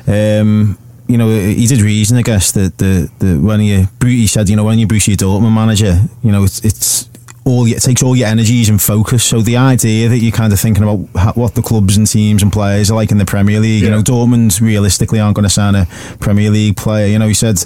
Um, 0.07 0.77
you 1.07 1.17
know, 1.17 1.29
he 1.29 1.67
did 1.67 1.81
reason, 1.81 2.17
I 2.17 2.21
guess, 2.21 2.53
that 2.53 2.77
the, 2.77 3.09
the 3.19 3.37
when 3.37 3.59
he 3.59 3.85
he 4.01 4.25
said, 4.25 4.49
you 4.49 4.55
know, 4.55 4.63
when 4.63 4.79
you 4.79 4.87
Borussia 4.87 5.15
Dortmund 5.15 5.53
manager, 5.53 6.01
you 6.23 6.31
know, 6.31 6.43
it's 6.43 6.63
it's 6.63 7.09
all 7.45 7.65
it 7.65 7.82
takes 7.82 8.01
all 8.01 8.15
your 8.15 8.27
energies 8.27 8.69
and 8.69 8.82
focus. 8.82 9.23
So 9.23 9.41
the 9.41 9.58
idea 9.58 10.10
that 10.10 10.19
you're 10.19 10.32
kind 10.32 10.53
of 10.53 10.60
thinking 10.60 10.84
about 10.84 11.36
what 11.36 11.56
the 11.56 11.62
clubs 11.62 11.97
and 11.97 12.08
teams 12.08 12.41
and 12.41 12.51
players 12.51 12.89
are 12.89 12.95
like 12.95 13.12
in 13.12 13.17
the 13.17 13.25
Premier 13.25 13.60
League, 13.60 13.82
yeah. 13.82 13.89
you 13.89 13.95
know, 13.95 14.01
Dortmund 14.01 14.62
realistically 14.62 15.19
aren't 15.19 15.36
going 15.36 15.43
to 15.43 15.49
sign 15.49 15.75
a 15.75 15.86
Premier 16.19 16.49
League 16.49 16.77
player. 16.77 17.08
You 17.08 17.19
know, 17.19 17.27
he 17.27 17.34
said 17.34 17.58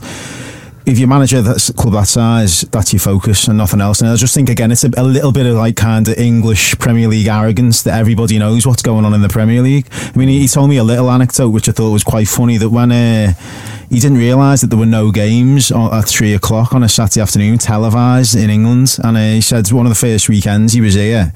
if 0.87 0.97
you 0.97 1.05
manage 1.05 1.33
a 1.33 1.43
club 1.73 1.93
that 1.93 2.07
size, 2.07 2.61
that's 2.61 2.93
your 2.93 3.01
focus 3.01 3.49
and 3.49 3.57
nothing 3.57 3.81
else. 3.81 3.99
And 3.99 4.09
I 4.09 4.15
just 4.15 4.33
think 4.33 4.49
again, 4.49 4.71
it's 4.71 4.85
a, 4.85 4.91
a 4.95 5.03
little 5.03 5.33
bit 5.33 5.45
of 5.45 5.55
like 5.55 5.75
kind 5.75 6.07
of 6.07 6.17
English 6.17 6.79
Premier 6.79 7.09
League 7.09 7.27
arrogance 7.27 7.83
that 7.83 7.99
everybody 7.99 8.39
knows 8.39 8.65
what's 8.65 8.81
going 8.81 9.03
on 9.03 9.13
in 9.13 9.21
the 9.21 9.27
Premier 9.27 9.61
League. 9.61 9.85
I 9.91 10.17
mean, 10.17 10.29
he, 10.29 10.39
he 10.39 10.47
told 10.47 10.69
me 10.69 10.77
a 10.77 10.85
little 10.85 11.11
anecdote 11.11 11.49
which 11.49 11.67
I 11.67 11.73
thought 11.73 11.91
was 11.91 12.05
quite 12.05 12.29
funny 12.29 12.55
that 12.55 12.69
when 12.69 12.93
uh, 12.93 13.33
he 13.89 13.99
didn't 13.99 14.17
realise 14.17 14.61
that 14.61 14.67
there 14.67 14.79
were 14.79 14.85
no 14.85 15.11
games 15.11 15.73
at 15.73 16.03
three 16.03 16.33
o'clock 16.33 16.73
on 16.73 16.83
a 16.83 16.89
Saturday 16.89 17.21
afternoon 17.21 17.57
televised 17.57 18.35
in 18.35 18.49
England, 18.49 18.97
and 19.03 19.17
uh, 19.17 19.19
he 19.19 19.41
said 19.41 19.69
one 19.71 19.85
of 19.85 19.89
the 19.89 19.95
first 19.95 20.29
weekends 20.29 20.71
he 20.71 20.79
was 20.79 20.93
here, 20.93 21.33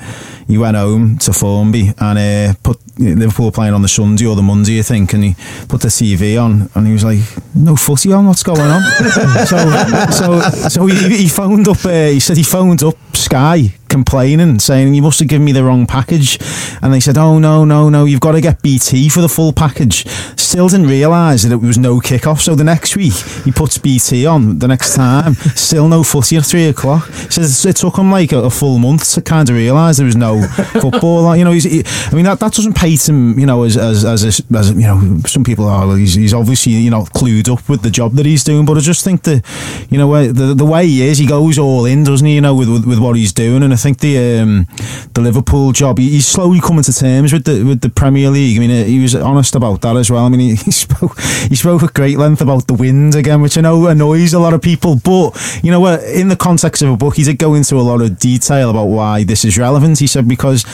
he 0.47 0.57
went 0.57 0.77
home 0.77 1.17
to 1.19 1.33
Formby 1.33 1.91
and 1.99 2.17
uh, 2.17 2.53
put 2.63 2.77
Liverpool 3.01 3.51
playing 3.51 3.73
on 3.73 3.81
the 3.81 3.87
Sunday 3.87 4.25
or 4.25 4.35
the 4.35 4.41
Monday, 4.41 4.79
I 4.79 4.83
think, 4.83 5.13
and 5.13 5.23
he 5.23 5.35
put 5.67 5.81
the 5.81 5.89
TV 5.89 6.41
on, 6.41 6.69
and 6.75 6.87
he 6.87 6.93
was 6.93 7.03
like, 7.03 7.19
"No 7.55 7.75
footy 7.75 8.13
on, 8.13 8.27
what's 8.27 8.43
going 8.43 8.59
on?" 8.61 8.81
so, 9.45 10.09
so, 10.11 10.39
so 10.69 10.85
he, 10.85 11.17
he 11.17 11.27
phoned 11.27 11.67
up. 11.67 11.83
Uh, 11.85 12.07
he 12.07 12.19
said 12.19 12.37
he 12.37 12.43
phoned 12.43 12.83
up 12.83 12.95
Sky 13.13 13.73
complaining, 13.91 14.57
saying 14.57 14.93
you 14.93 15.01
must 15.01 15.19
have 15.19 15.27
given 15.27 15.45
me 15.45 15.51
the 15.51 15.63
wrong 15.63 15.85
package, 15.85 16.39
and 16.81 16.93
they 16.93 16.99
said, 16.99 17.17
"Oh 17.17 17.37
no, 17.37 17.65
no, 17.65 17.89
no, 17.89 18.05
you've 18.05 18.21
got 18.21 18.31
to 18.31 18.41
get 18.41 18.61
BT 18.63 19.09
for 19.09 19.21
the 19.21 19.29
full 19.29 19.53
package." 19.53 20.07
Still 20.37 20.67
didn't 20.69 20.87
realise 20.87 21.43
that 21.43 21.51
it 21.51 21.61
was 21.61 21.77
no 21.77 21.99
kickoff. 21.99 22.39
So 22.39 22.55
the 22.55 22.63
next 22.63 22.95
week 22.95 23.13
he 23.45 23.51
puts 23.51 23.77
BT 23.77 24.25
on. 24.25 24.59
The 24.59 24.67
next 24.67 24.95
time, 24.95 25.35
still 25.35 25.87
no 25.87 26.03
footy 26.03 26.37
at 26.37 26.45
three 26.45 26.65
o'clock. 26.65 27.05
Says 27.29 27.65
it 27.65 27.75
took 27.75 27.97
him 27.97 28.11
like 28.11 28.31
a, 28.31 28.39
a 28.39 28.49
full 28.49 28.79
month 28.79 29.13
to 29.13 29.21
kind 29.21 29.49
of 29.49 29.55
realise 29.55 29.97
there 29.97 30.05
was 30.05 30.15
no 30.15 30.41
football. 30.81 31.35
you 31.35 31.43
know, 31.43 31.51
he, 31.51 31.83
I 31.85 32.15
mean 32.15 32.25
that, 32.25 32.39
that 32.39 32.53
doesn't 32.53 32.75
paint 32.75 33.07
him, 33.07 33.37
you 33.37 33.45
know, 33.45 33.63
as 33.63 33.77
as 33.77 34.05
as, 34.05 34.23
a, 34.23 34.57
as 34.57 34.71
you 34.71 34.87
know, 34.87 35.19
some 35.25 35.43
people 35.43 35.67
are. 35.67 35.85
Well, 35.85 35.97
he's, 35.97 36.15
he's 36.15 36.33
obviously 36.33 36.73
you 36.73 36.91
know 36.91 37.03
clued 37.03 37.49
up 37.49 37.67
with 37.67 37.81
the 37.81 37.91
job 37.91 38.13
that 38.13 38.25
he's 38.25 38.43
doing, 38.43 38.65
but 38.65 38.77
I 38.77 38.79
just 38.79 39.03
think 39.03 39.23
that 39.23 39.43
you 39.89 39.97
know 39.97 40.31
the 40.31 40.53
the 40.53 40.65
way 40.65 40.87
he 40.87 41.03
is, 41.03 41.17
he 41.17 41.25
goes 41.25 41.57
all 41.57 41.85
in, 41.85 42.03
doesn't 42.03 42.25
he? 42.25 42.35
You 42.35 42.41
know, 42.41 42.55
with 42.55 42.69
with, 42.69 42.85
with 42.85 42.99
what 42.99 43.15
he's 43.15 43.33
doing, 43.33 43.63
and 43.63 43.73
I 43.73 43.75
think 43.81 43.99
the 43.99 44.39
um, 44.39 44.67
the 45.13 45.21
Liverpool 45.21 45.71
job, 45.71 45.97
he, 45.97 46.09
he's 46.09 46.27
slowly 46.27 46.59
coming 46.59 46.83
to 46.83 46.93
terms 46.93 47.33
with 47.33 47.45
the 47.45 47.63
with 47.63 47.81
the 47.81 47.89
Premier 47.89 48.29
League. 48.29 48.57
I 48.57 48.59
mean, 48.59 48.85
he 48.85 49.01
was 49.01 49.15
honest 49.15 49.55
about 49.55 49.81
that 49.81 49.95
as 49.95 50.09
well. 50.09 50.25
I 50.25 50.29
mean, 50.29 50.39
he, 50.39 50.55
he 50.65 50.71
spoke 50.71 51.19
he 51.19 51.55
spoke 51.55 51.83
at 51.83 51.93
great 51.93 52.17
length 52.17 52.41
about 52.41 52.67
the 52.67 52.73
wind 52.73 53.15
again, 53.15 53.41
which 53.41 53.57
I 53.57 53.61
know 53.61 53.87
annoys 53.87 54.33
a 54.33 54.39
lot 54.39 54.53
of 54.53 54.61
people. 54.61 54.95
But 54.95 55.59
you 55.63 55.71
know 55.71 55.79
what? 55.79 56.03
In 56.03 56.29
the 56.29 56.35
context 56.35 56.81
of 56.81 56.89
a 56.89 56.97
book, 56.97 57.15
he 57.15 57.23
did 57.23 57.37
go 57.37 57.53
into 57.53 57.75
a 57.75 57.81
lot 57.81 58.01
of 58.01 58.17
detail 58.19 58.69
about 58.69 58.85
why 58.85 59.23
this 59.23 59.43
is 59.45 59.57
relevant. 59.57 59.99
He 59.99 60.07
said 60.07 60.27
because 60.27 60.65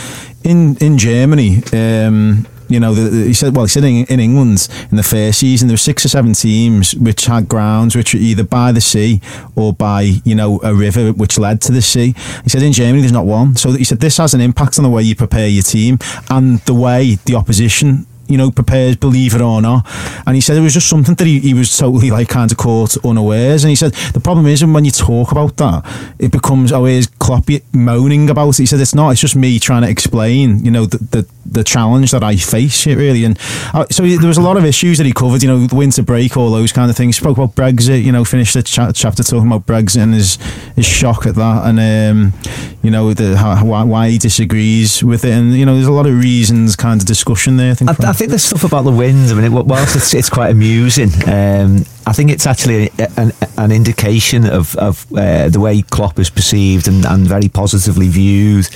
in 0.43 0.77
in 0.77 0.97
Germany. 0.97 1.63
Um, 1.73 2.45
you 2.69 2.79
know, 2.79 2.93
the, 2.93 3.09
the, 3.09 3.25
he 3.25 3.33
said, 3.33 3.55
well, 3.55 3.65
he 3.65 3.69
said 3.69 3.83
in, 3.83 4.05
in, 4.05 4.19
England 4.19 4.67
in 4.91 4.97
the 4.97 5.03
first 5.03 5.39
season, 5.39 5.67
there 5.67 5.73
were 5.73 5.77
six 5.77 6.05
or 6.05 6.09
seven 6.09 6.33
teams 6.33 6.95
which 6.95 7.25
had 7.25 7.47
grounds 7.47 7.95
which 7.95 8.13
were 8.13 8.19
either 8.19 8.43
by 8.43 8.71
the 8.71 8.81
sea 8.81 9.21
or 9.55 9.73
by, 9.73 10.01
you 10.01 10.35
know, 10.35 10.59
a 10.63 10.73
river 10.73 11.11
which 11.13 11.37
led 11.37 11.61
to 11.61 11.71
the 11.71 11.81
sea. 11.81 12.13
He 12.43 12.49
said 12.49 12.63
in 12.63 12.73
Germany, 12.73 13.01
there's 13.01 13.11
not 13.11 13.25
one. 13.25 13.55
So 13.55 13.71
he 13.71 13.83
said 13.83 13.99
this 13.99 14.17
has 14.17 14.33
an 14.33 14.41
impact 14.41 14.77
on 14.77 14.83
the 14.83 14.89
way 14.89 15.03
you 15.03 15.15
prepare 15.15 15.47
your 15.47 15.63
team 15.63 15.99
and 16.29 16.59
the 16.61 16.73
way 16.73 17.15
the 17.25 17.35
opposition 17.35 18.05
you 18.27 18.37
know, 18.37 18.51
prepares, 18.51 18.95
believe 18.95 19.33
it 19.33 19.41
or 19.41 19.61
not. 19.61 19.85
And 20.25 20.35
he 20.35 20.41
said 20.41 20.57
it 20.57 20.61
was 20.61 20.73
just 20.73 20.89
something 20.89 21.15
that 21.15 21.25
he, 21.25 21.39
he 21.39 21.53
was 21.53 21.75
totally 21.75 22.11
like 22.11 22.29
kind 22.29 22.51
of 22.51 22.57
caught 22.57 22.97
unawares. 23.05 23.63
And 23.63 23.69
he 23.69 23.75
said 23.75 23.93
the 24.13 24.19
problem 24.19 24.45
is, 24.47 24.61
and 24.61 24.73
when 24.73 24.85
you 24.85 24.91
talk 24.91 25.31
about 25.31 25.57
that, 25.57 26.13
it 26.19 26.31
becomes 26.31 26.71
always 26.71 27.07
Klopp 27.07 27.49
moaning 27.73 28.29
about 28.29 28.49
it. 28.49 28.57
He 28.57 28.65
said 28.65 28.79
it's 28.79 28.95
not. 28.95 29.11
It's 29.11 29.21
just 29.21 29.35
me 29.35 29.59
trying 29.59 29.83
to 29.83 29.89
explain, 29.89 30.63
you 30.63 30.71
know, 30.71 30.85
the 30.85 30.97
the, 30.97 31.27
the 31.51 31.63
challenge 31.63 32.11
that 32.11 32.23
I 32.23 32.35
face. 32.35 32.85
It 32.87 32.95
really. 32.95 33.25
And 33.25 33.37
uh, 33.73 33.85
so 33.91 34.03
there 34.03 34.27
was 34.27 34.37
a 34.37 34.41
lot 34.41 34.57
of 34.57 34.65
issues 34.65 34.97
that 34.97 35.05
he 35.05 35.13
covered. 35.13 35.43
You 35.43 35.49
know, 35.49 35.67
the 35.67 35.75
winter 35.75 36.03
break, 36.03 36.37
all 36.37 36.51
those 36.51 36.71
kind 36.71 36.89
of 36.89 36.97
things. 36.97 37.17
Spoke 37.17 37.37
about 37.37 37.55
Brexit. 37.55 38.03
You 38.03 38.11
know, 38.11 38.23
finished 38.23 38.53
the 38.53 38.63
cha- 38.63 38.91
chapter 38.91 39.23
talking 39.23 39.47
about 39.47 39.65
Brexit 39.65 40.01
and 40.01 40.13
his 40.13 40.37
his 40.75 40.85
shock 40.85 41.25
at 41.25 41.35
that, 41.35 41.65
and 41.65 41.79
um, 41.79 42.33
you 42.81 42.91
know, 42.91 43.13
the 43.13 43.37
how, 43.37 43.63
why 43.65 44.09
he 44.09 44.17
disagrees 44.17 45.03
with 45.03 45.25
it. 45.25 45.31
And 45.31 45.53
you 45.53 45.65
know, 45.65 45.75
there's 45.75 45.87
a 45.87 45.91
lot 45.91 46.05
of 46.05 46.17
reasons, 46.17 46.75
kind 46.75 47.01
of 47.01 47.07
discussion 47.07 47.57
there. 47.57 47.71
I 47.71 47.75
think. 47.75 47.89
I, 47.89 48.09
I 48.09 48.13
think 48.13 48.31
the 48.31 48.39
stuff 48.39 48.63
about 48.63 48.83
the 48.83 48.91
winds. 48.91 49.31
I 49.31 49.35
mean, 49.35 49.45
it, 49.45 49.51
whilst 49.51 49.95
it's, 49.95 50.13
it's 50.13 50.29
quite 50.29 50.49
amusing, 50.49 51.09
um, 51.27 51.85
I 52.05 52.13
think 52.13 52.31
it's 52.31 52.47
actually 52.47 52.89
an, 53.17 53.33
an 53.57 53.71
indication 53.71 54.45
of, 54.45 54.75
of 54.77 55.05
uh, 55.13 55.49
the 55.49 55.59
way 55.59 55.81
Klopp 55.81 56.19
is 56.19 56.29
perceived 56.29 56.87
and, 56.87 57.05
and 57.05 57.27
very 57.27 57.49
positively 57.49 58.07
viewed 58.07 58.69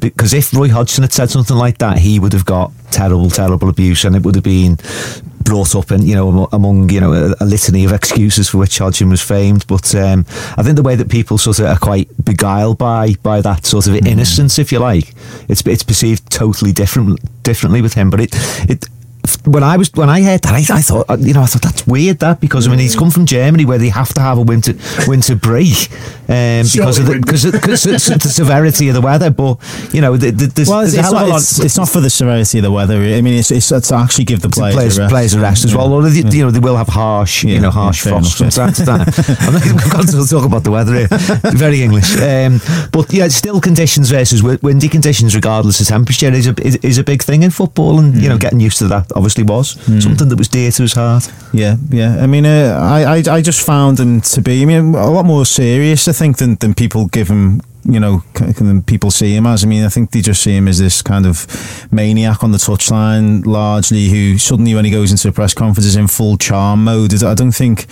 because 0.00 0.34
if 0.34 0.52
Roy 0.52 0.68
Hodgson 0.68 1.02
had 1.02 1.12
said 1.12 1.30
something 1.30 1.56
like 1.56 1.78
that, 1.78 1.98
he 1.98 2.18
would 2.18 2.32
have 2.32 2.44
got 2.44 2.72
terrible, 2.90 3.30
terrible 3.30 3.68
abuse, 3.68 4.04
and 4.04 4.14
it 4.14 4.22
would 4.22 4.34
have 4.34 4.44
been 4.44 4.78
brought 5.44 5.74
up 5.74 5.90
in 5.90 6.06
you 6.06 6.14
know 6.14 6.48
among 6.52 6.88
you 6.88 7.00
know 7.00 7.12
a, 7.12 7.34
a 7.40 7.44
litany 7.44 7.84
of 7.84 7.92
excuses 7.92 8.48
for 8.48 8.58
which 8.58 8.78
Hodgson 8.78 9.08
was 9.08 9.22
famed. 9.22 9.66
But 9.66 9.94
um, 9.94 10.26
I 10.56 10.62
think 10.62 10.76
the 10.76 10.82
way 10.82 10.94
that 10.94 11.10
people 11.10 11.38
sort 11.38 11.58
of 11.58 11.66
are 11.66 11.78
quite 11.78 12.08
beguiled 12.24 12.78
by 12.78 13.14
by 13.22 13.40
that 13.40 13.66
sort 13.66 13.86
of 13.86 13.94
mm. 13.94 14.06
innocence, 14.06 14.58
if 14.58 14.72
you 14.72 14.78
like, 14.78 15.14
it's 15.48 15.66
it's 15.66 15.82
perceived 15.82 16.30
totally 16.30 16.72
different 16.72 17.20
differently 17.42 17.82
with 17.82 17.94
him. 17.94 18.10
But 18.10 18.20
it 18.20 18.34
it 18.68 18.86
when 19.44 19.62
I 19.62 19.76
was 19.76 19.92
when 19.94 20.08
I 20.08 20.22
heard 20.22 20.42
that, 20.42 20.52
I, 20.52 20.76
I 20.76 20.82
thought 20.82 21.08
uh, 21.08 21.16
you 21.18 21.32
know 21.32 21.42
I 21.42 21.46
thought 21.46 21.62
that's 21.62 21.86
weird 21.86 22.18
that 22.20 22.40
because 22.40 22.66
I 22.66 22.70
mean 22.70 22.80
he's 22.80 22.96
come 22.96 23.10
from 23.10 23.26
Germany 23.26 23.64
where 23.64 23.78
they 23.78 23.88
have 23.88 24.12
to 24.14 24.20
have 24.20 24.38
a 24.38 24.42
winter 24.42 24.74
winter 25.06 25.36
break 25.36 25.90
um, 26.28 26.66
because 26.72 26.98
of 26.98 27.06
the 27.06 27.18
because 27.20 27.44
of, 27.44 27.52
because 27.52 27.86
of 27.86 28.20
the 28.20 28.28
severity 28.28 28.88
of 28.88 28.94
the 28.94 29.00
weather. 29.00 29.30
But 29.30 29.58
you 29.92 30.00
know, 30.00 30.16
the, 30.16 30.30
the, 30.30 30.46
there's, 30.46 30.68
Well, 30.68 30.80
it's, 30.80 30.92
there's 30.94 31.06
it's, 31.06 31.12
not, 31.12 31.28
lot. 31.28 31.36
it's, 31.36 31.58
it's 31.60 31.76
not 31.76 31.88
for 31.88 32.00
the 32.00 32.10
severity 32.10 32.58
of 32.58 32.64
the 32.64 32.72
weather. 32.72 32.96
I 32.96 33.20
mean, 33.20 33.34
it's, 33.34 33.50
it's, 33.50 33.70
it's 33.70 33.88
to 33.88 33.96
actually 33.96 34.24
give 34.24 34.40
the 34.40 34.48
players, 34.48 34.74
players, 34.74 34.98
a 34.98 35.02
rest. 35.02 35.10
players 35.12 35.34
a 35.34 35.40
rest 35.40 35.64
as 35.64 35.74
well. 35.74 35.92
Although 35.92 36.08
they, 36.08 36.36
you 36.36 36.44
know 36.44 36.50
they 36.50 36.60
will 36.60 36.76
have 36.76 36.88
harsh, 36.88 37.44
you 37.44 37.60
know, 37.60 37.70
harsh 37.70 38.04
yeah, 38.04 38.12
frost 38.12 38.40
enough, 38.40 38.54
from 38.54 38.64
time 38.64 38.74
to 38.74 38.84
time. 38.84 39.36
I'm 39.46 39.54
not, 39.54 39.64
we've 39.64 39.92
got 39.92 40.06
to 40.08 40.26
talk 40.28 40.44
about 40.44 40.64
the 40.64 40.70
weather 40.70 40.94
here. 40.94 41.08
Very 41.54 41.82
English, 41.82 42.16
um, 42.20 42.60
but 42.92 43.12
yeah, 43.12 43.28
still 43.28 43.60
conditions 43.60 44.10
versus 44.10 44.42
windy 44.42 44.88
conditions, 44.88 45.34
regardless 45.34 45.80
of 45.80 45.86
temperature, 45.86 46.32
is 46.32 46.46
a 46.46 46.54
is, 46.66 46.76
is 46.76 46.98
a 46.98 47.04
big 47.04 47.22
thing 47.22 47.42
in 47.42 47.50
football, 47.50 47.98
and 47.98 48.16
you 48.16 48.28
know, 48.28 48.38
getting 48.38 48.60
used 48.60 48.78
to 48.78 48.88
that 48.88 49.11
obviously 49.14 49.44
was 49.44 49.70
something 50.02 50.28
that 50.28 50.38
was 50.38 50.48
dear 50.48 50.70
to 50.70 50.82
his 50.82 50.94
heart. 50.94 51.32
Yeah, 51.52 51.76
yeah. 51.90 52.22
I 52.22 52.26
mean, 52.26 52.46
uh, 52.46 52.78
I, 52.80 53.16
I, 53.16 53.22
I 53.36 53.42
just 53.42 53.64
found 53.64 53.98
him 54.00 54.20
to 54.20 54.42
be, 54.42 54.62
I 54.62 54.64
mean, 54.64 54.94
a 54.94 55.10
lot 55.10 55.24
more 55.24 55.46
serious, 55.46 56.08
I 56.08 56.12
think, 56.12 56.38
than, 56.38 56.56
than 56.56 56.74
people 56.74 57.06
give 57.06 57.28
him, 57.28 57.60
you 57.84 57.98
know, 58.00 58.22
than 58.34 58.82
people 58.82 59.10
see 59.10 59.34
him 59.34 59.46
as. 59.46 59.64
I 59.64 59.66
mean, 59.66 59.84
I 59.84 59.88
think 59.88 60.10
they 60.10 60.20
just 60.20 60.42
see 60.42 60.56
him 60.56 60.68
as 60.68 60.78
this 60.78 61.02
kind 61.02 61.26
of 61.26 61.46
maniac 61.92 62.42
on 62.44 62.52
the 62.52 62.58
touchline, 62.58 63.44
largely, 63.46 64.08
who 64.08 64.38
suddenly, 64.38 64.74
when 64.74 64.84
he 64.84 64.90
goes 64.90 65.10
into 65.10 65.28
a 65.28 65.32
press 65.32 65.54
conference, 65.54 65.86
is 65.86 65.96
in 65.96 66.08
full 66.08 66.36
charm 66.36 66.84
mode. 66.84 67.22
I 67.22 67.34
don't 67.34 67.52
think. 67.52 67.86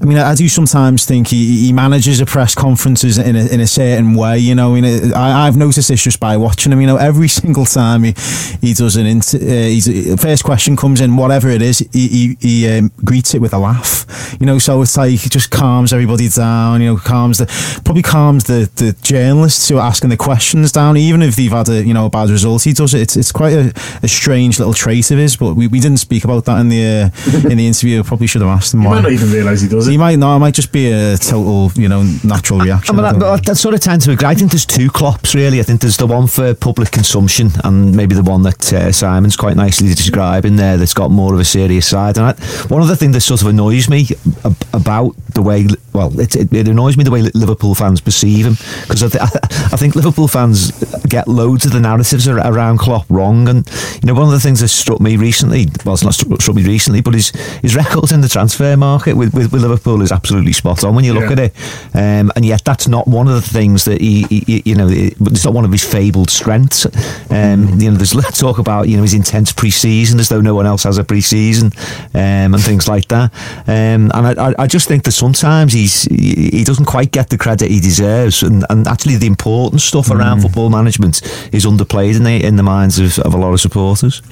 I 0.00 0.04
mean, 0.04 0.18
I 0.18 0.34
do 0.34 0.48
sometimes 0.48 1.06
think 1.06 1.28
he, 1.28 1.66
he 1.66 1.72
manages 1.72 2.18
the 2.18 2.26
press 2.26 2.54
conferences 2.54 3.18
in 3.18 3.34
a, 3.34 3.46
in 3.46 3.60
a 3.60 3.66
certain 3.66 4.14
way. 4.14 4.38
You 4.38 4.54
know, 4.54 4.74
I 4.74 4.80
mean, 4.80 5.12
I, 5.14 5.46
I've 5.46 5.56
noticed 5.56 5.88
this 5.88 6.02
just 6.02 6.20
by 6.20 6.36
watching 6.36 6.70
him. 6.72 6.80
You 6.80 6.86
know, 6.86 6.96
every 6.96 7.28
single 7.40 7.64
time 7.64 8.02
he, 8.04 8.14
he 8.60 8.74
does 8.74 8.96
an 8.96 9.06
inter, 9.06 9.38
uh, 9.38 9.40
he's, 9.40 10.20
first 10.20 10.44
question 10.44 10.76
comes 10.76 11.00
in, 11.00 11.16
whatever 11.16 11.48
it 11.48 11.62
is, 11.62 11.78
he, 11.92 12.08
he, 12.08 12.36
he 12.40 12.68
um, 12.78 12.92
greets 13.04 13.34
it 13.34 13.40
with 13.40 13.54
a 13.54 13.58
laugh. 13.58 14.04
You 14.38 14.46
know, 14.46 14.58
so 14.58 14.82
it's 14.82 14.96
like 14.96 15.10
he 15.10 15.28
just 15.30 15.50
calms 15.50 15.92
everybody 15.92 16.28
down. 16.28 16.82
You 16.82 16.94
know, 16.94 16.96
calms 16.98 17.38
the 17.38 17.46
probably 17.84 18.02
calms 18.02 18.44
the, 18.44 18.70
the 18.76 18.94
journalists 19.02 19.68
who 19.68 19.78
are 19.78 19.86
asking 19.86 20.10
the 20.10 20.16
questions 20.16 20.72
down, 20.72 20.96
even 20.96 21.22
if 21.22 21.36
they've 21.36 21.50
had 21.50 21.68
a 21.68 21.82
you 21.84 21.94
know 21.94 22.06
a 22.06 22.10
bad 22.10 22.28
result. 22.28 22.64
He 22.64 22.72
does 22.72 22.92
it. 22.92 23.00
It's, 23.00 23.16
it's 23.16 23.32
quite 23.32 23.52
a, 23.54 23.72
a 24.02 24.08
strange 24.08 24.58
little 24.58 24.74
trait 24.74 25.10
of 25.10 25.18
his, 25.18 25.36
but 25.36 25.54
we, 25.54 25.68
we 25.68 25.80
didn't 25.80 25.98
speak 25.98 26.24
about 26.24 26.44
that 26.44 26.60
in 26.60 26.68
the 26.68 26.84
uh, 26.84 27.48
in 27.48 27.56
the 27.56 27.66
interview. 27.66 28.02
Probably 28.02 28.26
should 28.26 28.42
have 28.42 28.50
asked 28.50 28.74
him 28.74 28.82
You 28.82 28.88
why. 28.88 28.96
might 28.96 29.02
not 29.02 29.12
even 29.12 29.30
realise 29.30 29.60
he 29.62 29.68
does 29.68 29.85
it. 29.88 29.92
He 29.92 29.98
might 29.98 30.18
not. 30.18 30.36
It 30.36 30.40
might 30.40 30.54
just 30.54 30.72
be 30.72 30.90
a 30.90 31.16
total, 31.16 31.70
you 31.74 31.88
know, 31.88 32.02
natural 32.24 32.60
I 32.62 32.64
reaction. 32.64 32.96
mean, 32.96 33.04
I 33.04 33.12
know. 33.12 33.18
that, 33.36 33.44
that 33.46 33.56
sort 33.56 33.74
of 33.74 33.80
tends 33.80 34.04
to 34.06 34.12
agree. 34.12 34.26
I 34.26 34.34
think 34.34 34.50
there's 34.52 34.66
two 34.66 34.88
Klopps 34.88 35.34
really. 35.34 35.60
I 35.60 35.62
think 35.62 35.80
there's 35.80 35.96
the 35.96 36.06
one 36.06 36.26
for 36.26 36.54
public 36.54 36.90
consumption, 36.90 37.50
and 37.64 37.94
maybe 37.96 38.14
the 38.14 38.22
one 38.22 38.42
that 38.42 38.72
uh, 38.72 38.92
Simon's 38.92 39.36
quite 39.36 39.56
nicely 39.56 39.88
describing 39.88 40.56
there. 40.56 40.76
That's 40.76 40.94
got 40.94 41.10
more 41.10 41.34
of 41.34 41.40
a 41.40 41.44
serious 41.44 41.86
side. 41.86 42.16
And 42.18 42.26
I, 42.26 42.32
one 42.68 42.82
other 42.82 42.96
thing 42.96 43.12
that 43.12 43.20
sort 43.20 43.42
of 43.42 43.48
annoys 43.48 43.88
me 43.88 44.06
ab- 44.44 44.56
about 44.72 45.14
the 45.34 45.42
way, 45.42 45.66
well, 45.92 46.18
it, 46.18 46.34
it, 46.36 46.52
it 46.52 46.68
annoys 46.68 46.96
me 46.96 47.04
the 47.04 47.10
way 47.10 47.22
Liverpool 47.22 47.74
fans 47.74 48.00
perceive 48.00 48.46
him 48.46 48.54
because 48.82 49.02
I, 49.02 49.08
th- 49.08 49.22
I 49.72 49.76
think 49.76 49.94
Liverpool 49.94 50.28
fans 50.28 50.70
get 51.06 51.28
loads 51.28 51.66
of 51.66 51.72
the 51.72 51.80
narratives 51.80 52.26
ar- 52.28 52.38
around 52.38 52.78
Klopp 52.78 53.06
wrong. 53.08 53.48
And 53.48 53.66
you 54.02 54.06
know, 54.06 54.14
one 54.14 54.24
of 54.24 54.30
the 54.30 54.40
things 54.40 54.60
that 54.60 54.68
struck 54.68 55.00
me 55.00 55.16
recently, 55.16 55.66
well, 55.84 55.94
it's 55.94 56.04
not 56.04 56.14
struck, 56.14 56.40
struck 56.40 56.56
me 56.56 56.64
recently, 56.64 57.00
but 57.00 57.14
his 57.14 57.30
his 57.62 57.74
records 57.76 58.12
in 58.12 58.20
the 58.20 58.28
transfer 58.28 58.76
market 58.76 59.14
with, 59.16 59.34
with, 59.34 59.52
with 59.52 59.62
Liverpool 59.62 59.75
is 60.02 60.12
absolutely 60.12 60.52
spot 60.52 60.84
on 60.84 60.94
when 60.94 61.04
you 61.04 61.12
look 61.12 61.24
Yeah. 61.24 61.32
at 61.32 61.38
it. 61.38 61.54
Um, 61.94 62.32
and 62.36 62.44
yet, 62.44 62.64
that's 62.64 62.88
not 62.88 63.06
one 63.06 63.28
of 63.28 63.34
the 63.34 63.48
things 63.48 63.84
that 63.84 64.00
he, 64.00 64.24
he 64.24 64.62
you 64.64 64.74
know, 64.74 64.88
it's 64.90 65.44
not 65.44 65.54
one 65.54 65.64
of 65.64 65.72
his 65.72 65.84
fabled 65.84 66.30
strengths. 66.30 66.86
Um, 67.30 67.80
you 67.80 67.90
know, 67.90 67.96
there's 67.96 68.14
talk 68.36 68.58
about 68.58 68.88
you 68.88 68.96
know 68.96 69.02
his 69.02 69.14
intense 69.14 69.52
pre-season 69.52 70.20
as 70.20 70.28
though 70.28 70.40
no 70.40 70.54
one 70.54 70.66
else 70.66 70.84
has 70.84 70.98
a 70.98 71.04
pre-season, 71.04 71.72
um, 72.14 72.54
and 72.54 72.62
things 72.62 72.88
like 72.88 73.08
that. 73.08 73.32
Um, 73.66 74.10
and 74.14 74.38
I, 74.38 74.54
I, 74.58 74.66
just 74.66 74.88
think 74.88 75.04
that 75.04 75.12
sometimes 75.12 75.72
he's 75.72 76.04
he 76.04 76.50
he 76.50 76.64
doesn't 76.64 76.84
quite 76.84 77.12
get 77.12 77.30
the 77.30 77.38
credit 77.38 77.70
he 77.70 77.80
deserves, 77.80 78.42
and, 78.42 78.64
and 78.70 78.86
actually 78.86 79.16
the 79.16 79.26
important 79.26 79.80
stuff 79.80 80.10
around 80.10 80.42
football 80.42 80.70
management 80.70 81.22
is 81.52 81.64
underplayed 81.64 82.16
in 82.16 82.24
the 82.24 82.44
in 82.44 82.56
the 82.56 82.62
minds 82.62 82.98
of, 82.98 83.18
of 83.20 83.34
a 83.34 83.36
lot 83.36 83.52
of 83.52 83.60
supporters. 83.60 84.22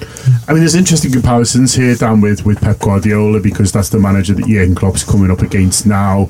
I 0.47 0.53
mean, 0.53 0.61
there's 0.61 0.75
interesting 0.75 1.11
comparisons 1.11 1.73
here, 1.73 1.95
Dan, 1.95 2.21
with, 2.21 2.45
with 2.45 2.61
Pep 2.61 2.79
Guardiola 2.79 3.39
because 3.39 3.71
that's 3.71 3.89
the 3.89 3.99
manager 3.99 4.33
that 4.33 4.45
Jurgen 4.47 4.75
Klopp's 4.75 5.03
coming 5.03 5.31
up 5.31 5.34
against 5.41 5.85
now. 5.85 6.27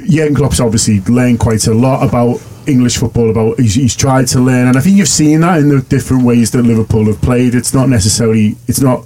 Jurgen 0.00 0.34
Klopp's 0.34 0.60
obviously 0.60 1.00
learned 1.02 1.40
quite 1.40 1.66
a 1.66 1.74
lot 1.74 2.06
about 2.06 2.40
English 2.66 2.98
football. 2.98 3.30
About 3.30 3.58
he's, 3.58 3.74
he's 3.74 3.96
tried 3.96 4.28
to 4.28 4.40
learn, 4.40 4.68
and 4.68 4.76
I 4.76 4.80
think 4.80 4.96
you've 4.96 5.08
seen 5.08 5.40
that 5.40 5.58
in 5.58 5.68
the 5.68 5.82
different 5.82 6.24
ways 6.24 6.50
that 6.52 6.62
Liverpool 6.62 7.06
have 7.06 7.20
played. 7.20 7.54
It's 7.54 7.74
not 7.74 7.88
necessarily, 7.88 8.56
it's 8.66 8.80
not 8.80 9.04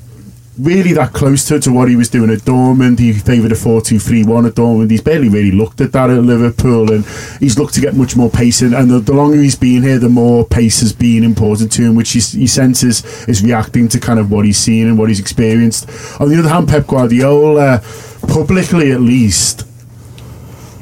really 0.58 0.92
that 0.92 1.12
close 1.12 1.46
to, 1.46 1.58
to 1.58 1.72
what 1.72 1.88
he 1.88 1.96
was 1.96 2.10
doing 2.10 2.30
at 2.30 2.40
Dortmund. 2.40 2.98
He 2.98 3.12
favoured 3.12 3.52
a 3.52 3.54
4-2-3-1 3.54 4.48
at 4.48 4.54
Dortmund. 4.54 4.90
He's 4.90 5.00
barely 5.00 5.28
really 5.28 5.50
looked 5.50 5.80
at 5.80 5.92
that 5.92 6.10
at 6.10 6.22
Liverpool, 6.22 6.92
and 6.92 7.04
he's 7.40 7.58
looked 7.58 7.74
to 7.74 7.80
get 7.80 7.94
much 7.94 8.16
more 8.16 8.28
pace. 8.30 8.60
In, 8.60 8.74
and 8.74 8.90
the, 8.90 8.98
the 9.00 9.14
longer 9.14 9.38
he's 9.38 9.56
been 9.56 9.82
here, 9.82 9.98
the 9.98 10.08
more 10.08 10.44
pace 10.44 10.80
has 10.80 10.92
been 10.92 11.24
important 11.24 11.72
to 11.72 11.82
him, 11.82 11.94
which 11.94 12.10
he's, 12.12 12.32
he 12.32 12.46
senses 12.46 13.02
is 13.28 13.42
reacting 13.42 13.88
to 13.88 14.00
kind 14.00 14.18
of 14.18 14.30
what 14.30 14.44
he's 14.44 14.58
seen 14.58 14.86
and 14.86 14.98
what 14.98 15.08
he's 15.08 15.20
experienced. 15.20 15.88
On 16.20 16.28
the 16.28 16.38
other 16.38 16.48
hand, 16.48 16.68
Pep 16.68 16.86
Guardiola, 16.86 17.82
publicly 18.28 18.92
at 18.92 19.00
least, 19.00 19.66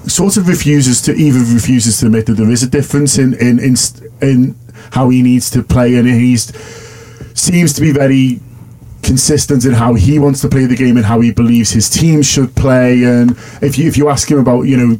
sort 0.08 0.36
of 0.36 0.48
refuses 0.48 1.00
to 1.02 1.14
even 1.14 1.42
refuses 1.54 2.00
to 2.00 2.06
admit 2.06 2.26
that 2.26 2.32
there 2.32 2.50
is 2.50 2.62
a 2.62 2.66
difference 2.66 3.18
in 3.18 3.34
in 3.34 3.60
in, 3.60 3.76
in 4.20 4.56
how 4.92 5.08
he 5.10 5.22
needs 5.22 5.50
to 5.50 5.62
play, 5.62 5.94
and 5.94 6.08
he's 6.08 6.52
seems 7.34 7.72
to 7.74 7.80
be 7.80 7.92
very 7.92 8.40
consistent 9.02 9.64
in 9.64 9.72
how 9.72 9.94
he 9.94 10.18
wants 10.18 10.40
to 10.42 10.48
play 10.48 10.66
the 10.66 10.76
game 10.76 10.96
and 10.96 11.06
how 11.06 11.20
he 11.20 11.32
believes 11.32 11.70
his 11.70 11.88
team 11.88 12.22
should 12.22 12.54
play. 12.54 13.02
And 13.04 13.32
if 13.62 13.78
you 13.78 13.88
if 13.88 13.96
you 13.96 14.08
ask 14.08 14.30
him 14.30 14.38
about 14.38 14.62
you 14.62 14.76
know 14.76 14.98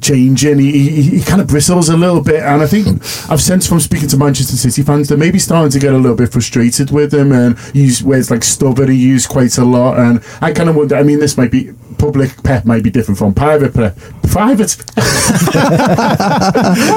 changing, 0.00 0.58
he, 0.58 0.72
he, 0.72 1.02
he 1.02 1.22
kind 1.22 1.40
of 1.40 1.48
bristles 1.48 1.88
a 1.88 1.96
little 1.96 2.22
bit. 2.22 2.42
And 2.42 2.62
I 2.62 2.66
think 2.66 2.86
I've 3.30 3.40
sensed 3.40 3.68
from 3.68 3.80
speaking 3.80 4.08
to 4.08 4.16
Manchester 4.16 4.56
City 4.56 4.82
fans 4.82 5.08
that 5.08 5.18
maybe 5.18 5.38
starting 5.38 5.70
to 5.70 5.78
get 5.78 5.92
a 5.92 5.98
little 5.98 6.16
bit 6.16 6.32
frustrated 6.32 6.90
with 6.90 7.12
him 7.12 7.32
and 7.32 7.58
use 7.74 8.02
words 8.02 8.30
like 8.30 8.44
stubborn. 8.44 8.90
He 8.90 8.96
used 8.96 9.28
quite 9.28 9.56
a 9.58 9.64
lot, 9.64 9.98
and 9.98 10.24
I 10.40 10.52
kind 10.52 10.68
of 10.68 10.76
wonder. 10.76 10.96
I 10.96 11.02
mean, 11.02 11.18
this 11.18 11.36
might 11.36 11.50
be 11.50 11.72
public 11.98 12.42
Pep 12.42 12.64
might 12.64 12.82
be 12.82 12.90
different 12.90 13.18
from 13.18 13.34
private 13.34 13.74
Pep. 13.74 13.96
Private. 14.30 14.76
why, 14.96 15.04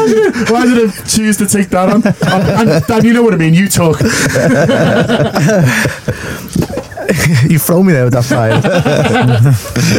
did 0.08 0.36
I, 0.36 0.52
why 0.52 0.66
did 0.66 0.92
choose 1.08 1.38
to 1.38 1.48
take 1.48 1.70
that 1.70 1.90
on? 1.90 2.04
And, 2.06 2.70
and 2.70 2.88
Dan, 2.88 3.06
you 3.06 3.14
know 3.14 3.24
what 3.24 3.34
I 3.34 3.38
mean. 3.38 3.54
You 3.54 3.68
talk. 3.68 4.00
you 7.50 7.60
throw 7.60 7.84
me 7.84 7.94
there 7.94 8.06
with 8.06 8.14
that 8.14 8.26
fire. 8.26 8.62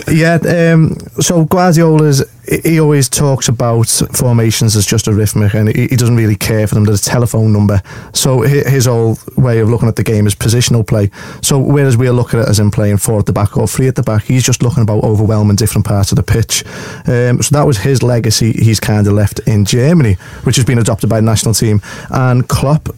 yeah, 0.15 0.73
um, 0.73 0.97
so 1.21 1.45
Guardiola's 1.45 2.25
he 2.63 2.79
always 2.79 3.09
talks 3.09 3.49
about 3.49 3.89
formations 4.13 4.77
as 4.77 4.85
just 4.85 5.07
a 5.07 5.13
rhythmic, 5.13 5.55
and 5.55 5.75
he, 5.75 5.89
he 5.89 5.97
doesn't 5.97 6.17
really 6.17 6.37
care 6.37 6.67
for 6.67 6.75
them. 6.75 6.85
There's 6.85 7.07
a 7.07 7.11
telephone 7.11 7.53
number. 7.53 7.81
So 8.13 8.43
his 8.43 8.87
whole 8.87 9.19
way 9.37 9.61
of 9.61 9.71
looking 9.71 9.89
at 9.89 9.97
the 9.97 10.03
game 10.03 10.27
is 10.27 10.35
positional 10.35 10.87
play. 10.87 11.11
So 11.43 11.59
whereas 11.59 11.97
we're 11.97 12.13
looking 12.13 12.41
at 12.41 12.47
it 12.47 12.51
as 12.51 12.61
in 12.61 12.71
playing 12.71 12.99
four 12.99 13.19
at 13.19 13.27
the 13.27 13.33
back 13.33 13.57
or 13.57 13.67
three 13.67 13.89
at 13.89 13.97
the 13.97 14.03
back, 14.03 14.25
he's 14.25 14.45
just 14.45 14.63
looking 14.63 14.83
about 14.83 15.05
overwhelming 15.05 15.57
different 15.57 15.87
parts 15.87 16.13
of 16.13 16.17
the 16.17 16.23
pitch. 16.23 16.65
Um, 17.07 17.43
so 17.43 17.57
that 17.57 17.67
was 17.67 17.79
his 17.79 18.03
legacy. 18.03 18.53
He's 18.53 18.81
kind 18.81 19.07
of 19.07 19.15
left 19.15 19.41
in 19.41 19.65
Germany, 19.65 20.15
which 20.45 20.57
has 20.57 20.65
been 20.65 20.79
adopted 20.79 21.09
by 21.09 21.21
the 21.21 21.27
national 21.27 21.55
team, 21.55 21.81
and 22.11 22.47
Klopp 22.49 22.89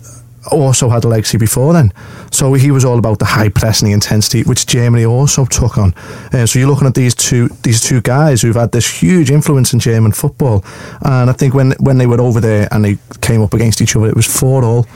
also 0.50 0.88
had 0.88 1.04
a 1.04 1.08
legacy 1.08 1.38
before 1.38 1.72
then. 1.72 1.92
So 2.30 2.54
he 2.54 2.70
was 2.70 2.84
all 2.84 2.98
about 2.98 3.18
the 3.18 3.24
high 3.24 3.48
press 3.48 3.80
and 3.80 3.88
the 3.88 3.92
intensity, 3.92 4.42
which 4.42 4.66
Germany 4.66 5.04
also 5.04 5.44
took 5.44 5.78
on. 5.78 5.94
Uh, 6.32 6.46
so 6.46 6.58
you're 6.58 6.68
looking 6.68 6.86
at 6.86 6.94
these 6.94 7.14
two 7.14 7.48
these 7.62 7.80
two 7.80 8.00
guys 8.00 8.42
who've 8.42 8.56
had 8.56 8.72
this 8.72 9.02
huge 9.02 9.30
influence 9.30 9.72
in 9.72 9.78
German 9.78 10.12
football. 10.12 10.64
And 11.02 11.30
I 11.30 11.32
think 11.32 11.54
when 11.54 11.72
when 11.80 11.98
they 11.98 12.06
were 12.06 12.20
over 12.20 12.40
there 12.40 12.68
and 12.70 12.84
they 12.84 12.98
came 13.20 13.42
up 13.42 13.54
against 13.54 13.80
each 13.80 13.96
other, 13.96 14.08
it 14.08 14.16
was 14.16 14.26
four 14.26 14.64
all. 14.64 14.86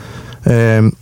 Um, 0.46 0.96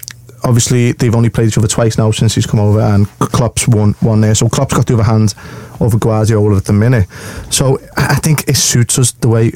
obviously, 0.45 0.93
they've 0.93 1.15
only 1.15 1.31
played 1.31 1.49
each 1.49 1.59
other 1.59 1.69
twice 1.69 1.99
now 1.99 2.11
since 2.11 2.35
he's 2.35 2.47
come 2.47 2.61
over, 2.61 2.81
and 2.81 3.09
Klopp's 3.19 3.69
won 3.69 3.95
one 4.01 4.21
there. 4.21 4.35
So 4.35 4.49
Klopp's 4.49 4.75
got 4.75 4.87
the 4.87 4.95
upper 4.95 5.05
hand 5.05 5.35
over 5.81 5.99
Guardiola 5.99 6.57
at 6.57 6.65
the 6.65 6.73
minute. 6.73 7.09
So 7.51 7.79
I 7.97 8.17
think 8.17 8.49
it 8.49 8.57
suits 8.57 8.99
us 8.99 9.13
the 9.13 9.29
way 9.29 9.53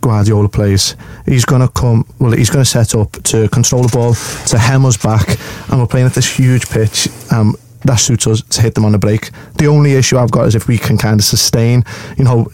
Guardiola 0.00 0.48
plays. 0.48 0.96
He's 1.26 1.44
going 1.44 1.60
to 1.60 1.68
come, 1.68 2.06
well, 2.18 2.32
he's 2.32 2.50
going 2.50 2.64
to 2.64 2.70
set 2.70 2.94
up 2.94 3.12
to 3.24 3.48
control 3.48 3.82
the 3.82 3.88
ball, 3.88 4.14
to 4.46 4.58
hem 4.58 4.84
us 4.84 4.96
back, 4.96 5.38
and 5.70 5.80
we're 5.80 5.86
playing 5.86 6.06
at 6.06 6.14
this 6.14 6.38
huge 6.38 6.68
pitch. 6.68 7.08
Um, 7.30 7.56
that 7.84 7.96
suits 7.96 8.26
us 8.26 8.42
to 8.42 8.62
hit 8.62 8.74
them 8.74 8.84
on 8.84 8.92
the 8.92 8.98
break. 8.98 9.30
The 9.56 9.66
only 9.66 9.94
issue 9.94 10.18
I've 10.18 10.30
got 10.30 10.46
is 10.46 10.54
if 10.54 10.68
we 10.68 10.78
can 10.78 10.98
kind 10.98 11.18
of 11.18 11.24
sustain, 11.24 11.84
you 12.16 12.24
know, 12.24 12.50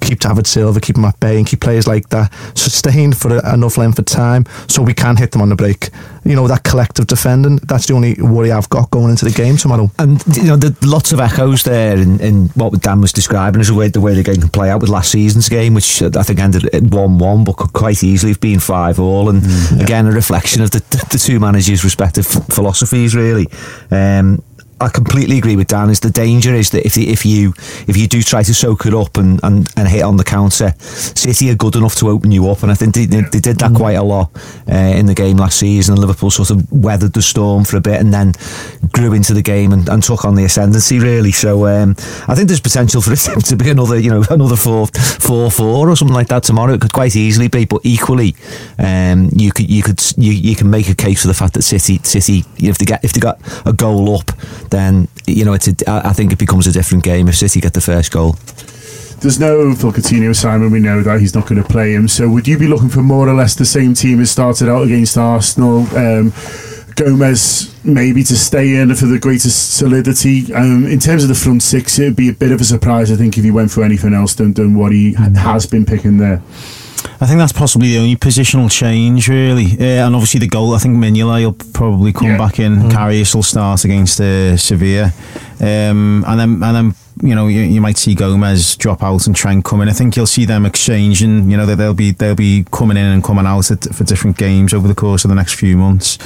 keep 0.00 0.20
David 0.20 0.46
Silva, 0.46 0.80
keep 0.80 0.96
him 0.96 1.04
at 1.04 1.18
bay, 1.20 1.36
and 1.36 1.46
keep 1.46 1.60
players 1.60 1.86
like 1.86 2.08
that 2.10 2.32
sustained 2.54 3.16
for 3.16 3.38
enough 3.52 3.76
length 3.76 3.98
of 3.98 4.06
time 4.06 4.44
so 4.68 4.82
we 4.82 4.94
can 4.94 5.16
hit 5.16 5.32
them 5.32 5.42
on 5.42 5.48
the 5.48 5.56
break. 5.56 5.90
You 6.24 6.36
know, 6.36 6.46
that 6.48 6.64
collective 6.64 7.06
defending, 7.06 7.56
that's 7.58 7.86
the 7.86 7.94
only 7.94 8.14
worry 8.14 8.52
I've 8.52 8.68
got 8.68 8.90
going 8.90 9.10
into 9.10 9.24
the 9.24 9.30
game 9.30 9.56
tomorrow. 9.56 9.90
And 9.98 10.22
you 10.36 10.44
know, 10.44 10.56
the 10.56 10.76
lots 10.86 11.12
of 11.12 11.20
echoes 11.20 11.62
there 11.62 11.96
in, 11.96 12.20
in 12.20 12.48
what 12.50 12.78
Dan 12.82 13.00
was 13.00 13.12
describing 13.12 13.60
as 13.60 13.68
the 13.68 13.74
way 13.74 13.88
the 13.88 14.00
way 14.00 14.14
the 14.14 14.22
game 14.22 14.36
can 14.36 14.50
play 14.50 14.70
out 14.70 14.80
with 14.80 14.90
last 14.90 15.12
season's 15.12 15.48
game, 15.48 15.74
which 15.74 16.02
I 16.02 16.22
think 16.22 16.38
ended 16.38 16.66
at 16.74 16.82
one-one, 16.82 17.44
but 17.44 17.56
could 17.56 17.72
quite 17.72 18.04
easily 18.04 18.32
have 18.32 18.40
been 18.40 18.60
five-all, 18.60 19.30
and 19.30 19.42
again 19.80 20.06
a 20.06 20.12
reflection 20.12 20.62
of 20.62 20.70
the, 20.70 20.80
the 21.10 21.18
two 21.18 21.40
managers' 21.40 21.84
respective 21.84 22.26
philosophies, 22.26 23.14
really. 23.14 23.46
Um, 23.90 24.42
I 24.80 24.88
completely 24.88 25.38
agree 25.38 25.56
with 25.56 25.68
Dan. 25.68 25.90
Is 25.90 26.00
the 26.00 26.10
danger 26.10 26.54
is 26.54 26.70
that 26.70 26.86
if 26.86 26.94
the, 26.94 27.08
if 27.10 27.26
you 27.26 27.52
if 27.86 27.96
you 27.96 28.08
do 28.08 28.22
try 28.22 28.42
to 28.42 28.54
soak 28.54 28.86
it 28.86 28.94
up 28.94 29.16
and, 29.18 29.38
and, 29.42 29.68
and 29.76 29.86
hit 29.86 30.02
on 30.02 30.16
the 30.16 30.24
counter, 30.24 30.72
City 30.78 31.50
are 31.50 31.54
good 31.54 31.76
enough 31.76 31.96
to 31.96 32.08
open 32.08 32.30
you 32.30 32.48
up, 32.48 32.62
and 32.62 32.72
I 32.72 32.74
think 32.74 32.94
they, 32.94 33.04
they, 33.04 33.40
did 33.40 33.58
that 33.58 33.74
quite 33.74 33.96
a 33.96 34.02
lot 34.02 34.30
uh, 34.70 34.74
in 34.74 35.06
the 35.06 35.14
game 35.14 35.36
last 35.36 35.58
season. 35.58 35.94
And 35.94 36.00
Liverpool 36.00 36.30
sort 36.30 36.50
of 36.50 36.70
weathered 36.72 37.12
the 37.12 37.22
storm 37.22 37.64
for 37.64 37.76
a 37.76 37.80
bit 37.80 38.00
and 38.00 38.12
then 38.12 38.32
grew 38.92 39.12
into 39.12 39.34
the 39.34 39.42
game 39.42 39.72
and, 39.72 39.88
and 39.88 40.02
took 40.02 40.24
on 40.24 40.34
the 40.34 40.44
ascendancy 40.44 40.98
really. 40.98 41.32
So 41.32 41.66
um, 41.66 41.94
I 42.26 42.34
think 42.34 42.48
there's 42.48 42.60
potential 42.60 43.02
for 43.02 43.12
it 43.14 43.18
to 43.18 43.56
be 43.56 43.70
another 43.70 43.98
you 43.98 44.10
know 44.10 44.24
another 44.30 44.56
four 44.56 44.86
four 44.86 45.50
four 45.50 45.90
or 45.90 45.96
something 45.96 46.14
like 46.14 46.28
that 46.28 46.44
tomorrow. 46.44 46.74
It 46.74 46.80
could 46.80 46.92
quite 46.92 47.16
easily 47.16 47.48
be, 47.48 47.66
but 47.66 47.82
equally, 47.84 48.34
um, 48.78 49.28
you 49.34 49.52
could 49.52 49.68
you 49.68 49.82
could 49.82 50.00
you, 50.16 50.32
you 50.32 50.56
can 50.56 50.70
make 50.70 50.88
a 50.88 50.94
case 50.94 51.20
for 51.22 51.28
the 51.28 51.34
fact 51.34 51.54
that 51.54 51.62
City 51.62 51.98
City 51.98 52.44
if 52.58 52.78
they 52.78 52.86
get 52.86 53.04
if 53.04 53.12
they 53.12 53.20
got 53.20 53.38
a 53.66 53.72
goal 53.72 54.18
up, 54.18 54.30
then 54.70 55.08
you 55.26 55.44
know 55.44 55.52
it's 55.52 55.68
a, 55.68 55.74
I 55.88 56.12
think 56.12 56.32
it 56.32 56.38
becomes 56.38 56.66
a 56.66 56.72
different 56.72 57.04
game 57.04 57.28
if 57.28 57.36
City 57.36 57.60
get 57.60 57.74
the 57.74 57.80
first 57.80 58.12
goal. 58.12 58.36
There's 59.20 59.38
no 59.38 59.74
Phil 59.74 59.92
Coutinho, 59.92 60.34
Simon. 60.34 60.70
We 60.70 60.80
know 60.80 61.02
that 61.02 61.20
he's 61.20 61.34
not 61.34 61.46
going 61.46 61.62
to 61.62 61.68
play 61.68 61.92
him. 61.92 62.08
So 62.08 62.28
would 62.30 62.48
you 62.48 62.58
be 62.58 62.66
looking 62.66 62.88
for 62.88 63.02
more 63.02 63.28
or 63.28 63.34
less 63.34 63.54
the 63.54 63.66
same 63.66 63.92
team 63.92 64.18
as 64.20 64.30
started 64.30 64.68
out 64.68 64.82
against 64.82 65.18
Arsenal? 65.18 65.80
Um, 65.94 66.32
Gomez 66.96 67.74
maybe 67.84 68.22
to 68.24 68.36
stay 68.36 68.76
in 68.76 68.94
for 68.94 69.06
the 69.06 69.18
greatest 69.18 69.76
solidity. 69.76 70.52
Um, 70.52 70.86
in 70.86 70.98
terms 70.98 71.22
of 71.22 71.28
the 71.28 71.34
front 71.34 71.62
six, 71.62 71.98
it 71.98 72.04
would 72.04 72.16
be 72.16 72.28
a 72.28 72.32
bit 72.32 72.52
of 72.52 72.60
a 72.60 72.64
surprise, 72.64 73.10
I 73.10 73.16
think, 73.16 73.38
if 73.38 73.44
he 73.44 73.50
went 73.50 73.70
for 73.70 73.82
anything 73.82 74.14
else 74.14 74.34
than, 74.34 74.52
than 74.54 74.74
what 74.74 74.92
he 74.92 75.14
ha- 75.14 75.30
has 75.34 75.66
been 75.66 75.86
picking 75.86 76.18
there. 76.18 76.42
I 77.20 77.26
think 77.26 77.38
that's 77.38 77.52
possibly 77.52 77.88
the 77.92 77.98
only 77.98 78.16
positional 78.16 78.70
change, 78.70 79.28
really. 79.28 79.72
Uh, 79.78 80.06
and 80.06 80.14
obviously 80.14 80.40
the 80.40 80.48
goal, 80.48 80.74
I 80.74 80.78
think 80.78 80.96
Mignolet 80.96 81.44
will 81.44 81.52
probably 81.72 82.12
come 82.12 82.28
Yeah. 82.28 82.38
back 82.38 82.58
in. 82.58 82.76
Karius 82.90 83.34
will 83.34 83.42
start 83.42 83.84
against 83.84 84.20
uh, 84.20 84.56
Sevilla. 84.56 85.12
Um, 85.60 86.24
and 86.26 86.40
then, 86.40 86.62
and 86.62 86.76
then 86.76 86.94
you 87.22 87.34
know, 87.34 87.48
you, 87.48 87.60
you 87.60 87.80
might 87.80 87.98
see 87.98 88.14
Gomez 88.14 88.76
drop 88.76 89.02
out 89.02 89.26
and 89.26 89.36
Trent 89.36 89.64
come 89.64 89.80
in. 89.80 89.88
I 89.88 89.92
think 89.92 90.16
you'll 90.16 90.26
see 90.26 90.44
them 90.44 90.64
exchanging. 90.64 91.50
You 91.50 91.56
know, 91.56 91.66
that 91.66 91.76
they'll 91.76 91.94
be 91.94 92.12
they'll 92.12 92.34
be 92.34 92.64
coming 92.72 92.96
in 92.96 93.04
and 93.04 93.22
coming 93.22 93.46
out 93.46 93.70
at, 93.70 93.84
for 93.94 94.04
different 94.04 94.38
games 94.38 94.72
over 94.72 94.88
the 94.88 94.94
course 94.94 95.24
of 95.24 95.28
the 95.28 95.34
next 95.34 95.54
few 95.54 95.76
months. 95.76 96.18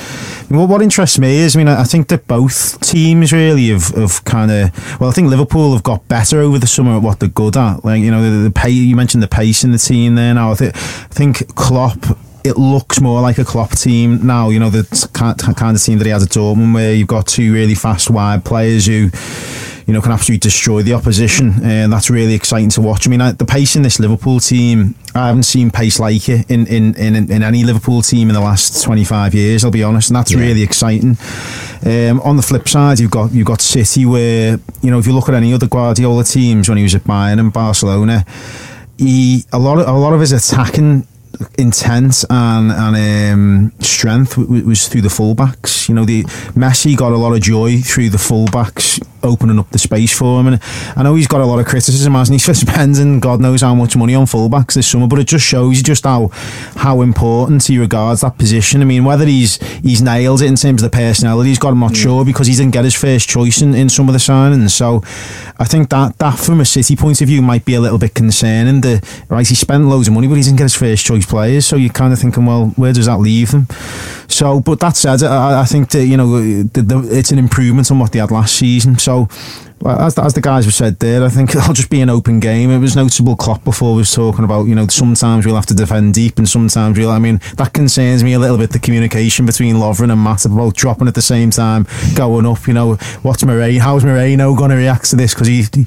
Well, 0.50 0.66
what 0.66 0.82
interests 0.82 1.18
me 1.18 1.36
is, 1.36 1.56
I 1.56 1.58
mean, 1.58 1.68
I 1.68 1.84
think 1.84 2.08
that 2.08 2.26
both 2.26 2.80
teams 2.80 3.32
really 3.32 3.68
have, 3.68 3.88
have 3.88 4.24
kind 4.24 4.50
of. 4.50 5.00
Well, 5.00 5.10
I 5.10 5.12
think 5.12 5.28
Liverpool 5.28 5.72
have 5.72 5.82
got 5.82 6.06
better 6.08 6.40
over 6.40 6.58
the 6.58 6.66
summer 6.66 6.96
at 6.96 7.02
what 7.02 7.20
they're 7.20 7.28
good 7.28 7.56
at. 7.56 7.84
Like 7.84 8.00
you 8.00 8.10
know, 8.10 8.22
the, 8.22 8.44
the 8.44 8.50
pay. 8.50 8.70
You 8.70 8.96
mentioned 8.96 9.22
the 9.22 9.28
pace 9.28 9.64
in 9.64 9.72
the 9.72 9.78
team 9.78 10.14
there. 10.14 10.34
Now, 10.34 10.52
I, 10.52 10.54
th- 10.54 10.74
I 10.74 11.08
think 11.14 11.54
Klopp 11.54 12.18
it 12.44 12.58
looks 12.58 13.00
more 13.00 13.22
like 13.22 13.38
a 13.38 13.44
Klopp 13.44 13.70
team 13.70 14.26
now. 14.26 14.50
You 14.50 14.60
know, 14.60 14.68
the 14.68 14.84
kind 15.14 15.76
of 15.76 15.82
team 15.82 15.98
that 15.98 16.04
he 16.04 16.10
has 16.10 16.22
at 16.22 16.28
Dortmund, 16.28 16.74
where 16.74 16.94
you've 16.94 17.08
got 17.08 17.26
two 17.26 17.52
really 17.54 17.74
fast 17.74 18.10
wide 18.10 18.44
players 18.44 18.86
who, 18.86 19.08
you 19.86 19.92
know, 19.92 20.00
can 20.00 20.12
absolutely 20.12 20.40
destroy 20.40 20.82
the 20.82 20.94
opposition, 20.94 21.54
and 21.62 21.92
that's 21.92 22.08
really 22.08 22.34
exciting 22.34 22.70
to 22.70 22.80
watch. 22.80 23.06
I 23.06 23.10
mean, 23.10 23.20
I, 23.20 23.32
the 23.32 23.44
pace 23.44 23.76
in 23.76 23.82
this 23.82 24.00
Liverpool 24.00 24.40
team, 24.40 24.94
I 25.14 25.26
haven't 25.26 25.42
seen 25.42 25.70
pace 25.70 26.00
like 26.00 26.28
it 26.28 26.50
in 26.50 26.66
in, 26.66 26.94
in, 26.94 27.30
in 27.30 27.42
any 27.42 27.64
Liverpool 27.64 28.00
team 28.00 28.28
in 28.28 28.34
the 28.34 28.40
last 28.40 28.82
twenty 28.82 29.04
five 29.04 29.34
years. 29.34 29.64
I'll 29.64 29.70
be 29.70 29.82
honest, 29.82 30.08
and 30.08 30.16
that's 30.16 30.34
really 30.34 30.62
exciting. 30.62 31.18
Um, 31.84 32.20
on 32.20 32.36
the 32.36 32.42
flip 32.42 32.66
side, 32.66 32.98
you've 32.98 33.10
got 33.10 33.32
you've 33.32 33.46
got 33.46 33.60
City, 33.60 34.06
where 34.06 34.58
you 34.80 34.90
know 34.90 34.98
if 34.98 35.06
you 35.06 35.12
look 35.12 35.28
at 35.28 35.34
any 35.34 35.52
other 35.52 35.66
Guardiola 35.66 36.24
teams 36.24 36.68
when 36.68 36.78
he 36.78 36.84
was 36.84 36.94
at 36.94 37.02
Bayern 37.02 37.38
and 37.38 37.52
Barcelona, 37.52 38.24
he 38.96 39.44
a 39.52 39.58
lot 39.58 39.78
of 39.78 39.86
a 39.86 39.92
lot 39.92 40.14
of 40.14 40.20
his 40.20 40.32
attacking 40.32 41.06
intent 41.58 42.24
and 42.30 42.72
and 42.72 43.32
um, 43.34 43.72
strength 43.80 44.38
was 44.38 44.88
through 44.88 45.02
the 45.02 45.08
fullbacks. 45.08 45.88
You 45.90 45.94
know, 45.94 46.04
the 46.06 46.22
Messi 46.54 46.96
got 46.96 47.12
a 47.12 47.16
lot 47.16 47.34
of 47.34 47.42
joy 47.42 47.80
through 47.80 48.10
the 48.10 48.18
fullbacks 48.18 49.04
opening 49.24 49.58
up 49.58 49.70
the 49.70 49.78
space 49.78 50.16
for 50.16 50.40
him. 50.40 50.46
And 50.46 50.60
I 50.96 51.02
know 51.02 51.14
he's 51.14 51.26
got 51.26 51.40
a 51.40 51.46
lot 51.46 51.58
of 51.58 51.66
criticism, 51.66 52.14
hasn't 52.14 52.40
he, 52.40 52.44
for 52.44 52.54
spending 52.54 53.20
God 53.20 53.40
knows 53.40 53.62
how 53.62 53.74
much 53.74 53.96
money 53.96 54.14
on 54.14 54.26
fullbacks 54.26 54.74
this 54.74 54.86
summer. 54.86 55.08
But 55.08 55.18
it 55.18 55.26
just 55.26 55.44
shows 55.44 55.76
you 55.76 55.82
just 55.82 56.04
how 56.04 56.28
how 56.76 57.00
important 57.00 57.66
he 57.66 57.78
regards 57.78 58.20
that 58.20 58.38
position. 58.38 58.82
I 58.82 58.84
mean, 58.84 59.04
whether 59.04 59.26
he's 59.26 59.56
he's 59.78 60.02
nailed 60.02 60.42
it 60.42 60.46
in 60.46 60.56
terms 60.56 60.82
of 60.82 60.90
the 60.90 60.96
personality, 60.96 61.48
he's 61.48 61.58
got 61.58 61.72
I'm 61.72 61.80
not 61.80 61.96
sure 61.96 62.22
mm. 62.22 62.26
because 62.26 62.46
he 62.46 62.54
didn't 62.54 62.72
get 62.72 62.84
his 62.84 62.94
first 62.94 63.28
choice 63.28 63.62
in, 63.62 63.74
in 63.74 63.88
some 63.88 64.08
of 64.08 64.12
the 64.12 64.18
signings. 64.18 64.70
So 64.70 65.02
I 65.58 65.64
think 65.64 65.90
that 65.90 66.18
that 66.18 66.38
from 66.38 66.60
a 66.60 66.64
City 66.64 66.96
point 66.96 67.20
of 67.20 67.28
view 67.28 67.42
might 67.42 67.64
be 67.64 67.74
a 67.74 67.80
little 67.80 67.98
bit 67.98 68.14
concerning. 68.14 68.80
The 68.80 69.24
right, 69.28 69.46
he 69.46 69.54
spent 69.54 69.86
loads 69.86 70.08
of 70.08 70.14
money, 70.14 70.28
but 70.28 70.34
he 70.34 70.42
didn't 70.42 70.58
get 70.58 70.64
his 70.64 70.76
first 70.76 71.04
choice 71.04 71.26
players. 71.26 71.66
So 71.66 71.76
you're 71.76 71.92
kind 71.92 72.12
of 72.12 72.18
thinking, 72.18 72.46
well, 72.46 72.66
where 72.76 72.92
does 72.92 73.06
that 73.06 73.18
leave 73.18 73.52
them? 73.52 73.66
So, 74.28 74.60
but 74.60 74.80
that 74.80 74.96
said, 74.96 75.22
I, 75.22 75.62
I 75.62 75.64
think 75.64 75.90
that 75.90 76.04
you 76.04 76.16
know 76.16 76.40
the, 76.64 76.82
the, 76.82 77.08
it's 77.10 77.30
an 77.30 77.38
improvement 77.38 77.90
on 77.90 77.98
what 77.98 78.12
they 78.12 78.18
had 78.18 78.30
last 78.30 78.56
season. 78.56 78.98
So. 78.98 79.13
As, 79.86 80.18
as 80.18 80.32
the 80.32 80.40
guys 80.40 80.64
have 80.64 80.72
said 80.72 80.98
there, 80.98 81.22
I 81.22 81.28
think 81.28 81.50
it'll 81.54 81.74
just 81.74 81.90
be 81.90 82.00
an 82.00 82.08
open 82.08 82.40
game. 82.40 82.70
It 82.70 82.78
was 82.78 82.96
noticeable. 82.96 83.36
Klopp 83.36 83.64
before 83.64 83.94
was 83.94 84.12
talking 84.12 84.44
about, 84.44 84.64
you 84.66 84.74
know, 84.74 84.86
sometimes 84.86 85.44
we'll 85.44 85.56
have 85.56 85.66
to 85.66 85.74
defend 85.74 86.14
deep, 86.14 86.38
and 86.38 86.48
sometimes 86.48 86.98
we'll. 86.98 87.10
I 87.10 87.18
mean, 87.18 87.40
that 87.56 87.72
concerns 87.74 88.24
me 88.24 88.32
a 88.32 88.38
little 88.38 88.56
bit. 88.56 88.70
The 88.70 88.78
communication 88.78 89.44
between 89.44 89.76
Lovren 89.76 90.10
and 90.10 90.26
Matip 90.26 90.54
about 90.54 90.74
dropping 90.74 91.08
at 91.08 91.14
the 91.14 91.22
same 91.22 91.50
time, 91.50 91.86
going 92.14 92.46
up. 92.46 92.66
You 92.66 92.74
know, 92.74 92.94
what's 93.22 93.44
Moreno? 93.44 93.78
How's 93.80 94.04
Moreno 94.04 94.54
going 94.54 94.70
to 94.70 94.76
react 94.76 95.10
to 95.10 95.16
this? 95.16 95.34
Because 95.34 95.48
he 95.48 95.64
he 95.74 95.86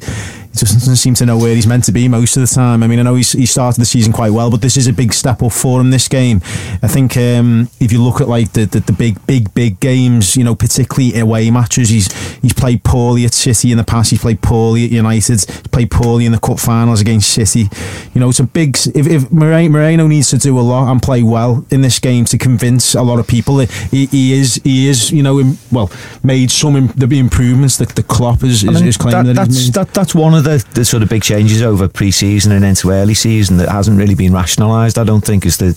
just 0.57 0.73
doesn't 0.73 0.97
seem 0.97 1.13
to 1.15 1.25
know 1.25 1.37
where 1.37 1.55
he's 1.55 1.67
meant 1.67 1.83
to 1.85 1.91
be 1.91 2.07
most 2.07 2.37
of 2.37 2.41
the 2.41 2.53
time. 2.53 2.83
I 2.83 2.87
mean, 2.87 2.99
I 2.99 3.03
know 3.03 3.15
he's, 3.15 3.31
he 3.31 3.45
started 3.45 3.79
the 3.79 3.85
season 3.85 4.13
quite 4.13 4.31
well, 4.31 4.49
but 4.49 4.61
this 4.61 4.77
is 4.77 4.87
a 4.87 4.93
big 4.93 5.13
step 5.13 5.41
up 5.41 5.51
for 5.51 5.81
him 5.81 5.91
this 5.91 6.07
game. 6.07 6.41
I 6.83 6.87
think 6.87 7.17
um, 7.17 7.69
if 7.79 7.91
you 7.91 8.01
look 8.01 8.21
at 8.21 8.27
like 8.27 8.53
the, 8.53 8.65
the, 8.65 8.79
the 8.79 8.93
big, 8.93 9.25
big, 9.27 9.53
big 9.53 9.79
games, 9.79 10.35
you 10.35 10.43
know, 10.43 10.55
particularly 10.55 11.19
away 11.19 11.49
matches, 11.51 11.89
he's 11.89 12.11
he's 12.39 12.53
played 12.53 12.83
poorly 12.83 13.25
at 13.25 13.33
City 13.33 13.71
in 13.71 13.77
the 13.77 13.83
past. 13.83 14.11
He's 14.11 14.21
played 14.21 14.41
poorly 14.41 14.85
at 14.85 14.91
United. 14.91 15.27
He's 15.27 15.45
played 15.45 15.91
poorly 15.91 16.25
in 16.25 16.31
the 16.31 16.39
cup 16.39 16.59
finals 16.59 17.01
against 17.01 17.31
City. 17.31 17.69
You 18.13 18.21
know, 18.21 18.29
it's 18.29 18.39
a 18.39 18.43
big. 18.43 18.77
If, 18.95 19.07
if 19.07 19.31
Moreno, 19.31 19.69
Moreno 19.69 20.07
needs 20.07 20.29
to 20.31 20.37
do 20.37 20.59
a 20.59 20.61
lot 20.61 20.91
and 20.91 21.01
play 21.01 21.23
well 21.23 21.65
in 21.71 21.81
this 21.81 21.99
game 21.99 22.25
to 22.25 22.37
convince 22.37 22.95
a 22.95 23.01
lot 23.01 23.19
of 23.19 23.27
people, 23.27 23.59
he, 23.59 24.05
he 24.07 24.33
is 24.33 24.55
he 24.63 24.87
is 24.87 25.11
you 25.11 25.23
know 25.23 25.55
well 25.71 25.91
made 26.23 26.51
some 26.51 26.87
the 26.95 27.19
improvements 27.19 27.77
that 27.77 27.89
the 27.89 28.03
Klopp 28.03 28.43
is, 28.43 28.63
is, 28.63 28.81
is 28.81 28.97
claiming 28.97 29.27
that, 29.27 29.35
that, 29.35 29.47
he's 29.47 29.71
that's 29.71 29.77
made. 29.77 29.85
that, 29.87 29.93
that's 29.93 30.15
one 30.15 30.33
of 30.33 30.43
the, 30.47 30.65
the 30.73 30.85
sort 30.85 31.03
of 31.03 31.09
big 31.09 31.23
changes 31.23 31.61
over 31.61 31.87
pre-season 31.87 32.51
and 32.51 32.63
into 32.63 32.89
early 32.89 33.13
season 33.13 33.57
that 33.57 33.69
hasn't 33.69 33.97
really 33.97 34.15
been 34.15 34.33
rationalised. 34.33 34.97
I 34.97 35.03
don't 35.03 35.23
think 35.23 35.45
is 35.45 35.57
the 35.57 35.67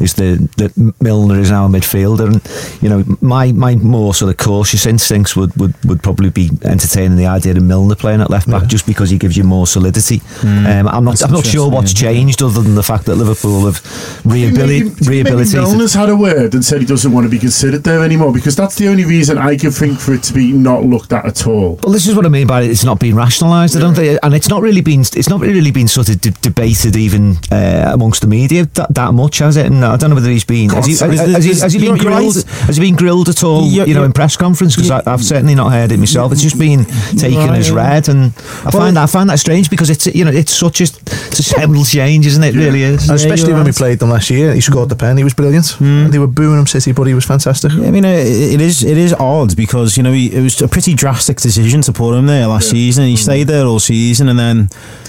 is 0.00 0.14
the 0.14 0.48
that 0.56 0.76
Milner 1.00 1.40
is 1.40 1.50
now 1.50 1.66
a 1.66 1.68
midfielder, 1.68 2.26
and 2.32 2.82
you 2.82 2.88
know 2.88 3.04
my 3.20 3.52
my 3.52 3.74
more 3.76 4.14
sort 4.14 4.30
of 4.30 4.36
cautious 4.36 4.86
instincts 4.86 5.34
would, 5.34 5.54
would, 5.56 5.74
would 5.84 6.02
probably 6.02 6.30
be 6.30 6.50
entertaining 6.64 7.16
the 7.16 7.26
idea 7.26 7.52
of 7.52 7.62
Milner 7.62 7.96
playing 7.96 8.20
at 8.20 8.30
left 8.30 8.48
back 8.48 8.68
just 8.68 8.86
because 8.86 9.10
he 9.10 9.18
gives 9.18 9.36
you 9.36 9.44
more 9.44 9.66
solidity. 9.66 10.20
Um, 10.42 10.88
I'm 10.88 11.04
not 11.04 11.22
I'm 11.22 11.32
not 11.32 11.44
sure 11.44 11.68
what's 11.68 11.92
yeah. 12.00 12.10
changed 12.10 12.42
other 12.42 12.62
than 12.62 12.74
the 12.74 12.82
fact 12.82 13.06
that 13.06 13.16
Liverpool 13.16 13.66
have 13.66 13.80
Maybe, 14.24 14.56
rehabili- 14.56 15.00
maybe 15.00 15.22
rehabilitated. 15.22 15.60
Milner's 15.60 15.94
had 15.94 16.08
a 16.08 16.16
word 16.16 16.54
and 16.54 16.64
said 16.64 16.80
he 16.80 16.86
doesn't 16.86 17.10
want 17.10 17.24
to 17.24 17.30
be 17.30 17.38
considered 17.38 17.84
there 17.84 18.04
anymore 18.04 18.32
because 18.32 18.54
that's 18.54 18.76
the 18.76 18.88
only 18.88 19.04
reason 19.04 19.38
I 19.38 19.56
can 19.56 19.70
think 19.70 19.98
for 19.98 20.14
it 20.14 20.22
to 20.24 20.32
be 20.32 20.52
not 20.52 20.84
looked 20.84 21.12
at 21.12 21.24
at 21.26 21.46
all. 21.46 21.78
Well, 21.82 21.92
this 21.92 22.06
is 22.06 22.14
what 22.14 22.26
I 22.26 22.28
mean 22.28 22.46
by 22.46 22.62
it, 22.62 22.70
it's 22.70 22.84
not 22.84 23.00
being 23.00 23.14
rationalised. 23.14 23.76
I 23.76 23.80
don't 23.80 23.94
think, 23.94 24.19
and 24.22 24.34
it's 24.34 24.48
not 24.48 24.62
really 24.62 24.80
been 24.80 25.00
it's 25.00 25.28
not 25.28 25.40
really 25.40 25.70
been 25.70 25.88
sort 25.88 26.08
of 26.08 26.20
de- 26.20 26.30
debated 26.42 26.96
even 26.96 27.36
uh, 27.50 27.90
amongst 27.92 28.20
the 28.22 28.26
media 28.28 28.66
that, 28.74 28.94
that 28.94 29.12
much, 29.14 29.38
has 29.38 29.56
it? 29.56 29.66
And 29.66 29.84
I 29.84 29.96
don't 29.96 30.10
know 30.10 30.16
whether 30.16 30.30
he's 30.30 30.44
been 30.44 30.70
has 30.70 30.86
he, 30.86 30.92
has, 30.92 31.00
has 31.20 31.44
he, 31.44 31.50
has 31.60 31.72
he 31.72 31.78
been 31.80 31.96
grilled? 31.96 32.34
Has 32.66 32.76
he 32.76 32.82
been 32.82 32.96
grilled 32.96 33.28
at 33.28 33.42
all? 33.44 33.66
You're- 33.66 33.88
you 33.88 33.94
know, 33.94 34.04
in 34.04 34.12
press 34.12 34.36
conference 34.36 34.76
because 34.76 34.90
I've 34.90 35.22
certainly 35.24 35.54
not 35.54 35.72
heard 35.72 35.90
it 35.92 35.98
myself. 35.98 36.32
It's 36.32 36.42
just 36.42 36.58
been 36.58 36.84
taken 37.18 37.38
right, 37.48 37.58
as 37.58 37.70
read, 37.70 38.08
and 38.08 38.26
I 38.66 38.70
find 38.70 38.96
that 38.96 39.02
I 39.04 39.06
find 39.06 39.28
that 39.30 39.38
strange 39.38 39.68
because 39.70 39.90
it's 39.90 40.06
you 40.06 40.24
know 40.24 40.30
it's 40.30 40.52
such 40.52 40.80
a 40.80 40.84
it's 40.84 41.38
a 41.38 41.42
seminal 41.42 41.84
change, 41.84 42.26
isn't 42.26 42.42
it? 42.44 42.54
It 42.54 42.58
really 42.58 42.82
is. 42.82 43.08
And 43.08 43.16
especially 43.16 43.48
you're 43.48 43.56
when 43.58 43.66
we 43.66 43.72
played 43.72 43.98
them 43.98 44.10
last 44.10 44.30
year, 44.30 44.54
he 44.54 44.60
scored 44.60 44.88
the 44.88 44.96
pen. 44.96 45.16
He 45.16 45.24
was 45.24 45.34
brilliant. 45.34 45.76
And 45.80 46.12
they 46.12 46.18
were 46.18 46.26
booing 46.26 46.58
him 46.58 46.66
City, 46.66 46.92
but 46.92 47.04
he 47.04 47.14
was 47.14 47.24
fantastic. 47.24 47.72
I 47.72 47.90
mean, 47.90 48.04
uh, 48.04 48.08
it 48.54 48.60
is 48.60 48.82
it 48.84 48.96
is 48.98 49.12
odd 49.14 49.56
because 49.56 49.96
you 49.96 50.02
know 50.02 50.12
he, 50.12 50.32
it 50.32 50.42
was 50.42 50.60
a 50.62 50.68
pretty 50.68 50.94
drastic 50.94 51.38
decision 51.38 51.82
to 51.82 51.92
put 51.92 52.14
him 52.16 52.26
there 52.26 52.46
last 52.46 52.70
season. 52.70 53.06
He 53.06 53.16
stayed 53.16 53.46
there 53.48 53.64
all 53.66 53.80
season, 53.80 53.99
and 54.28 54.38
then 54.38 54.68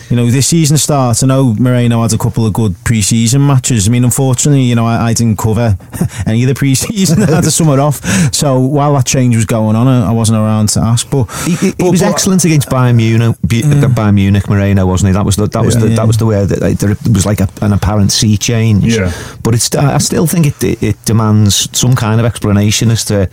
you 0.10 0.16
know 0.18 0.30
this 0.30 0.48
season 0.48 0.78
starts. 0.78 1.24
I 1.24 1.28
know 1.28 1.54
Moreno 1.58 2.02
had 2.02 2.12
a 2.14 2.18
couple 2.18 2.46
of 2.46 2.52
good 2.54 2.76
pre-season 2.84 3.46
matches. 3.48 3.88
I 3.88 3.92
mean, 3.92 4.04
unfortunately, 4.04 4.64
you 4.64 4.76
know 4.76 4.86
I, 4.86 5.10
I 5.10 5.14
didn't 5.14 5.38
cover 5.38 5.78
any 6.26 6.44
of 6.44 6.50
the 6.50 6.56
pre-season. 6.56 7.24
I 7.24 7.32
had 7.36 7.44
the 7.44 7.52
summer 7.52 7.80
off, 7.80 8.02
so 8.34 8.60
while 8.60 8.94
that 8.96 9.06
change 9.06 9.36
was 9.36 9.46
going 9.46 9.76
on, 9.76 9.88
I, 9.88 10.10
I 10.10 10.12
wasn't 10.12 10.38
around 10.40 10.70
to 10.70 10.82
ask. 10.82 11.10
But 11.10 11.26
He, 11.46 11.56
he, 11.56 11.66
he 11.68 11.72
but- 11.80 11.92
was 11.92 12.02
but- 12.02 12.10
excellent 12.12 12.44
against 12.46 12.68
Bayern 12.70 12.96
Munich, 12.98 13.38
Bu- 13.44 13.62
Bayern 13.62 14.16
Munich, 14.16 14.50
Moreno, 14.50 14.86
wasn't 14.86 15.10
he? 15.10 15.14
That 15.14 15.26
was 15.26 15.36
the, 15.38 15.48
that 15.48 15.64
was 15.64 15.76
Yeah. 15.76 15.82
the, 15.82 15.90
Yeah. 15.90 15.96
that 15.96 16.08
was 16.08 16.18
the 16.18 16.26
way 16.26 16.46
that 16.46 16.62
like, 16.62 16.78
there 16.80 16.96
was 17.14 17.26
like 17.26 17.40
a, 17.40 17.48
an 17.62 17.72
apparent 17.74 18.12
sea 18.12 18.38
change. 18.38 18.96
Yeah. 18.98 19.12
But 19.44 19.54
it's 19.56 19.74
I 19.76 19.98
still 20.00 20.28
think 20.28 20.46
it, 20.48 20.64
it 20.64 20.84
it 20.84 21.06
demands 21.06 21.70
some 21.78 21.96
kind 21.96 22.20
of 22.20 22.26
explanation 22.26 22.92
as 22.92 23.06
to 23.06 23.30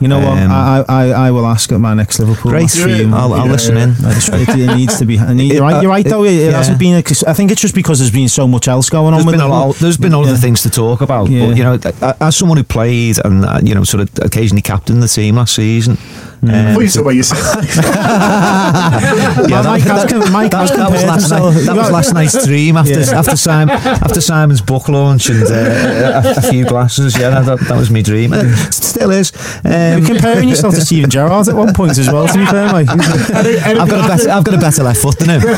You 0.00 0.08
know 0.08 0.18
what? 0.18 0.38
um, 0.38 0.50
I, 0.50 0.84
I 0.88 1.04
I 1.26 1.30
will 1.30 1.46
ask 1.46 1.70
at 1.72 1.78
my 1.80 1.94
next 1.94 2.18
Liverpool. 2.18 2.50
Great. 2.52 2.70
for 2.70 2.88
you. 2.88 3.12
I'll, 3.14 3.32
I'll 3.34 3.46
Yeah, 3.46 3.52
listen 3.52 3.76
yeah. 3.76 3.84
in. 3.84 3.90
It, 4.00 4.48
it 4.70 4.76
needs 4.76 4.98
to 5.02 5.06
be. 5.06 5.18
I 5.18 5.32
you're 5.32 5.60
right. 5.62 5.82
You're 5.82 5.90
right. 5.90 6.06
uh, 6.06 6.10
Though 6.10 6.24
it, 6.24 6.32
it- 6.32 6.48
it 6.48 6.54
hasn't 6.54 6.78
been. 6.78 6.94
A, 6.94 7.02
I 7.30 7.34
think 7.34 7.50
it's 7.50 7.60
just 7.60 7.74
because 7.74 7.98
there's 7.98 8.10
been 8.10 8.28
so 8.28 8.46
much 8.48 8.66
else 8.68 8.88
going 8.90 9.12
on 9.12 9.20
There's 9.20 9.26
with 9.26 9.34
been, 9.34 9.40
a 9.44 9.48
lot, 9.48 9.76
there's 9.76 9.96
been 9.98 10.14
other 10.14 10.30
Yeah. 10.30 10.36
things 10.36 10.62
to 10.62 10.70
talk 10.70 11.00
about, 11.02 11.28
Yeah. 11.30 11.46
but 11.46 11.56
you 11.56 11.64
know, 11.64 11.78
as 12.20 12.36
someone 12.36 12.56
who 12.58 12.64
played 12.64 13.18
and 13.24 13.44
uh, 13.44 13.60
you 13.62 13.74
know, 13.74 13.84
sort 13.84 14.02
of 14.02 14.10
occasionally 14.24 14.62
captained 14.62 15.02
the 15.02 15.08
team 15.08 15.36
last 15.36 15.54
season, 15.54 15.98
I 16.44 16.74
thought 16.74 16.80
you 16.80 16.88
said 16.88 17.04
what 17.04 17.14
you 17.14 17.22
said. 17.22 17.38
Yeah, 19.48 19.62
Mike 19.62 19.82
has 19.82 20.04
com- 20.10 20.32
Mike 20.32 20.52
has 20.52 20.70
that 20.70 20.90
was 20.90 21.04
last 21.04 21.30
night. 21.30 21.52
That 21.66 21.76
was 21.76 21.90
last 21.90 22.12
night's 22.14 22.46
dream 22.46 22.76
after 22.76 23.00
Yeah. 23.00 23.18
after 23.18 23.36
Simon 23.36 23.76
after 23.76 24.20
Simon's 24.20 24.60
book 24.60 24.88
launch 24.88 25.28
and 25.28 25.42
uh, 25.44 26.22
a, 26.24 26.34
a 26.38 26.42
few 26.50 26.64
glasses. 26.66 27.16
Yeah, 27.18 27.40
that, 27.40 27.60
that 27.60 27.76
was 27.78 27.90
my 27.90 28.02
dream. 28.02 28.32
It 28.34 28.72
still 28.74 29.10
is. 29.12 29.32
You're 29.64 29.96
Um, 29.98 30.04
comparing 30.04 30.48
yourself 30.48 30.74
to 30.74 30.80
Steven 30.80 31.10
Gerrard 31.10 31.48
at 31.48 31.54
one 31.54 31.72
point 31.74 31.96
as 31.98 32.08
well, 32.10 32.26
to 32.26 32.38
be 32.38 32.46
fair, 32.46 32.72
Mike. 32.72 32.88
I've 32.90 33.88
got 33.88 34.04
a 34.04 34.08
better 34.08 34.30
I've 34.30 34.44
got 34.44 34.54
a 34.54 34.58
better 34.58 34.82
left 34.82 35.00
foot 35.00 35.18
than 35.18 35.30
him. 35.30 35.42
um, 35.42 35.48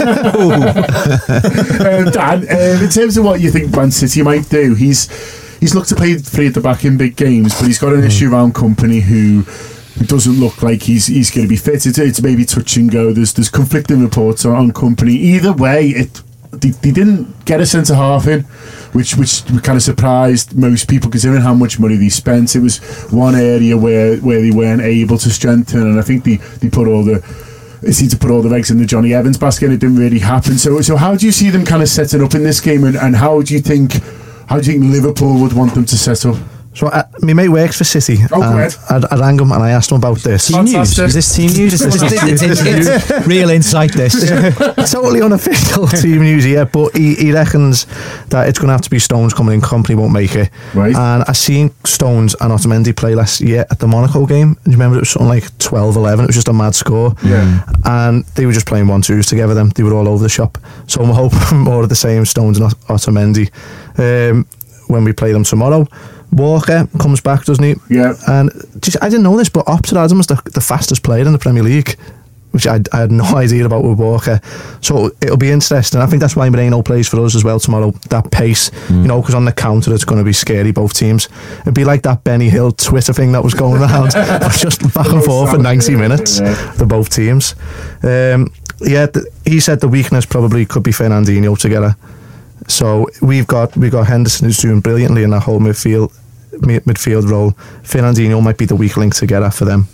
Dan, 2.13 2.39
um, 2.43 2.83
in 2.85 2.91
terms 2.91 3.17
of 3.17 3.25
what 3.25 3.41
you 3.41 3.51
think 3.51 3.75
Man 3.75 3.91
City 3.91 4.21
might 4.23 4.49
do, 4.51 4.75
he's 4.75 5.09
he's 5.61 5.75
looked 5.75 5.89
to 5.89 5.97
play 5.97 6.15
three 6.17 6.49
at 6.49 6.55
the 6.55 6.61
back 6.61 6.85
in 6.85 6.99
big 6.99 7.17
games, 7.17 7.55
but 7.59 7.67
he's 7.67 7.79
got 7.79 7.93
an 7.95 8.05
issue 8.05 8.31
around 8.31 8.55
Kompany 8.55 9.01
who. 9.01 9.45
Who 9.99 10.05
doesn't 10.07 10.41
look 10.41 10.63
like 10.63 10.83
he's 10.83 11.07
he's 11.07 11.31
going 11.31 11.47
to 11.47 11.49
be 11.49 11.57
fit. 11.57 11.87
It's, 11.87 11.99
it's 11.99 12.21
maybe 12.21 12.45
touch 12.45 12.77
and 12.77 12.91
go. 12.91 13.13
There's 13.13 13.33
there's 13.33 13.51
conflicting 13.51 14.03
reports 14.03 14.45
on, 14.45 14.55
on 14.57 14.73
Kompany. 14.73 15.15
Either 15.15 15.53
way, 15.53 15.89
it 15.89 16.21
they, 16.61 16.71
they 16.71 16.91
didn't 16.91 17.45
get 17.45 17.61
a 17.61 17.67
centre 17.67 17.95
half 17.95 18.27
in, 18.27 18.43
which 18.93 19.17
which 19.17 19.45
kind 19.63 19.77
of 19.77 19.83
surprised 19.83 20.57
most 20.57 20.89
people 20.89 21.11
considering 21.11 21.43
how 21.43 21.55
much 21.55 21.79
money 21.79 21.97
they 21.97 22.09
spent. 22.09 22.55
It 22.57 22.61
was 22.61 22.79
one 23.11 23.35
area 23.35 23.77
where 23.77 24.17
where 24.19 24.41
they 24.41 24.51
weren't 24.51 24.83
able 24.83 25.19
to 25.19 25.31
strengthen, 25.31 25.83
and 25.83 25.99
I 25.99 26.03
think 26.03 26.25
they 26.25 26.37
they 26.37 26.71
put 26.71 26.89
all 26.89 27.05
the 27.05 27.25
it 27.83 27.93
seemed 27.93 28.11
to 28.13 28.17
put 28.17 28.31
all 28.31 28.43
the 28.43 28.55
eggs 28.55 28.71
in 28.71 28.79
the 28.79 28.87
Jonny 28.87 29.13
Evans 29.13 29.37
basket 29.37 29.67
and 29.67 29.75
it 29.75 29.81
didn't 29.81 29.97
really 29.97 30.19
happen. 30.19 30.59
So 30.59 30.81
so 30.81 30.97
how 30.97 31.17
do 31.17 31.27
you 31.27 31.33
see 31.33 31.51
them 31.51 31.65
kind 31.65 31.83
of 31.83 31.89
setting 31.89 32.23
up 32.23 32.35
in 32.35 32.43
this 32.43 32.61
game 32.61 32.85
and, 32.85 32.97
and 32.97 33.15
how 33.15 33.43
do 33.43 33.55
you 33.55 33.61
think 33.61 34.01
how 34.49 34.61
do 34.61 34.73
you 34.73 34.79
think 34.79 34.93
Liverpool 34.93 35.41
would 35.41 35.53
want 35.53 35.75
them 35.75 35.85
to 35.87 35.97
set 35.97 36.25
up? 36.27 36.37
So 36.75 36.89
uh, 36.89 37.05
my 37.23 37.35
mate 37.35 37.49
works 37.51 37.79
for 37.79 37.85
City. 37.85 38.19
Oh, 38.33 38.41
go 38.41 38.43
and 38.43 38.59
ahead. 38.59 38.75
I, 38.91 39.15
I 39.15 39.19
rang 39.21 39.39
him 39.39 39.53
and 39.53 39.63
I 39.63 39.71
asked 39.71 39.93
him 39.93 39.99
about 39.99 40.19
this. 40.19 40.49
Team 40.49 40.65
news. 40.65 40.99
Is 40.99 41.15
this 41.15 41.35
team 41.37 41.53
news? 41.53 41.75
It's, 41.81 41.85
it's- 42.03 42.43
it's- 42.43 43.07
it's 43.09 43.27
real 43.29 43.51
insight. 43.51 43.93
This. 43.93 44.13
totally 44.93 45.23
unofficial 45.23 45.87
team 46.03 46.23
news 46.23 46.43
here, 46.45 46.65
but 46.65 46.97
he, 46.97 47.15
he 47.15 47.33
reckons 47.33 47.87
that 48.31 48.49
it's 48.49 48.59
going 48.59 48.69
to 48.69 48.73
have 48.73 48.81
to 48.83 48.91
be 48.91 48.99
Stones 48.99 49.33
coming 49.33 49.55
in. 49.55 49.61
Kompany 49.61 49.95
won't 49.95 50.13
make 50.13 50.35
it. 50.35 50.51
Right. 50.75 50.95
And 50.97 51.23
I 51.29 51.33
seen 51.33 51.71
Stones 51.85 52.35
and 52.41 52.51
Otamendi 52.53 52.95
play 52.97 53.15
last 53.15 53.41
year 53.41 53.65
at 53.71 53.79
the 53.79 53.87
Monaco 53.87 54.27
game. 54.27 54.55
Do 54.55 54.71
you 54.71 54.73
remember 54.73 54.97
it 54.97 55.01
was 55.01 55.11
something 55.11 55.29
like 55.29 55.45
12-11? 55.59 56.25
It 56.25 56.27
was 56.27 56.35
just 56.35 56.49
a 56.49 56.53
mad 56.53 56.75
score. 56.75 57.15
Yeah. 57.25 57.63
And 57.85 58.25
they 58.35 58.47
were 58.47 58.53
just 58.53 58.67
playing 58.67 58.89
one 58.89 59.01
twos 59.03 59.27
together. 59.27 59.55
Them 59.55 59.69
they 59.71 59.85
were 59.85 59.95
all 59.95 60.09
over 60.09 60.23
the 60.23 60.29
shop. 60.29 60.59
So 60.89 61.03
I'm 61.03 61.11
hoping 61.11 61.59
more 61.61 61.85
of 61.85 61.89
the 61.89 61.95
same 61.97 62.25
Stones 62.25 62.59
and 62.59 62.69
Otamendi 62.89 63.51
um, 63.99 64.47
when 64.89 65.05
we 65.05 65.13
play 65.13 65.33
them 65.33 65.45
tomorrow. 65.45 65.87
Walker 66.33 66.89
comes 66.99 67.21
back, 67.21 67.45
doesn't 67.45 67.65
he? 67.65 67.75
Yeah. 67.89 68.15
And 68.29 68.51
just 68.81 68.97
I 69.03 69.09
didn't 69.09 69.23
know 69.25 69.37
this, 69.37 69.49
but 69.49 69.67
Opta 69.67 69.97
Adams 69.97 70.27
the, 70.27 70.41
the 70.53 70.61
fastest 70.61 71.03
player 71.03 71.25
in 71.25 71.33
the 71.33 71.39
Premier 71.39 71.63
League, 71.63 71.97
which 72.51 72.67
I, 72.67 72.81
I 72.93 72.99
had 73.01 73.13
no 73.13 73.25
idea 73.37 73.65
about 73.67 73.85
with 73.85 73.99
Walker. 73.99 74.41
So 74.81 75.11
it'll 75.21 75.37
be 75.37 75.51
interesting. 75.51 76.01
I 76.01 76.07
think 76.07 76.21
that's 76.21 76.35
why 76.37 76.49
Moreno 76.51 76.83
plays 76.83 77.09
for 77.09 77.25
us 77.25 77.35
as 77.37 77.45
well 77.45 77.61
tomorrow. 77.61 77.93
That 78.11 78.31
pace, 78.31 78.71
you 78.91 78.97
know, 79.07 79.21
because 79.21 79.35
on 79.35 79.45
the 79.45 79.53
counter 79.53 79.93
it's 79.95 80.05
going 80.05 80.19
to 80.19 80.25
be 80.25 80.33
scary. 80.33 80.73
Both 80.73 80.95
teams. 80.95 81.29
It'd 81.63 81.75
be 81.75 81.85
like 81.85 82.03
that 82.03 82.25
Benny 82.25 82.49
Hill 82.49 82.73
Twitter 82.73 83.13
thing 83.13 83.33
that 83.33 83.43
was 83.45 83.55
going 83.55 83.81
around, 83.83 84.11
just 84.59 84.83
back 84.95 85.07
and 85.09 85.23
forth 85.25 85.51
for 85.51 85.59
ninety 85.59 85.95
minutes 85.97 86.41
Yeah. 86.41 86.55
for 86.73 86.87
both 86.87 87.11
teams. 87.11 87.55
Um, 88.03 88.53
yeah, 88.81 89.07
th- 89.07 89.27
he 89.45 89.61
said 89.61 89.81
the 89.81 89.89
weakness 89.89 90.27
probably 90.27 90.67
could 90.67 90.83
be 90.83 90.91
Fernandinho 90.91 91.57
together. 91.59 91.97
So 92.69 93.07
we've 93.21 93.47
got 93.47 93.77
we've 93.77 93.93
got 93.93 94.07
Henderson 94.07 94.47
who's 94.47 94.59
doing 94.59 94.81
brilliantly 94.81 95.23
in 95.23 95.31
that 95.31 95.41
whole 95.41 95.61
midfield 95.61 96.13
midfield 96.53 97.29
role. 97.29 97.53
Fernandinho 97.83 98.43
might 98.43 98.57
be 98.59 98.65
the 98.65 98.77
weak 98.77 98.97
link 98.97 99.15
together 99.15 99.51
for 99.51 99.65
them. 99.65 99.87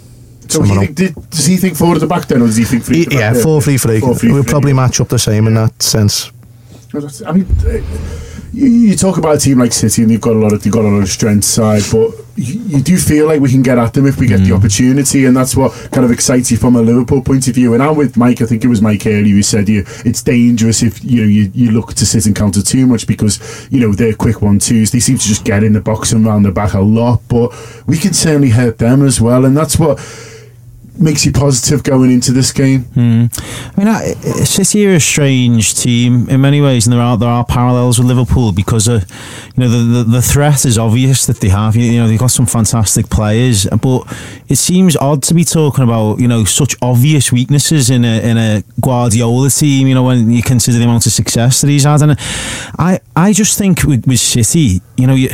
So 0.49 0.63
he 0.63 0.75
think, 0.77 0.97
did, 0.97 1.31
does 1.31 1.47
he 1.47 1.57
think 1.57 1.77
forward 1.77 1.97
at 1.97 2.01
the 2.01 2.07
back 2.09 2.27
then 2.27 2.43
or 2.43 2.47
does 2.47 2.57
he 2.57 2.65
think 2.65 2.83
three 2.85 3.03
at 3.03 3.09
the 3.11 3.15
yeah, 3.17 3.33
back? 3.33 3.43
four 3.43 3.63
three 3.63 3.79
three. 3.79 4.01
Four, 4.01 4.17
three, 4.17 4.33
We'll 4.33 4.43
three. 4.43 4.51
probably 4.51 4.73
match 4.73 5.01
up 5.01 5.09
the 5.09 5.19
same 5.19 5.47
in 5.47 5.55
that 5.55 5.81
sense. 5.83 6.33
I 7.25 7.33
mean, 7.33 7.47
you, 8.53 8.67
you 8.69 8.97
talk 8.97 9.19
about 9.19 9.37
a 9.37 9.39
team 9.39 9.59
like 9.59 9.73
City, 9.73 10.03
and 10.03 10.11
they've 10.11 10.21
got 10.21 10.35
a 10.37 10.39
lot 10.39 10.53
of 10.53 10.63
they've 10.63 10.73
got 10.73 10.85
a 10.85 10.89
lot 10.89 11.03
of 11.03 11.09
strength 11.09 11.45
side, 11.45 11.83
but 11.93 12.11
you, 12.37 12.61
you 12.61 12.81
do 12.83 12.97
feel 12.97 13.27
like 13.27 13.41
we 13.41 13.51
can 13.51 13.63
get 13.63 13.77
at 13.79 13.93
them 13.93 14.07
if 14.07 14.19
we 14.19 14.27
get 14.27 14.41
Mm. 14.41 14.49
the 14.49 14.55
opportunity, 14.55 15.25
and 15.27 15.37
that's 15.37 15.55
what 15.57 15.73
kind 15.93 16.05
of 16.05 16.11
excites 16.11 16.51
you 16.51 16.57
from 16.57 16.77
a 16.77 16.81
Liverpool 16.83 17.23
point 17.23 17.47
of 17.49 17.55
view. 17.55 17.75
And 17.75 17.83
I'm 17.83 17.97
with 17.97 18.17
Mike. 18.17 18.41
I 18.41 18.47
think 18.47 18.65
it 18.65 18.69
was 18.69 18.81
Mike 18.81 19.07
earlier 19.07 19.35
who 19.35 19.43
said 19.43 19.69
you 19.69 19.85
it's 20.05 20.23
dangerous 20.23 20.83
if 20.83 21.05
you 21.05 21.21
know 21.23 21.27
you, 21.29 21.51
you 21.55 21.71
look 21.71 21.95
to 21.95 22.07
sit 22.07 22.27
and 22.27 22.35
counter 22.35 22.63
too 22.63 22.87
much 22.87 23.07
because 23.07 23.69
you 23.71 23.81
know 23.81 23.93
they're 23.93 24.15
quick 24.15 24.41
one 24.43 24.59
twos. 24.59 24.91
They 24.91 25.01
seem 25.01 25.19
to 25.19 25.27
just 25.29 25.45
get 25.45 25.63
in 25.65 25.73
the 25.73 25.81
box 25.81 26.13
and 26.13 26.25
round 26.25 26.45
the 26.45 26.53
back 26.53 26.75
a 26.75 26.81
lot, 26.81 27.21
but 27.29 27.53
we 27.87 27.99
can 27.99 28.13
certainly 28.15 28.51
hurt 28.51 28.79
them 28.79 29.05
as 29.05 29.21
well, 29.21 29.45
and 29.45 29.57
that's 29.57 29.79
what 29.79 29.99
makes 31.01 31.25
you 31.25 31.33
positive 31.33 31.83
going 31.83 32.11
into 32.11 32.33
this 32.33 32.53
game. 32.53 32.85
I 33.77 33.85
mean, 33.85 34.45
City 34.45 34.87
are 34.87 34.95
a 34.95 35.01
strange 35.01 35.75
team 35.75 36.29
in 36.29 36.41
many 36.41 36.61
ways, 36.61 36.87
and 36.87 36.93
there 36.93 37.01
are 37.01 37.17
there 37.17 37.29
are 37.29 37.45
parallels 37.45 37.99
with 37.99 38.07
Liverpool 38.07 38.53
because 38.53 38.89
uh, 38.89 39.01
you 39.57 39.63
know 39.63 39.69
the, 39.69 39.79
the 39.79 40.05
the 40.05 40.23
threat 40.23 40.65
is 40.65 40.79
obvious 40.79 41.27
that 41.27 41.41
they 41.41 41.49
have. 41.49 41.77
You, 41.77 41.85
you 41.85 42.01
know, 42.01 42.09
they've 42.09 42.19
got 42.19 42.31
some 42.31 42.47
fantastic 42.47 43.09
players, 43.09 43.67
but 43.67 44.05
it 44.49 44.57
seems 44.57 44.97
odd 44.97 45.23
to 45.25 45.35
be 45.35 45.45
talking 45.45 45.85
about 45.85 46.21
you 46.21 46.29
know 46.29 46.45
such 46.45 46.77
obvious 46.83 47.33
weaknesses 47.33 47.91
in 47.91 48.05
a 48.05 48.21
in 48.23 48.37
a 48.37 48.63
Guardiola 48.81 49.51
team. 49.51 49.89
You 49.89 49.95
know, 49.95 50.05
when 50.05 50.31
you 50.31 50.43
consider 50.43 50.79
the 50.79 50.85
amount 50.85 51.07
of 51.07 51.13
success 51.13 51.61
that 51.63 51.69
he's 51.69 51.85
had, 51.85 52.03
and 52.03 52.17
I 52.79 53.01
I 53.17 53.33
just 53.33 53.57
think 53.59 53.85
with, 53.85 54.07
with 54.07 54.21
City, 54.21 54.81
you 54.97 55.07
know, 55.07 55.15
you, 55.15 55.29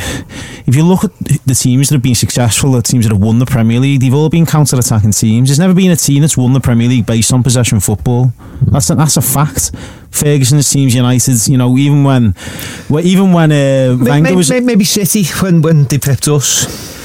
if 0.65 0.75
you 0.75 0.83
look 0.83 1.03
at 1.03 1.11
the 1.45 1.55
teams 1.55 1.89
that 1.89 1.95
have 1.95 2.03
been 2.03 2.15
successful, 2.15 2.71
the 2.71 2.81
teams 2.81 3.05
that 3.05 3.13
have 3.13 3.21
won 3.21 3.39
the 3.39 3.45
Premier 3.45 3.79
League, 3.79 4.01
they've 4.01 4.13
all 4.13 4.29
been 4.29 4.45
counter-attacking 4.45 5.11
teams. 5.11 5.56
There's 5.57 5.67
never 5.67 5.73
been 5.73 5.89
a 5.89 5.95
team 5.95 6.21
that's 6.21 6.37
won 6.37 6.53
the 6.53 6.59
Premier 6.59 6.87
League 6.87 7.07
based 7.07 7.33
on 7.33 7.41
possession 7.41 7.79
football. 7.79 8.31
That's 8.61 8.91
a, 8.91 8.95
that's 8.95 9.17
a 9.17 9.23
fact. 9.23 9.71
Ferguson's 10.11 10.69
teams, 10.69 10.93
United, 10.93 11.47
you 11.47 11.57
know, 11.57 11.75
even 11.79 12.03
when, 12.03 12.35
well, 12.91 13.03
even 13.03 13.33
when 13.33 13.51
uh, 13.51 13.97
Wenger 13.99 14.21
Maybe, 14.21 14.35
was, 14.35 14.51
maybe 14.51 14.83
City 14.83 15.23
when 15.41 15.63
when 15.63 15.85
they 15.85 15.97
pipped 15.97 16.27
us. 16.27 16.95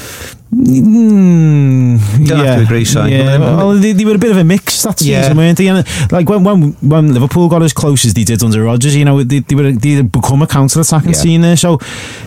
Mm, 0.53 2.27
Don't 2.27 2.45
have 2.45 2.57
to 2.59 2.63
agree, 2.63 2.85
Si. 2.85 2.99
Yeah, 2.99 3.39
well, 3.39 3.73
they, 3.73 3.91
they 3.93 4.05
were 4.05 4.13
a 4.13 4.17
bit 4.19 4.29
of 4.29 4.37
a 4.37 4.43
mix 4.43 4.83
that 4.83 4.99
season, 4.99 5.13
Yeah. 5.13 5.33
weren't 5.35 5.57
they? 5.57 5.67
And 5.67 5.83
like 6.11 6.29
when, 6.29 6.43
when 6.43 6.61
when 6.73 7.11
Liverpool 7.11 7.49
got 7.49 7.63
as 7.63 7.73
close 7.73 8.05
as 8.05 8.13
they 8.13 8.23
did 8.23 8.43
under 8.43 8.61
Rodgers, 8.63 8.95
you 8.95 9.03
know, 9.03 9.23
they, 9.23 9.39
they 9.39 9.55
were 9.55 9.71
they 9.71 10.03
become 10.03 10.43
a 10.43 10.47
counter-attacking 10.47 11.13
Yeah. 11.13 11.21
team 11.21 11.41
there. 11.41 11.57
So, 11.57 11.79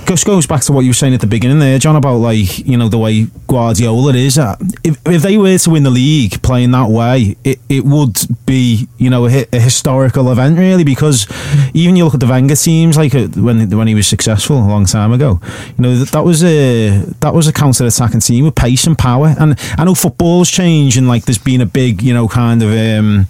just 0.07 0.27
goes 0.27 0.47
back 0.47 0.63
to 0.63 0.73
what 0.73 0.83
you 0.83 0.91
were 0.91 0.95
saying 0.95 1.15
at 1.15 1.21
the 1.21 1.27
beginning 1.27 1.59
there, 1.59 1.79
John, 1.79 1.97
about 1.97 2.17
like 2.17 2.59
you 2.67 2.77
know 2.77 2.89
the 2.89 2.99
way 2.99 3.27
Guardiola 3.47 4.15
is. 4.15 4.39
Uh, 4.39 4.57
if, 4.85 4.99
if 5.07 5.23
they 5.23 5.37
were 5.37 5.59
to 5.59 5.71
win 5.71 5.83
the 5.83 5.91
league 5.91 6.43
playing 6.43 6.71
that 6.71 6.89
way, 6.89 7.37
it, 7.45 7.59
it 7.69 7.85
would 7.85 8.19
be 8.47 8.89
you 8.99 9.11
know 9.11 9.27
a, 9.27 9.47
a 9.53 9.61
historical 9.61 10.31
event 10.31 10.59
really 10.59 10.85
because 10.85 11.27
even 11.75 11.97
you 11.97 12.05
look 12.05 12.15
at 12.15 12.21
the 12.21 12.27
Wenger 12.27 12.57
teams 12.57 12.97
like 12.97 13.15
uh, 13.15 13.27
when 13.37 13.69
when 13.71 13.89
he 13.89 13.95
was 13.95 14.07
successful 14.07 14.57
a 14.57 14.67
long 14.67 14.87
time 14.87 15.13
ago, 15.13 15.41
you 15.77 15.83
know 15.83 15.97
that, 15.97 16.11
that 16.11 16.25
was 16.25 16.45
a 16.45 17.01
that 17.21 17.35
was 17.35 17.47
a 17.47 17.53
counter-attacking 17.53 18.21
team 18.21 18.45
with 18.45 18.55
pace 18.55 18.87
and 18.87 18.97
power. 18.97 19.35
And 19.39 19.59
I 19.77 19.85
know 19.85 19.95
football's 19.95 20.51
changed 20.51 20.97
and 20.97 21.09
like 21.09 21.25
there's 21.25 21.39
been 21.39 21.61
a 21.61 21.67
big 21.67 22.03
you 22.03 22.15
know 22.15 22.29
kind 22.29 22.63
of. 22.63 22.71
Um, 22.71 23.27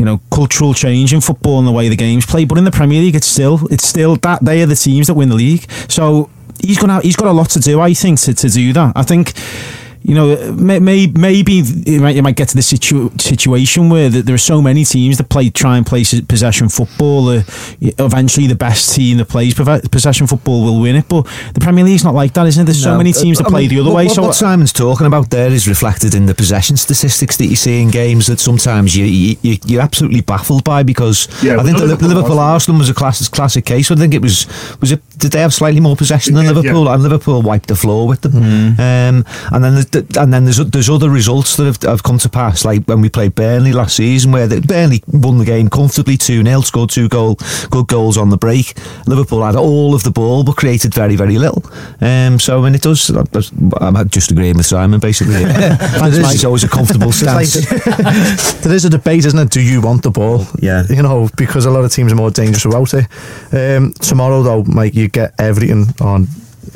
you 0.00 0.06
know, 0.06 0.18
cultural 0.32 0.72
change 0.72 1.12
in 1.12 1.20
football 1.20 1.58
and 1.58 1.68
the 1.68 1.72
way 1.72 1.90
the 1.90 1.94
game's 1.94 2.24
played. 2.24 2.48
But 2.48 2.56
in 2.56 2.64
the 2.64 2.70
Premier 2.70 3.02
League, 3.02 3.14
it's 3.14 3.26
still 3.26 3.66
it's 3.70 3.86
still 3.86 4.16
that 4.16 4.42
they 4.42 4.62
are 4.62 4.66
the 4.66 4.74
teams 4.74 5.08
that 5.08 5.14
win 5.14 5.28
the 5.28 5.34
league. 5.34 5.70
So 5.88 6.30
he's 6.58 6.78
gonna 6.78 7.02
he's 7.02 7.16
got 7.16 7.28
a 7.28 7.32
lot 7.32 7.50
to 7.50 7.60
do, 7.60 7.80
I 7.82 7.92
think, 7.92 8.18
to, 8.20 8.32
to 8.32 8.48
do 8.48 8.72
that. 8.72 8.94
I 8.96 9.02
think. 9.02 9.34
You 10.02 10.14
know, 10.14 10.52
may, 10.52 10.78
may, 10.80 11.06
maybe 11.08 11.62
you 11.86 12.00
might, 12.00 12.16
you 12.16 12.22
might 12.22 12.34
get 12.34 12.48
to 12.48 12.56
the 12.56 12.62
situ- 12.62 13.10
situation 13.18 13.90
where 13.90 14.08
th- 14.10 14.24
there 14.24 14.34
are 14.34 14.38
so 14.38 14.62
many 14.62 14.84
teams 14.84 15.18
that 15.18 15.28
play 15.28 15.50
try 15.50 15.76
and 15.76 15.84
play 15.86 16.04
possession 16.26 16.68
football. 16.70 17.28
Uh, 17.28 17.42
eventually, 17.80 18.46
the 18.46 18.54
best 18.54 18.94
team 18.94 19.18
that 19.18 19.28
plays 19.28 19.52
possession 19.54 20.26
football 20.26 20.64
will 20.64 20.80
win 20.80 20.96
it. 20.96 21.06
But 21.08 21.24
the 21.54 21.60
Premier 21.60 21.84
League's 21.84 22.02
not 22.02 22.14
like 22.14 22.32
that, 22.32 22.46
isn't 22.46 22.62
it? 22.62 22.64
There's 22.64 22.82
so 22.82 22.92
No, 22.92 22.96
many 22.98 23.10
uh, 23.10 23.20
teams 23.20 23.38
that 23.38 23.46
I 23.48 23.50
play 23.50 23.60
mean, 23.62 23.68
the 23.70 23.80
other 23.80 23.90
what, 23.90 23.96
way. 23.96 24.06
What, 24.06 24.14
so 24.14 24.22
what 24.22 24.34
Simon's 24.34 24.72
talking 24.72 25.06
about 25.06 25.28
there 25.30 25.50
is 25.50 25.68
reflected 25.68 26.14
in 26.14 26.24
the 26.26 26.34
possession 26.34 26.76
statistics 26.78 27.36
that 27.36 27.46
you 27.46 27.56
see 27.56 27.82
in 27.82 27.90
games 27.90 28.26
that 28.28 28.40
sometimes 28.40 28.96
you, 28.96 29.04
you, 29.04 29.36
you 29.42 29.58
you're 29.66 29.82
absolutely 29.82 30.22
baffled 30.22 30.64
by 30.64 30.82
because 30.82 31.28
Yeah, 31.42 31.58
I 31.58 31.62
think 31.62 31.76
the 31.76 31.84
Liverpool 31.84 32.08
Liverpool, 32.08 32.38
Arsenal- 32.38 32.54
Arsenal 32.54 32.78
was 32.80 32.88
a 32.88 32.94
classic 32.94 33.30
classic 33.32 33.66
case. 33.66 33.90
I 33.90 33.96
think 33.96 34.14
it 34.14 34.22
was 34.22 34.46
was 34.80 34.92
it 34.92 35.02
did 35.20 35.32
they 35.32 35.40
have 35.40 35.54
slightly 35.54 35.80
more 35.80 35.96
possession 35.96 36.34
than 36.34 36.46
Liverpool 36.46 36.84
yeah. 36.84 36.94
and 36.94 37.02
Liverpool 37.02 37.42
wiped 37.42 37.68
the 37.68 37.76
floor 37.76 38.08
with 38.08 38.22
them. 38.22 38.34
Um, 38.34 39.24
and 39.52 39.64
then 39.64 39.74
there's, 39.74 40.16
and 40.16 40.32
then 40.32 40.44
there's 40.44 40.58
there's 40.58 40.90
other 40.90 41.10
results 41.10 41.56
that 41.56 41.64
have, 41.64 41.82
have 41.82 42.02
come 42.02 42.18
to 42.18 42.28
pass 42.28 42.64
like 42.64 42.84
when 42.84 43.00
we 43.00 43.08
played 43.08 43.34
Burnley 43.34 43.72
last 43.72 43.96
season 43.96 44.32
where 44.32 44.46
they, 44.46 44.60
Burnley 44.60 45.02
won 45.06 45.38
the 45.38 45.44
game 45.44 45.68
comfortably 45.68 46.16
2-0 46.16 46.64
scored 46.64 46.90
two 46.90 47.08
goal 47.08 47.36
good 47.70 47.86
goals 47.86 48.16
on 48.16 48.30
the 48.30 48.36
break 48.36 48.76
Liverpool 49.06 49.44
had 49.44 49.56
all 49.56 49.94
of 49.94 50.02
the 50.02 50.10
ball 50.10 50.44
but 50.44 50.56
created 50.56 50.94
very 50.94 51.16
very 51.16 51.38
little 51.38 51.64
um, 52.00 52.38
so 52.38 52.60
mean 52.62 52.74
it 52.74 52.82
does 52.82 53.10
I'm 53.10 54.08
just 54.08 54.30
agreeing 54.30 54.56
with 54.56 54.66
Simon 54.66 55.00
basically 55.00 55.44
Mike. 56.00 56.44
always 56.44 56.64
a 56.64 56.68
comfortable 56.68 57.12
stance 57.12 57.54
there 58.62 58.74
is 58.74 58.84
a 58.84 58.90
debate, 58.90 59.24
isn't 59.24 59.38
it? 59.38 59.50
Do 59.50 59.60
you 59.60 59.80
want 59.80 60.02
the 60.02 60.10
ball? 60.10 60.46
Yeah. 60.60 60.84
You 60.88 61.02
know, 61.02 61.28
because 61.36 61.66
a 61.66 61.70
lot 61.70 61.84
of 61.84 61.92
teams 61.92 62.12
are 62.12 62.16
more 62.16 62.30
dangerous 62.30 62.64
without 62.64 62.94
it. 62.94 63.06
Um, 63.52 63.92
tomorrow, 63.94 64.42
though, 64.42 64.64
Mike, 64.64 64.94
you 64.94 65.09
get 65.12 65.34
everything 65.38 65.86
on 66.00 66.26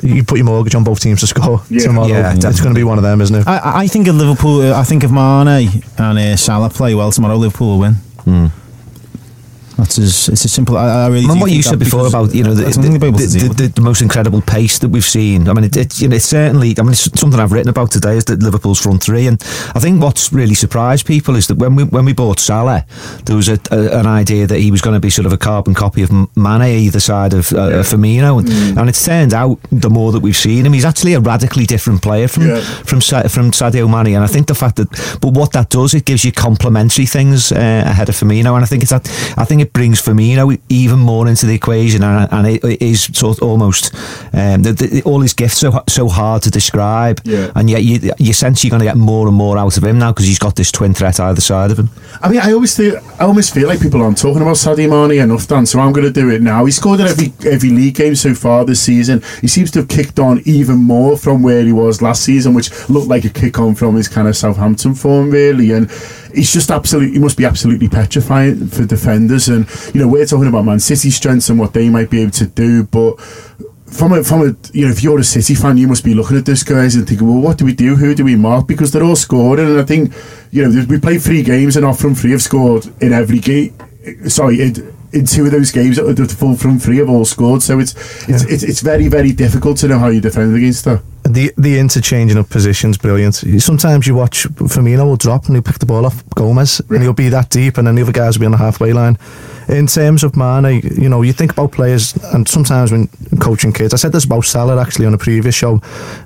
you 0.01 0.23
put 0.23 0.37
your 0.37 0.45
mortgage 0.45 0.75
on 0.75 0.83
both 0.83 0.99
teams 0.99 1.21
to 1.21 1.27
score 1.27 1.61
Yeah. 1.69 1.79
tomorrow. 1.83 2.07
Yeah, 2.07 2.33
it's 2.35 2.59
going 2.59 2.73
to 2.73 2.77
be 2.79 2.83
one 2.83 2.97
of 2.97 3.03
them, 3.03 3.21
isn't 3.21 3.35
it? 3.35 3.47
I, 3.47 3.83
I 3.83 3.87
think 3.87 4.07
if 4.07 4.15
Liverpool, 4.15 4.61
uh, 4.61 4.79
I 4.79 4.83
think 4.83 5.03
if 5.03 5.11
Mane 5.11 5.47
and 5.97 6.17
uh, 6.19 6.35
Salah 6.35 6.69
play 6.69 6.93
well 6.95 7.11
tomorrow, 7.11 7.37
Liverpool 7.37 7.77
will 7.77 7.79
win. 7.79 8.51
That's 9.77 9.97
as 9.99 10.29
it's 10.29 10.45
as 10.45 10.51
simple. 10.51 10.77
I, 10.77 11.05
I 11.05 11.07
really. 11.07 11.27
Mean, 11.27 11.39
what 11.39 11.51
you 11.51 11.61
said 11.61 11.79
before 11.79 12.07
about 12.07 12.33
you 12.33 12.43
know 12.43 12.53
the, 12.53 12.67
I 12.67 12.71
don't 12.71 12.83
think 12.83 12.99
they'll 12.99 12.99
be 12.99 13.07
able 13.07 13.17
the, 13.19 13.49
the, 13.49 13.63
the, 13.63 13.67
the 13.67 13.81
most 13.81 14.01
incredible 14.01 14.41
pace 14.41 14.79
that 14.79 14.89
we've 14.89 15.03
seen. 15.03 15.49
I 15.49 15.53
mean, 15.53 15.65
it, 15.65 15.75
it, 15.75 16.01
you 16.01 16.07
know, 16.07 16.15
it's 16.15 16.25
certainly. 16.25 16.75
I 16.77 16.81
mean, 16.81 16.91
it's 16.91 17.19
something 17.19 17.39
I've 17.39 17.51
written 17.51 17.69
about 17.69 17.91
today 17.91 18.15
is 18.15 18.25
that 18.25 18.41
Liverpool's 18.41 18.81
front 18.81 19.03
three, 19.03 19.27
and 19.27 19.41
I 19.75 19.79
think 19.79 20.01
what's 20.01 20.31
really 20.31 20.53
surprised 20.55 21.05
people 21.05 21.35
is 21.35 21.47
that 21.47 21.57
when 21.57 21.75
we 21.75 21.83
when 21.83 22.05
we 22.05 22.13
bought 22.13 22.39
Salah, 22.39 22.85
there 23.25 23.35
was 23.35 23.49
a, 23.49 23.59
a, 23.71 23.99
an 23.99 24.05
idea 24.07 24.47
that 24.47 24.59
he 24.59 24.71
was 24.71 24.81
going 24.81 24.93
to 24.93 24.99
be 24.99 25.09
sort 25.09 25.25
of 25.25 25.33
a 25.33 25.37
carbon 25.37 25.73
copy 25.73 26.03
of 26.03 26.11
Mane 26.37 26.61
either 26.61 26.99
side 27.01 27.33
of 27.33 27.51
uh, 27.51 27.83
Firmino, 27.83 28.39
and, 28.39 28.79
and 28.79 28.89
it's 28.89 29.03
turned 29.03 29.33
out 29.33 29.59
the 29.71 29.89
more 29.89 30.11
that 30.13 30.21
we've 30.21 30.37
seen 30.37 30.65
him, 30.65 30.73
he's 30.73 30.85
actually 30.85 31.13
a 31.13 31.19
radically 31.19 31.65
different 31.65 32.01
player 32.01 32.27
from 32.27 32.47
Yeah. 32.47 32.61
from 32.61 33.01
from 33.01 33.51
Sadio 33.51 33.89
Mane, 33.89 34.15
and 34.15 34.23
I 34.23 34.27
think 34.27 34.47
the 34.47 34.55
fact 34.55 34.77
that, 34.77 34.89
but 35.19 35.33
what 35.33 35.51
that 35.51 35.69
does, 35.69 35.93
it 35.93 36.05
gives 36.05 36.23
you 36.23 36.31
complementary 36.31 37.05
things 37.05 37.51
uh, 37.51 37.83
ahead 37.85 38.07
of 38.09 38.15
Firmino, 38.15 38.55
and 38.55 38.63
I 38.63 38.67
think 38.67 38.83
it's 38.83 38.91
that 38.91 39.07
I 39.37 39.43
think 39.43 39.64
it 39.65 39.73
brings 39.73 40.01
Firmino 40.01 40.59
even 40.69 40.99
more 40.99 41.27
into 41.27 41.45
the 41.45 41.53
equation, 41.55 42.03
and, 42.03 42.31
and 42.31 42.47
it, 42.47 42.63
it 42.63 42.81
is 42.81 43.03
sort 43.13 43.37
of 43.37 43.43
almost 43.43 43.93
um, 44.33 44.61
the, 44.63 44.73
the, 44.73 45.01
all 45.03 45.21
his 45.21 45.33
gifts 45.33 45.57
so 45.57 45.83
so 45.87 46.07
hard 46.07 46.41
to 46.43 46.51
describe, 46.51 47.21
Yeah. 47.25 47.51
and 47.55 47.69
yet 47.69 47.83
you 47.83 48.11
you 48.17 48.33
sense 48.33 48.63
you're 48.63 48.69
going 48.71 48.79
to 48.81 48.85
get 48.85 48.97
more 48.97 49.27
and 49.27 49.35
more 49.35 49.57
out 49.57 49.77
of 49.77 49.83
him 49.83 49.97
now 49.99 50.11
because 50.11 50.27
he's 50.27 50.39
got 50.39 50.55
this 50.55 50.71
twin 50.71 50.93
threat 50.93 51.19
either 51.19 51.41
side 51.41 51.71
of 51.71 51.79
him. 51.79 51.89
I 52.21 52.29
mean, 52.29 52.39
I 52.41 52.51
always 52.53 52.75
feel, 52.75 52.97
I 53.19 53.23
almost 53.25 53.53
feel 53.53 53.67
like 53.67 53.81
people 53.81 54.01
aren't 54.01 54.17
talking 54.17 54.41
about 54.41 54.55
Sadio 54.57 54.89
Mane 54.89 55.19
enough, 55.21 55.47
Dan. 55.47 55.65
So 55.65 55.79
I'm 55.79 55.93
going 55.93 56.05
to 56.05 56.13
do 56.21 56.29
it 56.29 56.41
now. 56.41 56.65
He 56.65 56.71
scored 56.71 56.99
in 56.99 57.07
every 57.07 57.33
every 57.45 57.69
league 57.69 57.95
game 57.95 58.15
so 58.15 58.33
far 58.33 58.65
this 58.65 58.81
season. 58.81 59.21
He 59.41 59.47
seems 59.47 59.71
to 59.71 59.79
have 59.79 59.87
kicked 59.89 60.19
on 60.19 60.41
even 60.45 60.77
more 60.77 61.17
from 61.17 61.41
where 61.43 61.63
he 61.63 61.71
was 61.73 62.01
last 62.01 62.23
season, 62.23 62.53
which 62.53 62.69
looked 62.89 63.07
like 63.07 63.25
a 63.25 63.29
kick 63.29 63.59
on 63.59 63.75
from 63.75 63.95
his 63.95 64.07
kind 64.07 64.27
of 64.27 64.35
Southampton 64.35 64.93
form, 64.95 65.31
really. 65.31 65.71
And 65.71 65.89
he's 66.35 66.53
just 66.53 66.69
absolutely, 66.69 67.13
he 67.13 67.19
must 67.19 67.37
be 67.37 67.45
absolutely 67.45 67.87
petrifying 67.89 68.67
for 68.67 68.85
defenders. 68.85 69.47
And 69.47 69.67
you 69.93 70.01
know, 70.01 70.07
we're 70.07 70.25
talking 70.25 70.47
about 70.47 70.65
Man 70.65 70.79
City's 70.79 71.15
strengths 71.15 71.49
and 71.49 71.59
what 71.59 71.73
they 71.73 71.89
might 71.89 72.09
be 72.09 72.21
able 72.21 72.31
to 72.31 72.47
do, 72.47 72.83
but 72.83 73.19
from 73.87 74.11
a 74.13 74.23
from 74.23 74.41
a 74.41 74.55
you 74.73 74.85
know 74.85 74.91
if 74.91 75.03
you're 75.03 75.19
a 75.19 75.23
City 75.23 75.53
fan 75.55 75.77
you 75.77 75.87
must 75.87 76.03
be 76.03 76.13
looking 76.13 76.35
at 76.37 76.45
this 76.45 76.63
guys 76.63 76.95
and 76.95 77.07
thinking 77.07 77.27
well 77.27 77.39
what 77.41 77.57
do 77.57 77.65
we 77.65 77.73
do? 77.73 77.95
Who 77.95 78.13
do 78.15 78.25
we 78.25 78.35
mark? 78.35 78.67
Because 78.67 78.91
they're 78.91 79.03
all 79.03 79.15
scoring. 79.15 79.65
And 79.65 79.79
I 79.79 79.83
think 79.83 80.13
you 80.51 80.63
know 80.67 80.85
we 80.89 80.99
played 80.99 81.21
three 81.21 81.43
games 81.43 81.77
and 81.77 81.85
off 81.85 81.99
from 81.99 82.15
three 82.15 82.31
have 82.31 82.41
scored 82.41 82.87
in 83.01 83.13
every 83.13 83.39
game 83.39 83.73
sorry 84.27 84.61
in, 84.61 84.93
in 85.13 85.25
two 85.25 85.45
of 85.45 85.51
those 85.51 85.71
games 85.71 85.97
the 85.97 86.35
full 86.37 86.55
from 86.55 86.79
three 86.79 86.97
have 86.97 87.09
all 87.09 87.25
scored. 87.25 87.61
So 87.61 87.79
it's 87.79 87.93
it's, 88.27 88.43
Yeah. 88.43 88.53
it's 88.53 88.63
it's 88.63 88.81
very 88.81 89.07
very 89.07 89.31
difficult 89.31 89.77
to 89.77 89.87
know 89.87 89.99
how 89.99 90.07
you 90.09 90.19
defend 90.19 90.55
against 90.55 90.83
that 90.85 91.01
The 91.27 91.51
the 91.57 91.79
interchanging 91.79 92.37
of 92.37 92.49
positions, 92.49 92.99
brilliant. 92.99 93.33
Sometimes 93.59 94.05
you 94.05 94.13
watch 94.13 94.43
Firmino 94.43 95.05
will 95.05 95.15
drop 95.15 95.47
and 95.47 95.55
he'll 95.55 95.63
pick 95.63 95.79
the 95.79 95.85
ball 95.87 96.05
off 96.05 96.23
Gomez 96.35 96.81
and 96.87 97.01
he'll 97.01 97.13
be 97.13 97.29
that 97.29 97.49
deep, 97.49 97.79
and 97.79 97.87
then 97.87 97.95
the 97.95 98.03
other 98.03 98.11
guys 98.11 98.37
will 98.37 98.41
be 98.41 98.45
on 98.45 98.51
the 98.51 98.59
halfway 98.59 98.93
line. 98.93 99.17
In 99.67 99.87
terms 99.87 100.23
of 100.23 100.37
Mane, 100.37 100.81
you 100.95 101.09
know, 101.09 101.23
you 101.23 101.33
think 101.33 101.51
about 101.51 101.71
players, 101.71 102.13
and 102.25 102.47
sometimes 102.47 102.91
when 102.91 103.07
coaching 103.41 103.73
kids, 103.73 103.91
I 103.91 103.97
said 103.97 104.11
this 104.11 104.25
about 104.25 104.45
Salah 104.45 104.79
actually 104.79 105.07
on 105.07 105.15
a 105.15 105.17
previous 105.17 105.55
show, 105.55 105.81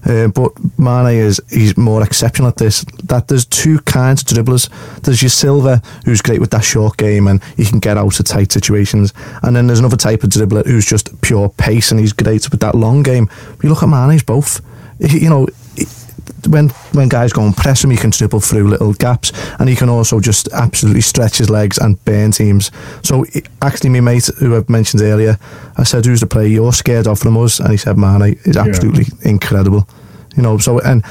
uh, 0.06 0.28
but 0.28 0.52
Mane 0.78 1.16
is 1.16 1.40
he's 1.50 1.78
more 1.78 2.04
exceptional 2.04 2.50
at 2.50 2.58
this. 2.58 2.84
That 3.06 3.30
there's 3.30 3.46
two 3.46 3.80
kinds 3.80 4.22
of 4.22 4.28
dribblers. 4.28 4.70
There's 5.04 5.22
your 5.22 5.30
Silva, 5.30 5.82
who's 6.04 6.22
great 6.22 6.42
with 6.42 6.52
that 6.52 6.66
short 6.66 6.98
game 6.98 7.28
and 7.28 7.42
he 7.56 7.64
can 7.64 7.80
get 7.80 7.98
out 7.98 8.20
of 8.20 8.26
tight 8.26 8.52
situations, 8.52 9.14
and 9.44 9.56
then 9.56 9.68
there's 9.68 9.80
another 9.80 9.96
type 9.96 10.24
of 10.24 10.30
dribbler 10.30 10.66
who's 10.66 10.86
just 10.86 11.22
pure 11.22 11.48
pace 11.48 11.92
and 11.92 12.02
he's 12.02 12.12
great 12.12 12.52
with 12.52 12.60
that 12.60 12.76
long 12.76 13.02
game. 13.02 13.30
But 13.56 13.64
you 13.64 13.70
look 13.70 13.82
at 13.82 13.88
Mane, 13.88 14.12
he's 14.12 14.24
both. 14.24 14.60
You 15.00 15.30
know, 15.30 15.48
when 16.48 16.70
when 16.94 17.10
guys 17.10 17.34
go 17.34 17.44
and 17.44 17.56
press 17.56 17.84
him, 17.84 17.92
he 17.92 17.98
can 17.98 18.10
dribble 18.12 18.42
through 18.42 18.68
little 18.68 18.94
gaps, 18.94 19.32
and 19.60 19.70
he 19.70 19.76
can 19.76 19.90
also 19.90 20.20
just 20.20 20.48
absolutely 20.54 21.02
stretch 21.02 21.38
his 21.38 21.50
legs 21.50 21.78
and 21.78 22.04
burn 22.06 22.32
teams. 22.32 22.72
So 23.04 23.26
actually, 23.62 23.90
my 23.92 24.02
mate 24.02 24.30
who 24.40 24.58
I 24.58 24.64
mentioned 24.68 25.02
earlier, 25.02 25.38
I 25.78 25.84
said, 25.84 26.06
"Who's 26.06 26.20
the 26.20 26.28
player 26.28 26.48
you're 26.48 26.74
scared 26.74 27.08
of 27.08 27.20
from 27.20 27.38
us?" 27.38 27.60
And 27.60 27.72
he 27.72 27.78
said, 27.78 27.98
"Mane 27.98 28.38
is 28.44 28.58
absolutely 28.58 29.06
incredible." 29.22 29.88
You 30.36 30.44
know, 30.44 30.58
so 30.58 30.80
and 30.80 31.04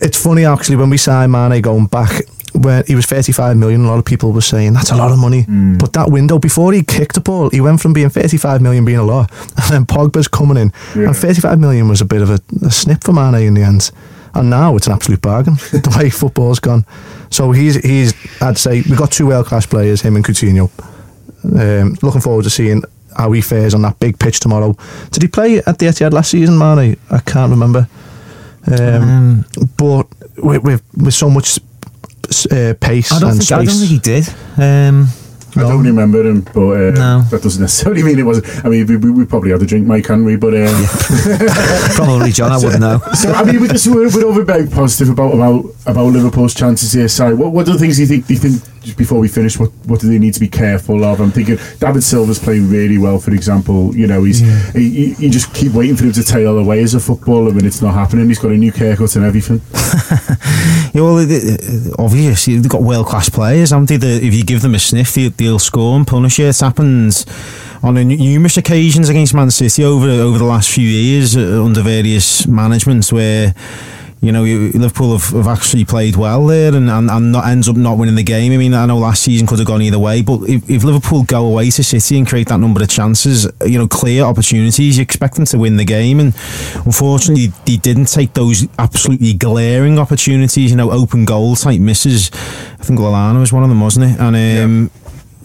it's 0.00 0.20
funny 0.20 0.44
actually 0.44 0.76
when 0.76 0.90
we 0.90 0.96
signed 0.96 1.32
Mane 1.32 1.60
going 1.60 1.86
back. 1.86 2.22
When 2.60 2.82
he 2.86 2.94
was 2.94 3.06
35 3.06 3.56
million, 3.56 3.84
a 3.84 3.88
lot 3.88 3.98
of 3.98 4.04
people 4.04 4.32
were 4.32 4.40
saying 4.40 4.72
that's 4.74 4.90
a 4.90 4.96
lot 4.96 5.12
of 5.12 5.18
money. 5.18 5.44
But 5.78 5.92
that 5.92 6.10
window 6.10 6.38
before 6.38 6.72
he 6.72 6.82
kicked 6.82 7.14
the 7.14 7.20
ball, 7.20 7.50
he 7.50 7.60
went 7.60 7.80
from 7.80 7.92
being 7.92 8.10
35 8.10 8.60
million 8.60 8.84
being 8.84 8.98
a 8.98 9.04
lot, 9.04 9.30
and 9.56 9.70
then 9.70 9.86
Pogba's 9.86 10.28
coming 10.28 10.56
in, 10.56 10.72
Yeah. 10.96 11.06
and 11.08 11.16
35 11.16 11.58
million 11.60 11.88
was 11.88 12.00
a 12.00 12.04
bit 12.04 12.20
of 12.22 12.30
a, 12.30 12.40
a 12.66 12.70
snip 12.70 13.04
for 13.04 13.12
Mane 13.12 13.46
in 13.46 13.54
the 13.54 13.62
end. 13.62 13.90
And 14.34 14.50
now 14.50 14.76
it's 14.76 14.86
an 14.86 14.92
absolute 14.92 15.22
bargain 15.22 15.54
the 15.72 15.96
way 15.98 16.10
football's 16.10 16.60
gone. 16.60 16.84
So 17.30 17.52
he's 17.52 17.76
he's 17.76 18.12
I'd 18.42 18.58
say 18.58 18.82
we've 18.82 18.98
got 18.98 19.10
two 19.10 19.26
world 19.26 19.46
class 19.46 19.66
players, 19.66 20.02
him 20.02 20.16
and 20.16 20.24
Coutinho. 20.24 20.70
Um, 21.44 21.96
looking 22.02 22.20
forward 22.20 22.42
to 22.44 22.50
seeing 22.50 22.82
how 23.16 23.32
he 23.32 23.40
fares 23.40 23.74
on 23.74 23.82
that 23.82 23.98
big 24.00 24.18
pitch 24.18 24.40
tomorrow. 24.40 24.76
Did 25.12 25.22
he 25.22 25.28
play 25.28 25.58
at 25.58 25.78
the 25.78 25.86
Etihad 25.86 26.12
last 26.12 26.30
season, 26.30 26.58
Mane? 26.58 26.96
I 27.10 27.18
can't 27.20 27.50
remember. 27.50 27.88
Um, 28.66 29.44
but 29.76 30.06
with, 30.36 30.62
with 30.62 30.82
with 30.96 31.14
so 31.14 31.30
much 31.30 31.58
uh, 32.50 32.74
pace 32.80 33.12
I 33.12 33.18
don't 33.20 33.30
and 33.30 33.38
think 33.38 33.52
I 33.52 33.56
don't 33.56 33.66
space, 33.66 33.78
think 33.80 33.90
he 33.90 33.98
did. 33.98 34.28
Um, 34.62 35.08
I 35.56 35.60
don't 35.62 35.82
remember 35.84 36.24
him 36.24 36.42
but 36.42 36.60
uh, 36.60 36.90
No. 36.92 37.22
that 37.30 37.42
doesn't 37.42 37.60
necessarily 37.60 38.02
mean 38.02 38.18
it 38.18 38.22
wasn't 38.22 38.46
I 38.64 38.68
mean 38.68 38.86
we, 38.86 38.96
we, 38.96 39.10
we 39.10 39.24
probably 39.24 39.50
had 39.50 39.62
a 39.62 39.66
drink 39.66 39.86
Mike 39.86 40.06
hadn't 40.06 40.24
we 40.26 40.36
but 40.36 40.54
um, 40.54 40.84
probably 41.96 42.30
John. 42.32 42.52
I 42.52 42.56
wouldn't 42.58 42.80
know. 42.80 42.98
So 43.14 43.32
I 43.32 43.44
mean, 43.44 43.60
we're, 43.60 43.68
just, 43.68 43.86
we're, 43.88 44.08
we're 44.14 44.24
all 44.26 44.42
very 44.44 44.66
positive 44.68 45.08
about 45.10 45.34
about 45.34 45.64
about 45.86 46.12
Liverpool's 46.12 46.54
chances 46.54 46.92
here. 46.92 47.08
Sorry, 47.08 47.34
what 47.34 47.52
what 47.52 47.68
are 47.68 47.72
the 47.72 47.78
things 47.78 47.96
do 47.96 48.02
you 48.02 48.08
think? 48.08 48.26
Do 48.26 48.34
you 48.34 48.40
think 48.40 48.62
just 48.62 48.77
before 48.96 49.18
we 49.18 49.28
finish, 49.28 49.58
what 49.58 49.70
what 49.86 50.00
do 50.00 50.08
they 50.08 50.18
need 50.18 50.34
to 50.34 50.40
be 50.40 50.48
careful 50.48 51.04
of? 51.04 51.20
I'm 51.20 51.30
thinking 51.30 51.56
David 51.78 52.02
Silva's 52.02 52.38
playing 52.38 52.68
really 52.70 52.98
well, 52.98 53.18
for 53.18 53.32
example. 53.32 53.94
You 53.94 54.06
know, 54.06 54.24
he's 54.24 54.40
he, 54.74 54.90
he- 55.14 55.24
you 55.24 55.30
just 55.30 55.52
keep 55.54 55.72
waiting 55.72 55.96
for 55.96 56.04
him 56.04 56.12
to 56.12 56.22
tail 56.24 56.58
away 56.58 56.82
as 56.82 56.94
a 56.94 57.00
footballer 57.00 57.52
when 57.52 57.64
it's 57.66 57.82
not 57.82 57.94
happening. 57.94 58.28
He's 58.28 58.38
got 58.38 58.52
a 58.52 58.56
new 58.56 58.72
haircut 58.72 59.14
and 59.16 59.24
everything. 59.24 59.60
Yeah, 60.94 61.02
well, 61.02 61.18
it- 61.18 61.30
it- 61.30 61.94
obviously 61.98 62.56
they've 62.56 62.68
got 62.70 62.82
world 62.82 63.06
class 63.06 63.28
players, 63.28 63.70
haven't 63.70 63.88
they? 63.88 63.96
That 63.98 64.22
if 64.22 64.34
you 64.34 64.42
give 64.42 64.62
them 64.62 64.74
a 64.74 64.78
sniff, 64.78 65.14
they, 65.14 65.28
they'll 65.28 65.58
score 65.58 65.94
and 65.96 66.06
punish 66.06 66.38
you. 66.38 66.46
It's 66.46 66.60
happened 66.60 67.24
on 67.82 67.96
a, 67.98 68.04
numerous 68.04 68.56
occasions 68.56 69.08
against 69.08 69.34
Man 69.34 69.50
City 69.50 69.84
over 69.84 70.08
over 70.08 70.38
the 70.38 70.44
last 70.44 70.70
few 70.70 70.88
years 70.88 71.36
uh, 71.36 71.62
under 71.64 71.82
various 71.82 72.46
managements 72.46 73.12
where. 73.12 73.54
You 74.20 74.32
know, 74.32 74.42
Liverpool 74.42 75.16
have, 75.16 75.28
have 75.28 75.46
actually 75.46 75.84
played 75.84 76.16
well 76.16 76.44
there 76.46 76.74
and, 76.74 76.90
and, 76.90 77.08
and 77.08 77.30
not, 77.30 77.46
ends 77.46 77.68
up 77.68 77.76
not 77.76 77.98
winning 77.98 78.16
the 78.16 78.24
game. 78.24 78.52
I 78.52 78.56
mean, 78.56 78.74
I 78.74 78.84
know 78.84 78.98
last 78.98 79.22
season 79.22 79.46
could 79.46 79.60
have 79.60 79.68
gone 79.68 79.80
either 79.80 79.98
way, 79.98 80.22
but 80.22 80.42
if, 80.48 80.68
if 80.68 80.82
Liverpool 80.82 81.22
go 81.22 81.46
away 81.46 81.70
to 81.70 81.84
City 81.84 82.18
and 82.18 82.26
create 82.26 82.48
that 82.48 82.58
number 82.58 82.82
of 82.82 82.88
chances, 82.88 83.46
you 83.64 83.78
know, 83.78 83.86
clear 83.86 84.24
opportunities, 84.24 84.96
you 84.96 85.02
expect 85.02 85.36
them 85.36 85.44
to 85.44 85.58
win 85.58 85.76
the 85.76 85.84
game. 85.84 86.18
And 86.18 86.34
unfortunately, 86.84 87.52
they 87.64 87.76
didn't 87.76 88.06
take 88.06 88.34
those 88.34 88.66
absolutely 88.80 89.34
glaring 89.34 90.00
opportunities, 90.00 90.72
you 90.72 90.76
know, 90.76 90.90
open 90.90 91.24
goal 91.24 91.54
type 91.54 91.80
misses. 91.80 92.32
I 92.32 92.82
think 92.82 92.98
Lallana 92.98 93.38
was 93.38 93.52
one 93.52 93.62
of 93.62 93.68
them, 93.68 93.80
wasn't 93.80 94.10
it? 94.10 94.18
And, 94.18 94.34
um, 94.64 94.90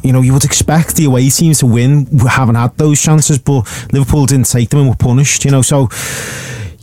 you 0.02 0.12
know, 0.12 0.22
you 0.22 0.34
would 0.34 0.46
expect 0.46 0.96
the 0.96 1.06
away 1.06 1.30
teams 1.30 1.60
to 1.60 1.68
win, 1.68 2.08
having 2.28 2.56
had 2.56 2.76
those 2.78 3.00
chances, 3.00 3.38
but 3.38 3.62
Liverpool 3.94 4.26
didn't 4.26 4.50
take 4.50 4.70
them 4.70 4.80
and 4.80 4.90
were 4.90 4.96
punished, 4.96 5.46
you 5.46 5.52
know, 5.52 5.62
so 5.62 5.90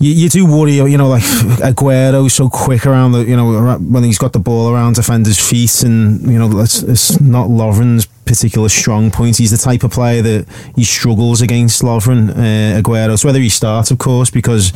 you, 0.00 0.12
you 0.12 0.28
do 0.28 0.46
worry, 0.46 0.72
you 0.72 0.96
know, 0.96 1.08
like 1.08 1.22
Aguero's 1.62 2.34
so 2.34 2.48
quick 2.48 2.86
around 2.86 3.12
the, 3.12 3.24
you 3.24 3.36
know, 3.36 3.76
when 3.76 4.02
he's 4.02 4.18
got 4.18 4.32
the 4.32 4.38
ball 4.38 4.72
around 4.72 4.94
defenders' 4.94 5.38
feet, 5.38 5.82
and 5.82 6.22
you 6.22 6.38
know, 6.38 6.60
it's, 6.60 6.82
it's 6.82 7.20
not 7.20 7.48
Lovren's 7.48 8.06
particular 8.30 8.68
strong 8.68 9.10
point. 9.10 9.36
He's 9.36 9.50
the 9.50 9.56
type 9.56 9.82
of 9.82 9.90
player 9.90 10.22
that 10.22 10.46
he 10.76 10.84
struggles 10.84 11.42
against 11.42 11.82
Lovren, 11.82 12.30
uh, 12.30 12.80
Aguero. 12.80 13.12
It's 13.12 13.24
whether 13.24 13.40
he 13.40 13.48
starts, 13.48 13.90
of 13.90 13.98
course, 13.98 14.30
because 14.30 14.72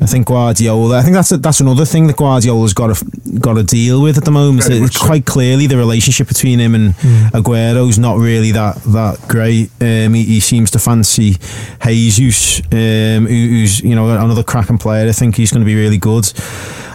I 0.00 0.06
think 0.06 0.26
Guardiola. 0.26 0.98
I 0.98 1.02
think 1.02 1.14
that's 1.14 1.30
a, 1.30 1.36
that's 1.36 1.60
another 1.60 1.84
thing 1.84 2.08
that 2.08 2.16
Guardiola's 2.16 2.74
got 2.74 2.96
to 2.96 3.38
got 3.38 3.54
to 3.54 3.62
deal 3.62 4.02
with 4.02 4.18
at 4.18 4.24
the 4.24 4.32
moment. 4.32 4.68
Much 4.68 4.94
so. 4.94 5.06
quite 5.06 5.24
clearly, 5.24 5.68
the 5.68 5.76
relationship 5.76 6.26
between 6.26 6.58
him 6.58 6.74
and 6.74 6.94
Aguero's 7.32 7.98
not 7.98 8.18
really 8.18 8.50
that 8.52 8.76
that 8.82 9.24
great. 9.28 9.70
Um, 9.80 10.14
he, 10.14 10.24
he 10.24 10.40
seems 10.40 10.72
to 10.72 10.80
fancy 10.80 11.36
Jesus, 11.80 12.60
um, 12.72 13.26
who, 13.26 13.48
who's 13.48 13.80
you 13.80 13.94
know 13.94 14.10
another 14.10 14.42
cracking 14.42 14.78
player. 14.78 15.08
I 15.08 15.12
think 15.12 15.36
he's 15.36 15.52
going 15.52 15.62
to 15.62 15.66
be 15.66 15.76
really 15.76 15.98
good. 15.98 16.32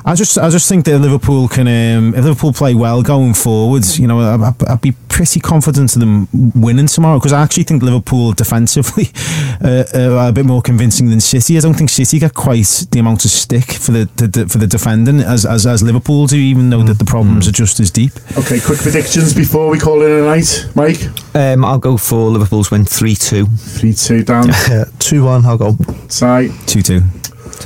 I 0.03 0.15
just 0.15 0.37
I 0.37 0.49
just 0.49 0.67
think 0.67 0.85
that 0.85 0.99
Liverpool 0.99 1.47
can 1.47 1.67
um, 1.67 2.15
if 2.15 2.23
Liverpool 2.25 2.53
play 2.53 2.73
well 2.73 3.03
going 3.03 3.33
forwards, 3.33 3.99
you 3.99 4.07
know, 4.07 4.19
I'd, 4.19 4.63
I'd 4.67 4.81
be 4.81 4.93
pretty 5.11 5.39
confident 5.39 5.93
of 5.95 5.99
them 5.99 6.27
winning 6.55 6.87
tomorrow 6.87 7.19
because 7.19 7.33
I 7.33 7.41
actually 7.43 7.63
think 7.63 7.83
Liverpool 7.83 8.31
defensively 8.31 9.09
uh, 9.63 9.83
uh, 9.93 10.15
are 10.15 10.29
a 10.29 10.31
bit 10.31 10.45
more 10.45 10.61
convincing 10.61 11.09
than 11.09 11.19
City. 11.19 11.57
I 11.57 11.59
don't 11.59 11.73
think 11.73 11.89
City 11.89 12.17
get 12.17 12.33
quite 12.33 12.87
the 12.91 12.99
amount 12.99 13.25
of 13.25 13.31
stick 13.31 13.73
for 13.73 13.91
the, 13.91 14.09
the, 14.15 14.27
the 14.27 14.49
for 14.49 14.57
the 14.57 14.67
defending 14.67 15.19
as, 15.19 15.45
as 15.45 15.67
as 15.67 15.83
Liverpool 15.83 16.27
do, 16.27 16.37
even 16.37 16.69
though 16.69 16.83
that 16.83 16.97
the 16.97 17.05
problems 17.05 17.47
are 17.47 17.51
just 17.51 17.79
as 17.79 17.91
deep. 17.91 18.13
Okay, 18.37 18.59
quick 18.59 18.79
predictions 18.79 19.33
before 19.33 19.69
we 19.69 19.77
call 19.77 20.01
it 20.01 20.09
a 20.09 20.23
night, 20.23 20.65
Mike. 20.75 21.01
Um, 21.35 21.65
I'll 21.65 21.77
go 21.77 21.97
for 21.97 22.29
Liverpool's 22.29 22.71
win 22.71 22.85
three 22.85 23.15
two. 23.15 23.45
Three 23.45 23.93
two 23.93 24.23
down. 24.23 24.49
Two 24.99 25.25
one. 25.25 25.45
I'll 25.45 25.57
go. 25.57 25.75
Side. 26.07 26.51
Two 26.65 26.81
two. 26.81 27.01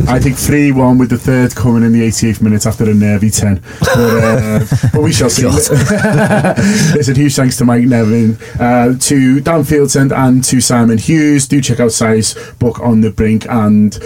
I 0.07 0.19
think 0.19 0.37
3 0.37 0.71
1 0.71 0.97
with 0.97 1.09
the 1.09 1.17
third 1.17 1.55
coming 1.55 1.83
in 1.83 1.91
the 1.91 2.01
88th 2.01 2.41
minute 2.41 2.65
after 2.65 2.83
a 2.89 2.93
nervy 2.93 3.29
10. 3.29 3.61
But, 3.79 3.89
uh, 3.97 4.65
but 4.93 5.01
we 5.01 5.11
shall 5.11 5.29
see. 5.29 5.45
Listen, 6.95 7.15
huge 7.15 7.35
thanks 7.35 7.57
to 7.57 7.65
Mike 7.65 7.85
Nevin, 7.85 8.37
uh, 8.59 8.97
to 8.99 9.41
Dan 9.41 9.61
Fieldsend, 9.63 10.15
and 10.15 10.43
to 10.43 10.61
Simon 10.61 10.97
Hughes. 10.97 11.47
Do 11.47 11.61
check 11.61 11.79
out 11.79 11.91
Si's 11.91 12.35
book 12.59 12.79
on 12.79 13.01
the 13.01 13.11
brink 13.11 13.45
and 13.49 13.97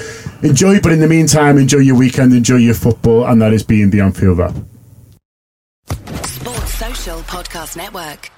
enjoy. 0.43 0.79
But 0.79 0.91
in 0.91 0.99
the 0.99 1.07
meantime, 1.07 1.57
enjoy 1.57 1.79
your 1.79 1.97
weekend, 1.97 2.33
enjoy 2.33 2.57
your 2.57 2.75
football, 2.75 3.25
and 3.25 3.41
that 3.41 3.53
is 3.53 3.63
being 3.63 3.89
the 3.89 4.01
Anfield 4.01 4.37
Wrap. 4.37 4.55
Sports 6.25 6.73
Social 6.73 7.19
Podcast 7.21 7.75
Network. 7.75 8.31